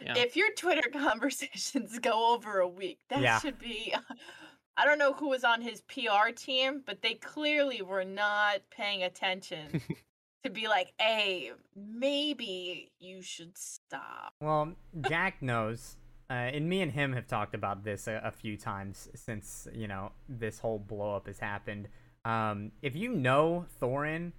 [0.00, 3.38] yeah if your twitter conversations go over a week that Yeah.
[3.40, 3.94] should be
[4.76, 9.02] i don't know who was on his pr team but they clearly were not paying
[9.02, 9.80] attention
[10.44, 14.72] to be like hey maybe you should stop Well,
[15.08, 15.96] Jack knows.
[16.30, 19.88] Uh, and me and him have talked about this a, a few times since you
[19.88, 21.88] know this whole blow up has happened.
[22.24, 24.30] Um, if you know Thorin,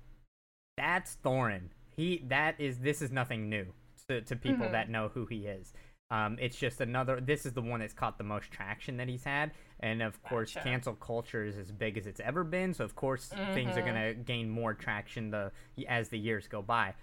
[0.77, 1.69] that's Thorin.
[1.95, 3.67] He that is this is nothing new.
[4.07, 4.71] to, to people Mhm.
[4.71, 5.73] that know who he is.
[6.09, 7.21] Um, it's just another.
[7.21, 10.53] This is the one that's caught the most traction that he's had, and of course,
[10.53, 10.67] Gotcha.
[10.67, 12.73] cancel culture is as big as it's ever been.
[12.73, 13.85] So of course, things are Mhm.
[13.85, 15.51] gonna gain more traction the
[15.87, 16.95] as the years go by.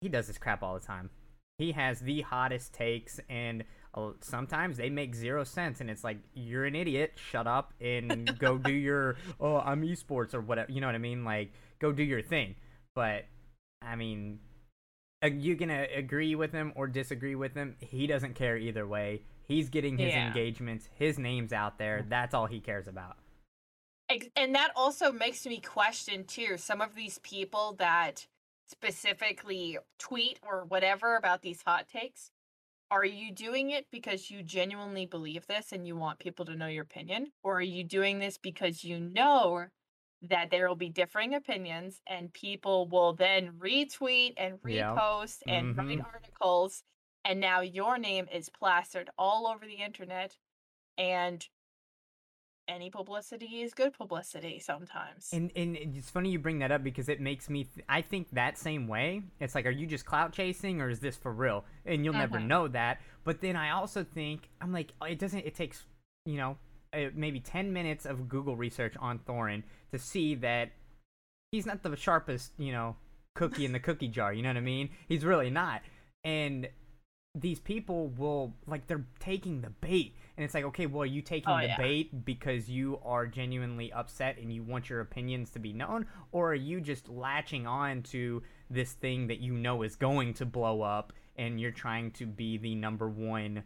[0.00, 1.10] He does this crap all the time.
[1.58, 3.64] He has the hottest takes, and
[3.94, 5.80] uh, sometimes they make zero sense.
[5.80, 7.12] And it's like you're an idiot.
[7.16, 10.72] Shut up and go do your oh I'm esports or whatever.
[10.72, 11.24] You know what I mean?
[11.24, 12.56] Like go do your thing.
[12.98, 13.26] But
[13.80, 14.40] I mean,
[15.22, 17.76] uh, you can uh, agree with him or disagree with him.
[17.78, 19.22] He doesn't care either way.
[19.46, 20.26] He's getting his Yeah.
[20.26, 20.88] engagements.
[20.96, 22.04] His name's out there.
[22.08, 23.16] That's all he cares about.
[24.34, 28.26] And that also makes me question too some of these people that
[28.66, 32.32] specifically tweet or whatever about these hot takes
[32.90, 36.66] are you doing it because you genuinely believe this and you want people to know
[36.66, 39.66] your opinion or are you doing this because you know
[40.22, 45.98] that there will be differing opinions and people will then retweet and repost and write
[45.98, 46.04] Mhm.
[46.04, 46.82] articles
[47.24, 50.36] and now your name is plastered all over the internet
[50.96, 51.46] and
[52.68, 55.30] any publicity is good publicity sometimes.
[55.32, 57.64] And and it's funny you bring that up because it makes me.
[57.64, 59.22] Th- I think that same way.
[59.40, 61.64] It's like, are you just clout chasing or is this for real?
[61.86, 62.46] And you'll never Mhm.
[62.46, 63.00] know that.
[63.24, 65.46] But then I also think I'm like, oh, it doesn't.
[65.46, 65.86] It takes
[66.26, 66.58] you know
[66.92, 69.62] uh, maybe ten minutes of Google research on Thorin
[69.92, 70.70] to see that
[71.52, 72.96] he's not the sharpest you know
[73.34, 74.32] cookie in the cookie jar.
[74.32, 74.90] You know what I mean?
[75.08, 75.82] He's really not.
[76.24, 76.68] And
[77.34, 81.22] these people will like they're taking the bait and it's like okay well are you
[81.22, 81.76] taking Oh, the yeah.
[81.76, 86.50] bait because you are genuinely upset and you want your opinions to be known or
[86.50, 90.82] are you just latching on to this thing that you know is going to blow
[90.82, 93.62] up and you're trying to be the number one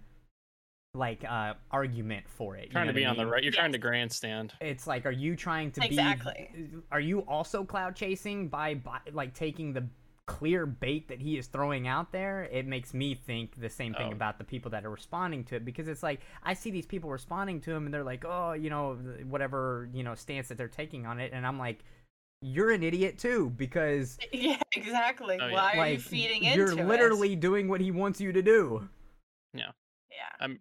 [0.94, 3.42] like uh argument for it you trying know to what I be on the right.
[3.42, 4.52] You're trying to grandstand.
[4.60, 6.50] it's like are you trying to Exactly.
[6.54, 9.86] be are you also clout chasing by, by like taking the
[10.26, 14.08] clear bait that he is throwing out there it makes me think the same thing
[14.10, 14.12] Oh.
[14.12, 17.08] about the people that are responding to it because it's like i see these people
[17.10, 18.94] responding to him and they're like oh you know
[19.28, 21.80] whatever you know stance that they're taking on it and i'm like
[22.42, 25.38] you're an idiot too because yeah, exactly.
[25.40, 25.52] Oh, yeah.
[25.54, 26.86] Why are like you feeding into you're it?
[26.86, 28.88] literally doing what he wants you to do
[29.54, 29.70] yeah
[30.10, 30.28] Yeah.
[30.40, 30.58] I'm,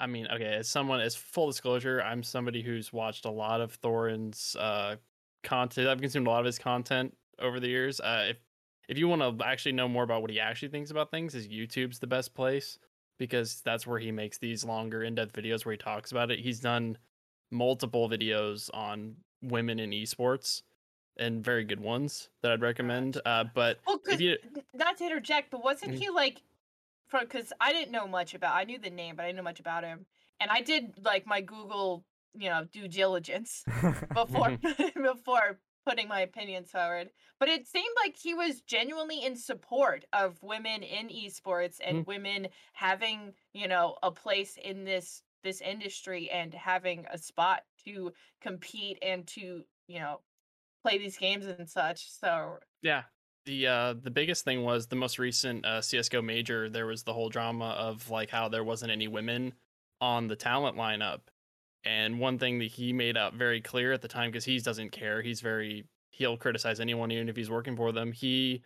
[0.00, 3.74] I mean, okay, as someone, as full disclosure, I'm somebody who's watched a lot of
[3.74, 4.96] Thorin's uh,
[5.44, 5.88] content.
[5.88, 8.00] I've consumed a lot of his content over the years.
[8.00, 8.38] Uh, if
[8.88, 11.46] if you want to actually know more about what he actually thinks about things, is
[11.46, 12.78] YouTube's the best place
[13.18, 16.40] because that's where he makes these longer, in-depth videos where he talks about it.
[16.40, 16.96] He's done
[17.52, 20.62] multiple videos on women in esports
[21.18, 23.20] and very good ones that I'd recommend.
[23.24, 24.38] Uh, but Well, if you,
[24.74, 25.98] not to interject, but wasn't Mhm.
[25.98, 26.42] he like,
[27.10, 28.56] because I didn't know much about.
[28.56, 30.06] I knew the name, but I didn't know much about him.
[30.40, 32.04] And I did like my Google,
[32.34, 33.64] you know, due diligence
[34.14, 35.02] before mm-hmm.
[35.02, 37.10] before putting my opinions forward.
[37.38, 42.08] But it seemed like he was genuinely in support of women in esports and mm-hmm.
[42.08, 48.12] women having, you know, a place in this this industry and having a spot to
[48.42, 50.20] compete and to, you know,
[50.82, 52.10] play these games and such.
[52.10, 53.02] So Yeah.
[53.46, 57.12] The uh the biggest thing was the most recent uh CS:GO major there was the
[57.12, 59.54] whole drama of like how there wasn't any women
[60.00, 61.20] on the talent lineup.
[61.84, 64.90] And one thing that he made out very clear at the time cuz he doesn't
[64.90, 68.12] care, he's very he'll criticize anyone even if he's working for them.
[68.12, 68.62] He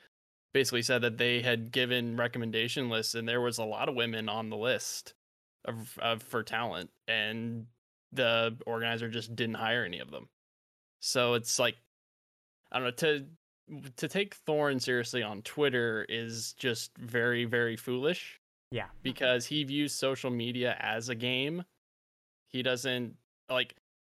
[0.52, 4.28] basically said that they had given recommendation lists and there was a lot of women
[4.28, 5.14] on the list
[5.64, 7.66] of, of for talent and
[8.12, 10.28] the organizer just didn't hire any of them.
[11.00, 11.76] So it's like
[12.72, 13.26] I don't know to
[13.96, 19.92] to take Thorin seriously on Twitter is just very very foolish yeah because he views
[19.92, 21.64] social media as a game.
[22.48, 23.16] He doesn't
[23.48, 23.74] like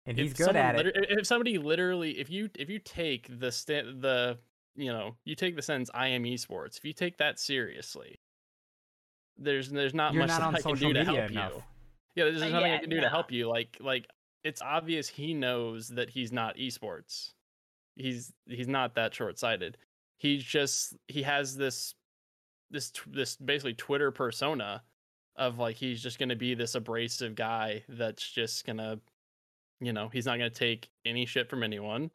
[0.07, 3.29] and if he's good at it liter- If somebody literally, if you if you take
[3.41, 4.39] the sta- the
[4.77, 8.21] you know you take the sentence "I am esports," if you take that seriously,
[9.39, 11.53] there's there's not You're much not that on I can do to help enough.
[11.55, 11.63] you.
[12.15, 13.49] Yeah, there's Uh, nothing I can do to help you.
[13.49, 14.07] Like like
[14.45, 17.33] it's obvious he knows that he's not esports.
[17.97, 19.77] He's he's not that short sighted.
[20.19, 21.95] He's just he has this
[22.71, 24.83] this this basically Twitter persona
[25.37, 28.99] of like he's just gonna be this abrasive guy that's just gonna
[29.81, 32.11] you know he's not gonna take any shit from anyone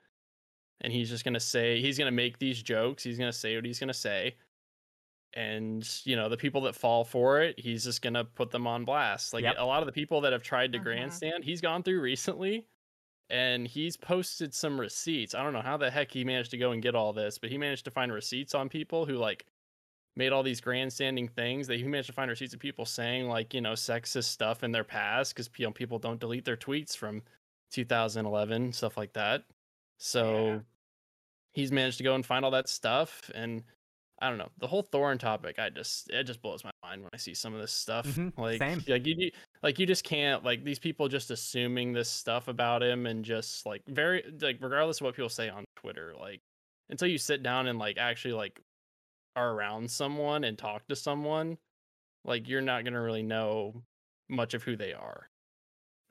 [0.81, 3.79] and he's just gonna say he's gonna make these jokes he's gonna say what he's
[3.79, 4.35] gonna say
[5.33, 8.83] and you know the people that fall for it he's just gonna put them on
[8.83, 9.55] blast like Yep.
[9.59, 10.83] a lot of the people that have tried to Mhm.
[10.83, 12.65] grandstand he's gone through recently
[13.31, 16.71] and he's posted some receipts i don't know how the heck he managed to go
[16.71, 19.45] and get all this but he managed to find receipts on people who like
[20.17, 23.53] made all these grandstanding things that he managed to find receipts of people saying like
[23.53, 26.95] you know sexist stuff in their past because you know, people don't delete their tweets
[26.95, 27.21] from
[27.71, 29.43] 2011 stuff like that
[29.97, 30.59] so Yeah.
[31.53, 33.63] he's managed to go and find all that stuff and
[34.21, 35.57] I don't know the whole Thorin topic.
[35.59, 38.05] I just it just blows my mind when I see some of this stuff.
[38.07, 38.83] Mhm, Like same.
[38.87, 39.31] like you you-
[39.63, 43.65] like you just can't like these people just assuming this stuff about him and just
[43.65, 46.39] like very like regardless of what people say on Twitter, like
[46.89, 48.61] until you sit down and like actually like
[49.35, 51.57] are around someone and talk to someone,
[52.25, 53.81] like you're not gonna really know
[54.29, 55.27] much of who they are,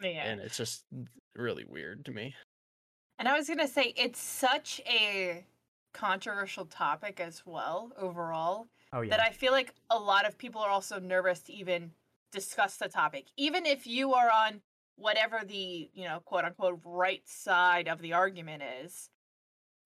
[0.03, 0.25] Yeah.
[0.25, 0.85] and it's just
[1.37, 2.35] really weird to me.
[3.19, 5.45] And I was gonna say it's such a
[5.93, 9.11] controversial topic as well overall Oh yeah.
[9.17, 11.93] that I feel like a lot of people are also nervous to even
[12.33, 14.61] discuss the topic, even if you are on
[14.97, 19.11] whatever the you know quote unquote right side of the argument is.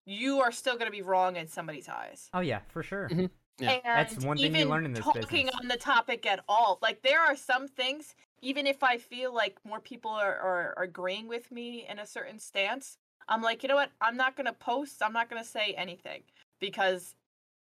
[0.06, 2.28] You are still going to be wrong in somebody's eyes.
[2.34, 3.08] oh yeah, for sure.
[3.10, 3.30] Mhm.
[3.58, 3.70] Yeah.
[3.72, 5.54] And That's one thing you even learn in this talking business.
[5.60, 6.78] on the topic at all.
[6.82, 10.82] Like there are some things, even if I feel like more people are, are, are
[10.84, 12.98] agreeing with me in a certain stance,
[13.28, 13.90] I'm like, you know what?
[14.00, 15.02] I'm not gonna post.
[15.02, 16.22] I'm not gonna say anything
[16.60, 17.14] because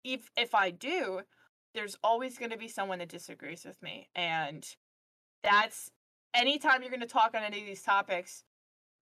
[0.03, 1.21] if if I do,
[1.73, 4.67] there's always gonna be someone that disagrees with me, and
[5.43, 5.91] that's
[6.33, 8.43] anytime you're gonna talk on any of these topics,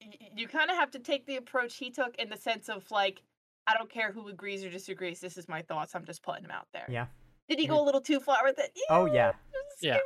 [0.02, 2.90] y- you kind of have to take the approach he took in the sense of
[2.92, 3.22] like,
[3.68, 5.20] I don't care who agrees or disagrees.
[5.20, 5.96] This is my thoughts.
[5.96, 6.86] I'm just putting them out there.
[6.90, 7.08] Yeah.
[7.50, 7.82] Did he go mm-hmm.
[7.82, 8.72] a little too far with it?
[8.90, 9.34] Oh yeah.
[9.82, 9.98] Yeah.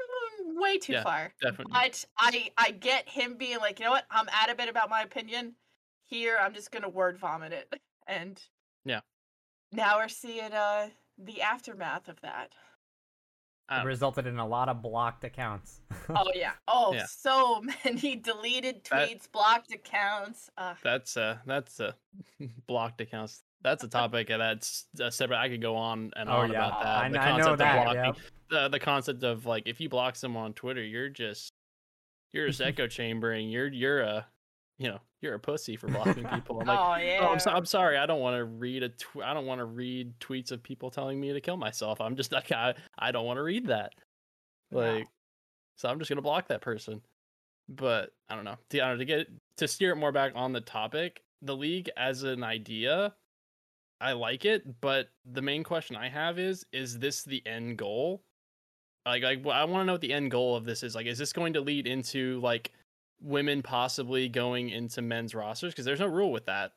[0.56, 1.04] Way too Yeah.
[1.04, 1.34] far.
[1.42, 1.74] Definitely.
[1.74, 4.06] But I I get him being like, you know what?
[4.10, 5.56] I'm adamant about my opinion.
[6.08, 7.74] Here, I'm just gonna word vomit it.
[8.10, 8.42] And
[8.86, 9.02] Yeah.
[9.74, 12.54] Now we're seeing uh the aftermath of that.
[13.68, 15.82] I It resulted in a lot of blocked accounts.
[16.10, 16.54] Oh yeah.
[16.70, 17.06] Oh, Yeah.
[17.10, 20.50] so many deleted That- tweets, blocked accounts.
[20.58, 21.92] Uh, That's uh that's uh
[22.66, 23.44] blocked accounts.
[23.62, 25.38] That's a topic and that's uh, separate.
[25.40, 26.68] I could go on and oh on yeah.
[26.68, 26.88] about that.
[26.88, 27.84] I, the kn- I know concept of that.
[27.84, 28.14] blocking, Yeah.
[28.50, 31.52] the the concept of like if you block someone on Twitter, you're just
[32.32, 33.50] you're just echo chambering.
[33.50, 34.26] You're you're a
[34.78, 36.60] you know you're a pussy for blocking people.
[36.62, 37.20] I'm like, oh yeah.
[37.22, 37.98] oh, I'm, so, I'm sorry.
[37.98, 40.92] I don't want to read a tw- I don't want to read tweets of people
[40.92, 42.00] telling me to kill myself.
[42.02, 43.94] I'm just like I I don't want to read that.
[44.72, 44.80] No.
[44.80, 45.08] Like,
[45.76, 47.02] so I'm just gonna block that person.
[47.70, 48.58] But I don't know.
[48.70, 49.28] To, I don't know, to get
[49.58, 53.14] to steer it more back on the topic, the league as an idea,
[54.00, 54.80] I like it.
[54.82, 58.24] But the main question I have is: Is this the end goal?
[59.06, 60.96] Like, like I want to know what the end goal of this is.
[60.96, 62.72] Like, is this going to lead into like
[63.22, 65.74] women possibly going into men's rosters?
[65.74, 66.74] Because there's no rule with that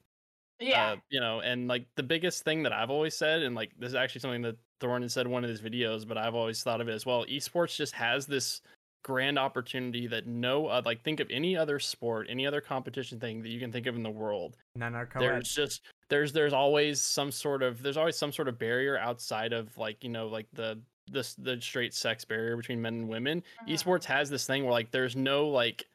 [0.61, 0.93] yeah.
[0.93, 3.89] uh, you know, and like the biggest thing that I've always said, and like this
[3.89, 6.63] is actually something that Thorin had said in one of his videos, but I've always
[6.63, 7.25] thought of it as well.
[7.27, 8.61] Esports just has this
[9.03, 13.43] grand opportunity that no, uh, like think of any other sport, any other competition thing
[13.43, 14.57] that you can think of in the world.
[14.77, 18.59] None are There's just there's there's always some sort of there's always some sort of
[18.59, 20.79] barrier outside of like you know like the
[21.11, 23.75] this the straight sex barrier between men and women Mhm.
[23.75, 25.87] esports has this thing where like there's no like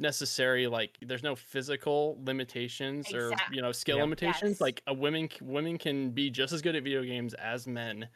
[0.00, 4.04] necessary like there's no physical limitations or you know skill Yep.
[4.04, 4.60] limitations Yes.
[4.60, 8.08] like a women women can be just as good at video games as men.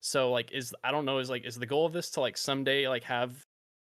[0.00, 2.36] So like is i don't know is like is the goal of this to like
[2.36, 3.44] someday like have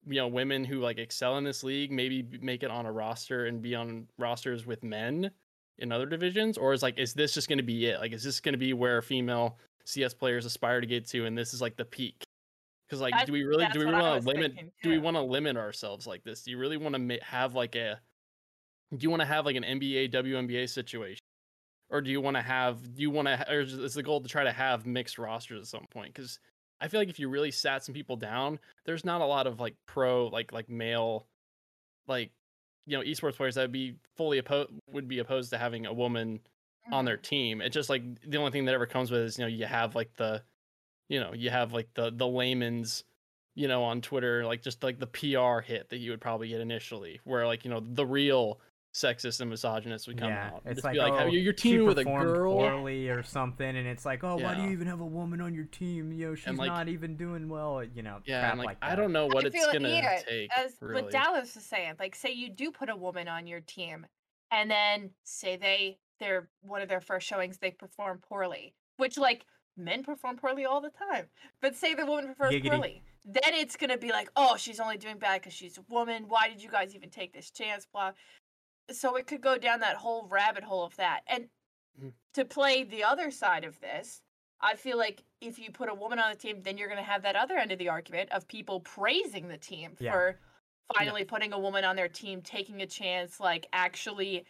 [0.06, 3.46] you know women who like excel in this league maybe make it on a roster
[3.46, 5.30] and be on rosters with men
[5.78, 6.58] in other divisions?
[6.58, 8.00] Or is like is this just going to be it?
[8.00, 11.36] Like is this going to be where female cs players aspire to get to and
[11.36, 12.24] this is like the peak
[12.88, 15.22] because like That's- do we really do we want to limit do we want to
[15.22, 16.42] limit ourselves like this?
[16.42, 18.00] Do you really want to ma- have like a
[18.96, 21.20] do you want to have like an nba WNBA situation?
[21.90, 24.28] Or do you want to have do you want to or is the goal to
[24.28, 26.12] try to have mixed rosters at some point?
[26.14, 26.38] Because
[26.80, 28.56] i feel like if you really sat some people down
[28.86, 31.26] there's not a lot of like pro like like male
[32.06, 32.30] like
[32.86, 35.92] you know esports players that would be fully opposed would be opposed to having a
[35.92, 36.38] woman
[36.92, 37.22] on their Mhm.
[37.22, 37.60] team.
[37.60, 39.94] It's just like the only thing that ever comes with is you know you have
[39.96, 40.42] like the
[41.08, 43.04] you know you have like the the layman's
[43.54, 46.60] you know on twitter like just like the pr hit that you would probably get
[46.60, 48.60] initially where like you know the real
[48.94, 51.26] sexist and misogynist would come yeah, out and it's just like, be like oh, "How-
[51.26, 54.54] you're, you're teaming with a performed girl poorly or something, and it's like, oh, why
[54.54, 56.10] do you even have a woman on your team?
[56.12, 57.84] You know, she's like- not even doing well.
[57.84, 60.20] You know, yeah crap and like, like i don't know what it's feel- gonna yeah,
[60.26, 63.46] take as really what Dallas was saying, like say you do put a woman on
[63.46, 64.06] your team,
[64.50, 69.44] and then say they they're one of their first showings they perform poorly, which like
[69.78, 71.26] men perform poorly all the time,
[71.62, 72.68] but say the woman performs Giggity.
[72.68, 76.24] poorly, then it's gonna be like, oh, she's only doing bad because she's a woman.
[76.28, 77.86] Why did you guys even take this chance?
[77.86, 78.12] Blah.
[78.90, 81.48] So it could go down that whole rabbit hole of that, and
[82.00, 82.12] Mhm.
[82.34, 84.22] to play the other side of this.
[84.60, 87.08] I feel like if you put a woman on the team, then you're going to
[87.08, 90.10] have that other end of the argument of people praising the team Yeah.
[90.12, 90.40] for
[90.96, 94.44] finally putting a woman on their team, taking a chance, like actually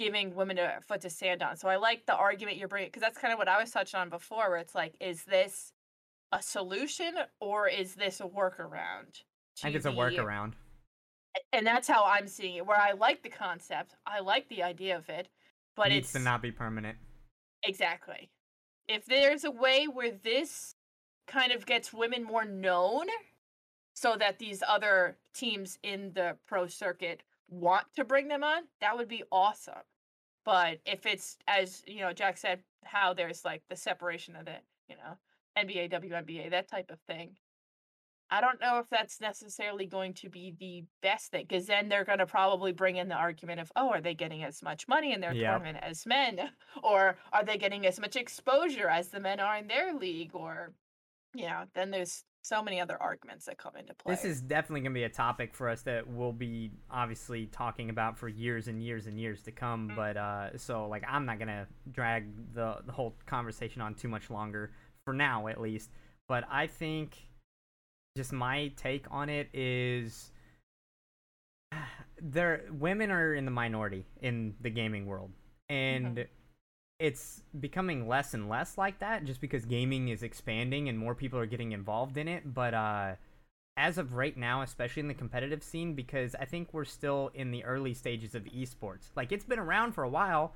[0.00, 1.56] giving women a foot to stand on.
[1.56, 4.00] So I like the argument you're bringing because that's kind of what I was touching
[4.00, 5.72] on before, where it's like, is this
[6.32, 9.22] a solution or is this a workaround?
[9.62, 10.54] I think it's a workaround.
[11.52, 12.66] and that's how I'm seeing it.
[12.66, 15.28] Where I like the concept, I like the idea of it,
[15.76, 16.96] but Needs it's to not be permanent.
[17.62, 18.30] exactly
[18.88, 20.74] if there's a way where this
[21.28, 23.06] kind of gets women more known
[23.94, 28.96] so that these other teams in the pro circuit want to bring them on, that
[28.96, 29.74] would be awesome.
[30.44, 34.56] But if it's as you know, Jack said, how there's like the separation of the,
[34.88, 35.18] you know,
[35.56, 37.36] NBA, WNBA, that type of thing.
[38.32, 42.04] I don't know if that's necessarily going to be the best thing because then they're
[42.04, 45.12] going to probably bring in the argument of, oh, are they getting as much money
[45.12, 45.44] in their Yep.
[45.44, 46.52] tournament as men?
[46.84, 50.30] Or are they getting as much exposure as the men are in their league?
[50.34, 50.72] Or,
[51.34, 54.14] yeah, then there's so many other arguments that come into play.
[54.14, 57.90] This is definitely going to be a topic for us that we'll be obviously talking
[57.90, 59.90] about for years and years and years to come.
[59.90, 59.96] Mhm.
[59.96, 64.30] But uh, so like I'm not gonna drag the the whole conversation on too much
[64.30, 64.72] longer
[65.04, 65.90] for now, at least.
[66.28, 67.16] But I think
[68.16, 70.32] just my take on it is
[72.22, 75.30] there women are in the minority in the gaming world
[75.68, 76.26] and
[77.00, 81.38] it's becoming less and less like that just because gaming is expanding and more people
[81.38, 83.12] are getting involved in it but uh
[83.76, 87.50] as of right now especially in the competitive scene because i think we're still in
[87.50, 90.54] the early stages of esports like it's been around for a while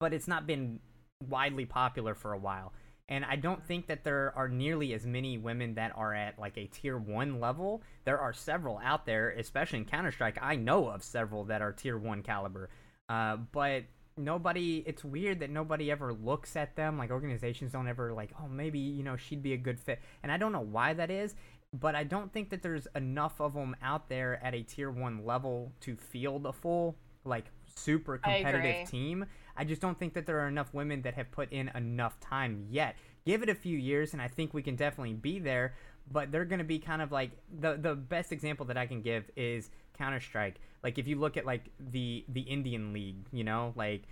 [0.00, 0.80] but it's not been
[1.28, 2.72] widely popular for a while
[3.08, 6.56] and I don't think that there are nearly as many women that are at like
[6.56, 7.82] a tier one level.
[8.06, 10.38] There are several out there, especially in Counter Strike.
[10.40, 12.70] I know of several that are tier one caliber,
[13.10, 13.84] uh, but
[14.16, 14.82] nobody.
[14.86, 16.98] It's weird that nobody ever looks at them.
[16.98, 20.00] Like organizations don't ever like, oh, maybe you know she'd be a good fit.
[20.22, 21.34] And I don't know why that is,
[21.72, 25.24] but I don't think that there's enough of them out there at a tier one
[25.24, 27.46] level to field a full like
[27.76, 28.86] super I competitive agree.
[28.86, 29.26] team.
[29.56, 32.66] I just don't think that there are enough women that have put in enough time
[32.68, 32.96] yet.
[33.24, 35.74] Give it a few years, and I think we can definitely be there.
[36.10, 37.30] But they're going to be kind of like
[37.60, 40.60] the the best example that I can give is Counter Strike.
[40.84, 44.02] Like if you look at like the the Indian League, you know, like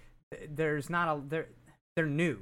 [0.49, 1.49] there's not a they're
[1.95, 2.39] they're new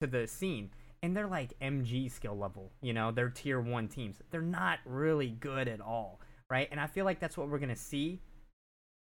[0.00, 0.70] to the scene
[1.02, 4.16] and they're like MG skill level, you know, they're tier 1 teams.
[4.30, 6.20] They're not really good at all,
[6.50, 6.68] right?
[6.70, 8.20] And I feel like that's what we're going to see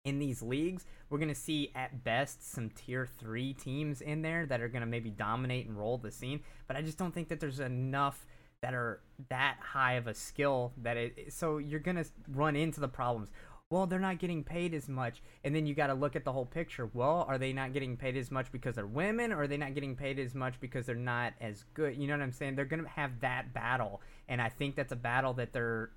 [0.06, 0.86] in these leagues.
[1.10, 4.82] We're going to see at best some tier 3 teams in there that are going
[4.82, 8.26] to maybe dominate and roll the scene, but I just don't think that there's enough
[8.62, 12.80] that are that high of a skill that it so you're going to run into
[12.80, 13.30] the problems.
[13.72, 15.22] Well, they're not getting paid as much.
[15.44, 16.90] And then you got to look at the whole picture.
[16.92, 19.76] Well, are they not getting paid as much because they're women or are they not
[19.76, 21.96] getting paid as much because they're not as good?
[21.96, 22.56] You know what I'm saying?
[22.56, 24.02] They're going to have that battle.
[24.28, 25.92] And I think that's a battle that they're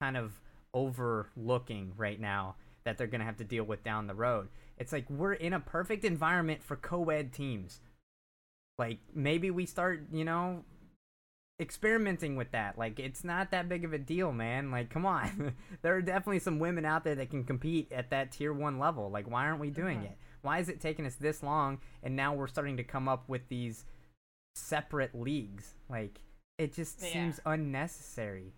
[0.00, 0.40] kind of
[0.72, 4.48] overlooking right now that they're going to have to deal with down the road.
[4.78, 7.80] It's like we're in a perfect environment for co-ed teams.
[8.78, 10.64] Like maybe we start, you know,
[11.62, 12.76] experimenting with that.
[12.76, 14.70] Like it's not that big of a deal, man.
[14.70, 15.54] Like come on.
[15.82, 19.10] there are definitely some women out there that can compete at that tier 1 level.
[19.10, 20.18] Like why aren't we doing it?
[20.42, 23.48] Why is it taking us this long and now we're starting to come up with
[23.48, 23.84] these
[24.54, 25.74] separate leagues?
[25.88, 26.20] Like
[26.58, 27.12] it just Yeah.
[27.12, 28.52] seems unnecessary.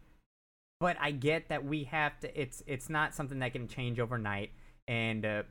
[0.80, 4.50] But I get that we have to it's it's not something that can change overnight
[4.88, 5.42] and uh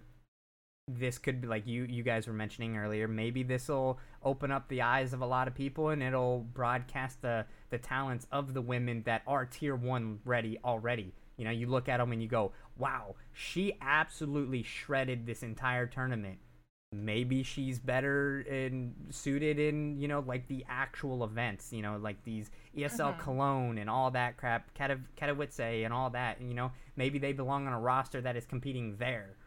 [0.87, 4.67] this could be like you you guys were mentioning earlier maybe this will open up
[4.67, 8.61] the eyes of a lot of people and it'll broadcast the the talents of the
[8.61, 11.13] women that are tier 1 ready already.
[11.37, 15.87] You know you look at them and you go wow she absolutely shredded this entire
[15.87, 16.37] tournament.
[16.91, 22.23] Maybe she's better and suited in you know like the actual events you know like
[22.25, 23.19] these ESL Mhm.
[23.19, 26.71] Cologne and all that crap Katow- Katowice and all that you know.
[26.97, 29.37] Maybe they belong on a roster that is competing there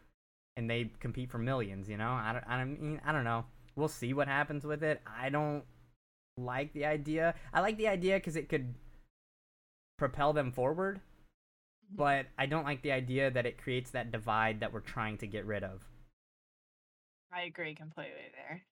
[0.57, 2.11] and they compete for millions you know?
[2.11, 3.45] I don't, I don't mean I don't know.
[3.77, 5.03] We'll see what happens with it.
[5.07, 5.65] I don't
[6.39, 7.35] like the idea.
[7.53, 8.75] I like the idea cuz it could
[9.99, 11.01] propel them forward
[11.93, 11.97] Mhm.
[11.97, 15.27] but I don't like the idea that it creates that divide that we're trying to
[15.27, 15.85] get rid of.
[17.31, 18.67] I agree completely there.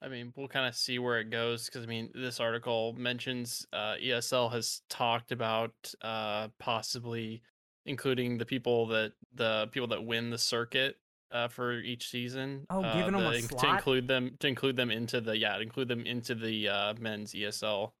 [0.00, 3.66] I mean, we'll kind of see where it goes because I mean, this article mentions
[3.72, 7.42] uh, ESL has talked about uh, possibly
[7.86, 10.96] including the people that the people that win the circuit
[11.32, 12.66] uh, for each season.
[12.70, 13.62] Oh, uh, them a slot?
[13.62, 16.94] to include them to include them into the yeah to include them into the uh,
[16.98, 17.92] men's ESL.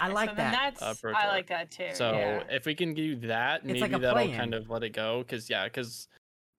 [0.00, 0.76] I like so that.
[0.78, 1.88] That's, Uh, I like that too.
[1.94, 2.42] So yeah.
[2.50, 4.36] if we can do that, maybe like that'll play-in.
[4.36, 5.20] kind of let it go.
[5.20, 6.08] Because yeah, because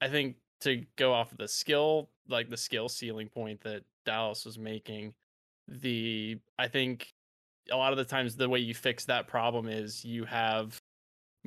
[0.02, 4.44] I think to go off of the skill, like the skill ceiling point that Dallas
[4.44, 5.14] was making,
[5.68, 7.14] the I think
[7.72, 10.82] a lot of the times the way you fix that problem is you have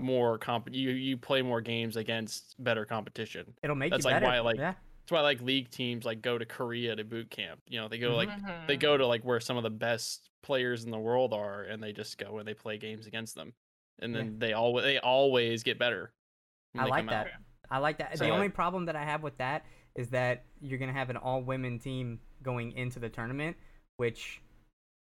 [0.01, 3.55] more comp you you play more games against better competition.
[3.63, 6.23] it'll make That's you like better why, like, yeah That's why like league teams like
[6.23, 7.61] go to Korea to boot camp.
[7.69, 8.29] You know, they go like
[8.67, 8.81] they Mhm.
[8.81, 11.93] go to like where some of the best players in the world are and they
[11.93, 13.53] just go and they play games against them
[14.01, 14.19] and Yeah.
[14.23, 16.13] then they always they always get better
[16.79, 17.25] I like come out.
[17.27, 17.33] that.
[17.71, 18.17] I like that.
[18.19, 19.65] the only problem that I have with that
[19.97, 23.57] is that you're gonna have an all women team going into the tournament,
[23.97, 24.41] which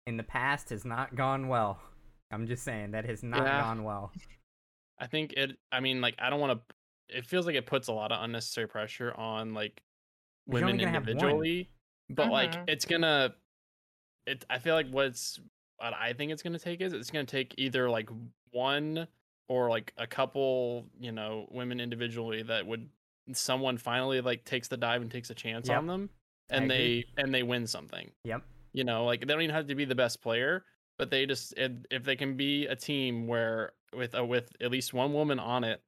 [0.07, 1.80] in the past has not gone well.
[2.32, 3.61] I'm just saying that has not Yeah.
[3.61, 4.11] gone well.
[4.99, 5.57] I think it.
[5.71, 7.17] I mean, like I don't want to.
[7.17, 9.81] It feels like it puts a lot of unnecessary pressure on like
[10.47, 11.09] You're women gonna have one.
[11.11, 11.69] individually,
[12.09, 12.63] but like Mhm.
[12.67, 13.35] it's gonna.
[14.26, 14.45] It.
[14.49, 15.39] I feel like what's
[15.77, 18.09] what I think it's gonna take is it's gonna take either like
[18.51, 19.07] one
[19.47, 22.89] or like a couple, you know, women individually that would
[23.34, 25.77] someone finally like takes the dive and takes a chance Yep.
[25.80, 26.09] on them,
[26.49, 28.11] and they and they win something.
[28.23, 28.43] Yep.
[28.73, 30.65] You know, like they don't even have to be the best player,
[30.97, 34.72] but they just if, if they can be a team where with a, with at
[34.72, 35.82] least one woman on it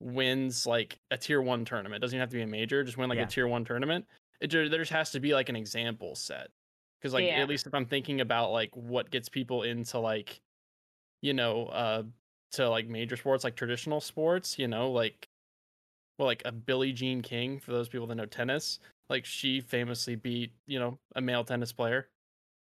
[0.00, 2.00] wins like a tier one tournament.
[2.00, 3.24] Doesn't even have to be a major, just win like Yeah.
[3.24, 4.06] a tier one tournament.
[4.40, 6.48] It there just has to be like an example set.
[7.00, 7.42] Because like Yeah.
[7.42, 10.40] at least if I'm thinking about like what gets people into like,
[11.22, 12.02] you know, uh
[12.52, 15.28] to like major sports, like traditional sports, you know, like
[16.18, 18.78] well, like a Billie Jean King, for those people that know tennis,
[19.10, 22.08] like she famously beat, you know, a male tennis player.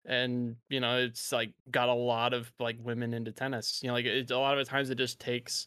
[0.06, 3.80] And, you know, it's like got a lot of like women into tennis.
[3.82, 5.66] You know, like it's a lot of the times it just takes,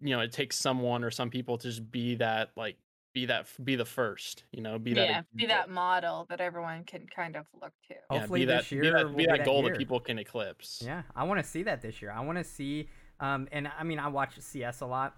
[0.00, 2.76] you know, it takes someone or some people to just be that, like,
[3.14, 6.84] be that, be the first, you know, be that, yeah, be that model that everyone
[6.84, 7.94] can kind of look to.
[8.10, 9.72] Yeah, Hopefully be that, this year be that, will be that goal year.
[9.72, 10.82] that people can eclipse.
[10.84, 12.10] Yeah, I want to see that this year.
[12.10, 12.88] I want to see,
[13.20, 15.16] um, and I mean, I watch CS a lot,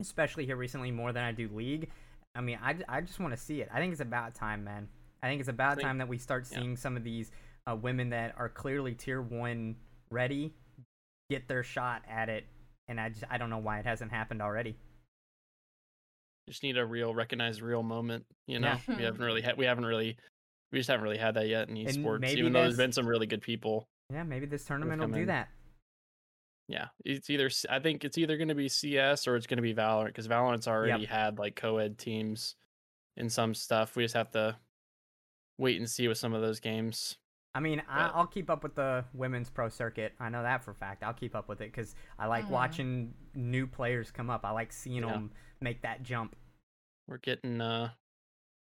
[0.00, 1.90] especially here recently more than I do League.
[2.34, 3.68] I mean, I, I just want to see it.
[3.72, 4.88] I think it's about time, man.
[5.22, 6.58] I think it's about time that we start yeah.
[6.58, 7.30] seeing some of these
[7.70, 9.76] uh, women that are clearly tier one
[10.10, 10.54] ready
[11.30, 12.44] get their shot at it.
[12.88, 14.76] And I just I don't know why it hasn't happened already.
[16.48, 18.76] Just need a real recognized real moment, you know.
[18.88, 18.96] Yeah.
[18.96, 20.16] We haven't really had we haven't really
[20.72, 23.26] we just haven't really had that yet in esports, even though there's been some really
[23.26, 23.88] good people.
[24.12, 25.26] Yeah, maybe this tournament will do in.
[25.26, 25.48] that.
[26.68, 29.62] Yeah, it's either I think it's either going to be CS or it's going to
[29.62, 32.56] be Valorant because Valorant's already had like co-ed teams
[33.16, 33.96] in some stuff.
[33.96, 34.56] We just have to
[35.58, 37.16] wait and see with some of those games.
[37.54, 40.12] I mean, I, But- I'll keep up with the women's pro circuit.
[40.20, 41.02] I know that for a fact.
[41.02, 42.50] I'll keep up with it because I like Mhm.
[42.50, 44.44] watching new players come up.
[44.44, 45.12] I like seeing Yeah.
[45.12, 46.36] them make that jump.
[47.08, 47.92] We're getting uh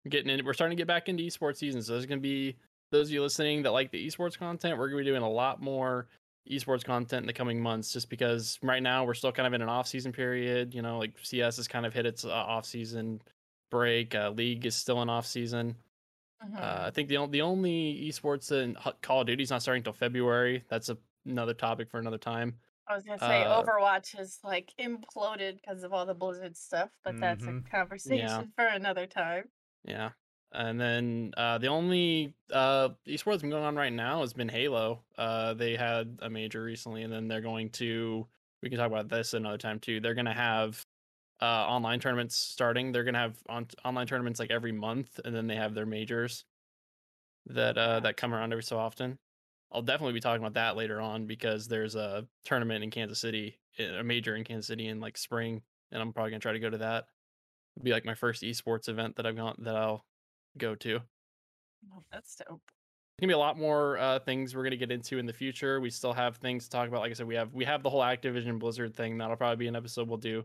[0.08, 0.44] getting in.
[0.44, 2.56] We're starting to get back into esports season, so there's going to be
[2.90, 4.76] those of you listening that like the esports content.
[4.76, 6.08] We're going to be doing a lot more
[6.50, 9.62] esports content in the coming months, just because right now we're still kind of in
[9.62, 10.74] an off season period.
[10.74, 13.22] You know, like CS has kind of hit its uh, off season
[13.70, 14.14] break.
[14.14, 15.76] Uh, League is still in off season.
[16.42, 16.58] Mhm.
[16.58, 19.80] Uh, I think the on- the only esports in Call of Duty is not starting
[19.80, 20.64] until February.
[20.68, 22.58] That's a, another topic for another time.
[22.86, 26.90] I was gonna say uh, Overwatch has like imploded because of all the Blizzard stuff,
[27.04, 27.70] but that's a Mhm.
[27.70, 29.50] conversation for another time.
[29.84, 30.12] Yeah,
[30.52, 34.48] and then uh, the only uh, esports that's been going on right now has been
[34.48, 35.04] Halo.
[35.16, 38.28] Uh, they had a major recently, and then they're going to.
[38.62, 40.00] We can talk about this another time too.
[40.00, 40.86] They're going to have
[41.42, 42.92] uh, online tournaments starting.
[42.92, 45.86] They're going to have on- online tournaments like every month, and then they have their
[45.86, 46.44] majors
[47.46, 49.18] that uh, that come around every so often.
[49.72, 53.58] I'll definitely be talking about that later on because there's a tournament in Kansas City,
[53.78, 56.60] eh, a major in Kansas City in like spring, and I'm probably gonna try to
[56.60, 57.06] go to that.
[57.76, 60.04] It'll be like my first esports event that I've gone that I'll
[60.56, 61.00] go to.
[61.92, 62.46] Oh, that's dope.
[62.48, 65.80] There's gonna be a lot more uh, things we're gonna get into in the future.
[65.80, 67.00] We still have things to talk about.
[67.00, 69.18] Like I said, we have we have the whole Activision Blizzard thing.
[69.18, 70.44] That'll probably be an episode we'll do.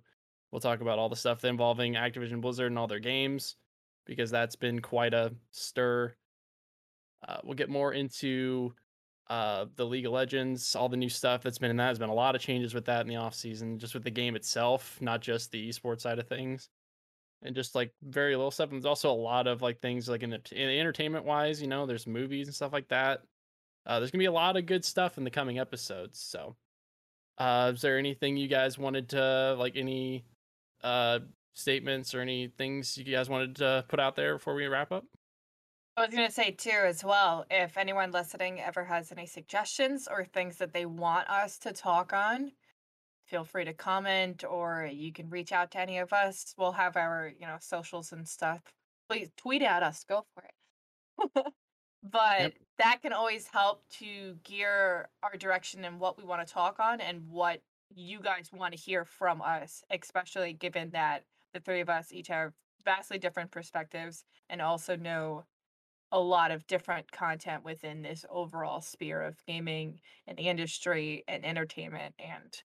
[0.52, 3.56] We'll talk about all the stuff involving Activision Blizzard and all their games
[4.06, 6.14] because that's been quite a stir.
[7.28, 8.74] Uh, we'll get more into
[9.30, 11.88] uh, the League of Legends, all the new stuff that's been in that.
[11.88, 14.12] There's been a lot of changes with that in the off season, just with the
[14.12, 16.70] game itself, not just the esports side of things,
[17.42, 18.70] and just like very little stuff.
[18.70, 21.62] And there's also a lot of like things like in the, in the entertainment wise,
[21.62, 23.22] you know, there's movies and stuff like that.
[23.86, 26.20] Uh, there's gonna be a lot of good stuff in the coming episodes.
[26.20, 26.56] So,
[27.38, 30.26] uh, is there anything you guys wanted to like any
[30.84, 31.20] uh
[31.54, 35.06] statements or any things you guys wanted to put out there before we wrap up?
[35.96, 40.26] I was gonna say too as well, if anyone listening ever has any suggestions or
[40.26, 42.52] things that they want us to talk on,
[43.26, 46.54] feel free to comment or you can reach out to any of us.
[46.58, 48.62] We'll have our, you know, socials and stuff.
[49.10, 51.46] Please tweet at us, go for it.
[52.04, 56.80] but that can always help to gear our direction and what we want to talk
[56.80, 57.62] on and what
[57.96, 61.24] you guys want to hear from us, especially given that
[61.54, 62.54] the three of us each have
[62.84, 65.46] vastly different perspectives and also know
[66.12, 72.16] a lot of different content within this overall sphere of gaming and industry and entertainment
[72.20, 72.64] and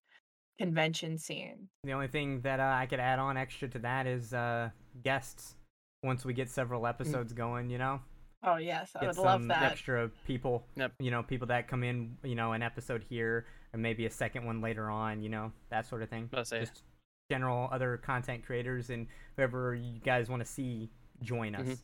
[0.57, 1.67] convention scene.
[1.83, 4.69] The only thing that uh, I could add on extra to that is uh,
[5.03, 5.55] guests.
[6.03, 8.01] Once we get several episodes going, you know,
[8.43, 9.71] Oh yes, I get would some love that.
[9.71, 10.65] extra people.
[10.75, 10.93] Yep.
[10.99, 14.45] You know, people that come in, you know, an episode here and maybe a second
[14.45, 15.21] one later on.
[15.21, 16.29] You know, that sort of thing.
[16.33, 16.83] Let's say Just
[17.31, 19.07] general other content creators and
[19.37, 20.89] whoever you guys want to see
[21.21, 21.65] join us.
[21.67, 21.79] Mhm.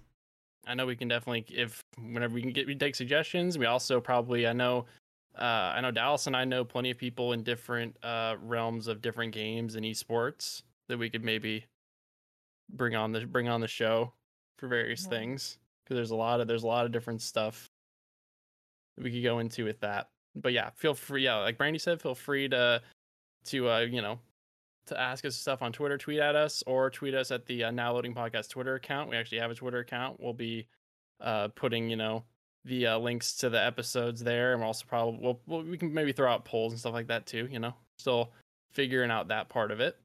[0.68, 3.58] I know we can definitely if whenever we can get we take suggestions.
[3.58, 4.86] We also probably I know
[5.38, 9.02] uh, I know Dallas and I know plenty of people in different uh, realms of
[9.02, 11.66] different games and esports that we could maybe
[12.70, 14.12] bring on the bring on the show
[14.58, 15.10] for various Yeah.
[15.12, 15.58] things
[15.90, 17.68] because there's a lot of there's a lot of different stuff
[18.98, 20.10] we could go into with that.
[20.36, 21.24] But yeah, feel free.
[21.24, 22.82] Yeah, like Brandy said, feel free to
[23.46, 24.20] to uh, you know
[24.86, 27.72] to ask us stuff on Twitter, tweet at us, or tweet us at the uh,
[27.72, 29.10] Now Loading Podcast Twitter account.
[29.10, 30.20] We actually have a Twitter account.
[30.20, 30.68] We'll be
[31.22, 32.24] uh, putting you know
[32.66, 35.92] the uh, links to the episodes there, and we're also probably we'll, we'll, we can
[35.92, 37.48] maybe throw out polls and stuff like that too.
[37.52, 38.32] You know, still
[38.72, 39.98] figuring out that part of it.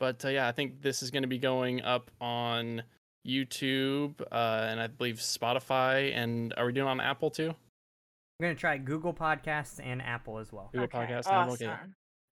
[0.00, 2.82] But uh, yeah, I think this is going to be going up on
[3.26, 6.14] YouTube uh, and I believe Spotify.
[6.14, 7.48] And are we doing it on Apple too?
[7.50, 10.70] I'm gonna try Google Podcasts and Apple as well.
[10.72, 11.26] Google Okay, Podcasts.
[11.26, 11.72] and Apple, okay.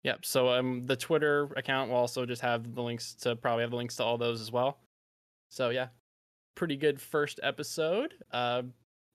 [0.05, 0.25] Yep.
[0.25, 3.77] So um, the Twitter account will also just have the links to probably have the
[3.77, 4.79] links to all those as well.
[5.51, 5.89] So yeah,
[6.55, 8.15] pretty good first episode.
[8.31, 8.63] Uh,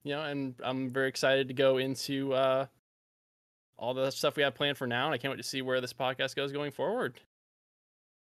[0.03, 2.65] you know, and I'm very excited to go into uh,
[3.77, 5.79] all the stuff we have planned for now, and I can't wait to see where
[5.79, 7.21] this podcast goes going forward.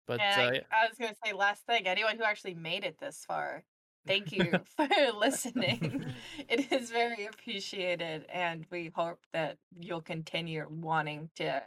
[0.06, 0.84] But And uh, I.
[0.84, 3.64] I was gonna say last thing, anyone who actually made it this far,
[4.06, 4.88] thank you for
[5.18, 6.06] listening.
[6.48, 11.62] it is very appreciated, and we hope that you'll continue wanting to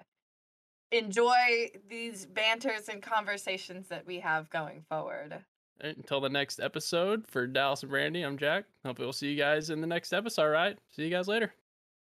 [0.92, 5.44] enjoy these banters and conversations that we have going forward.
[5.82, 8.66] Until the next episode for Dallas and Brandy, I'm Jack.
[8.86, 10.44] Hopefully, we'll see you guys in the next episode.
[10.44, 10.78] All right.
[10.90, 11.54] See you guys later.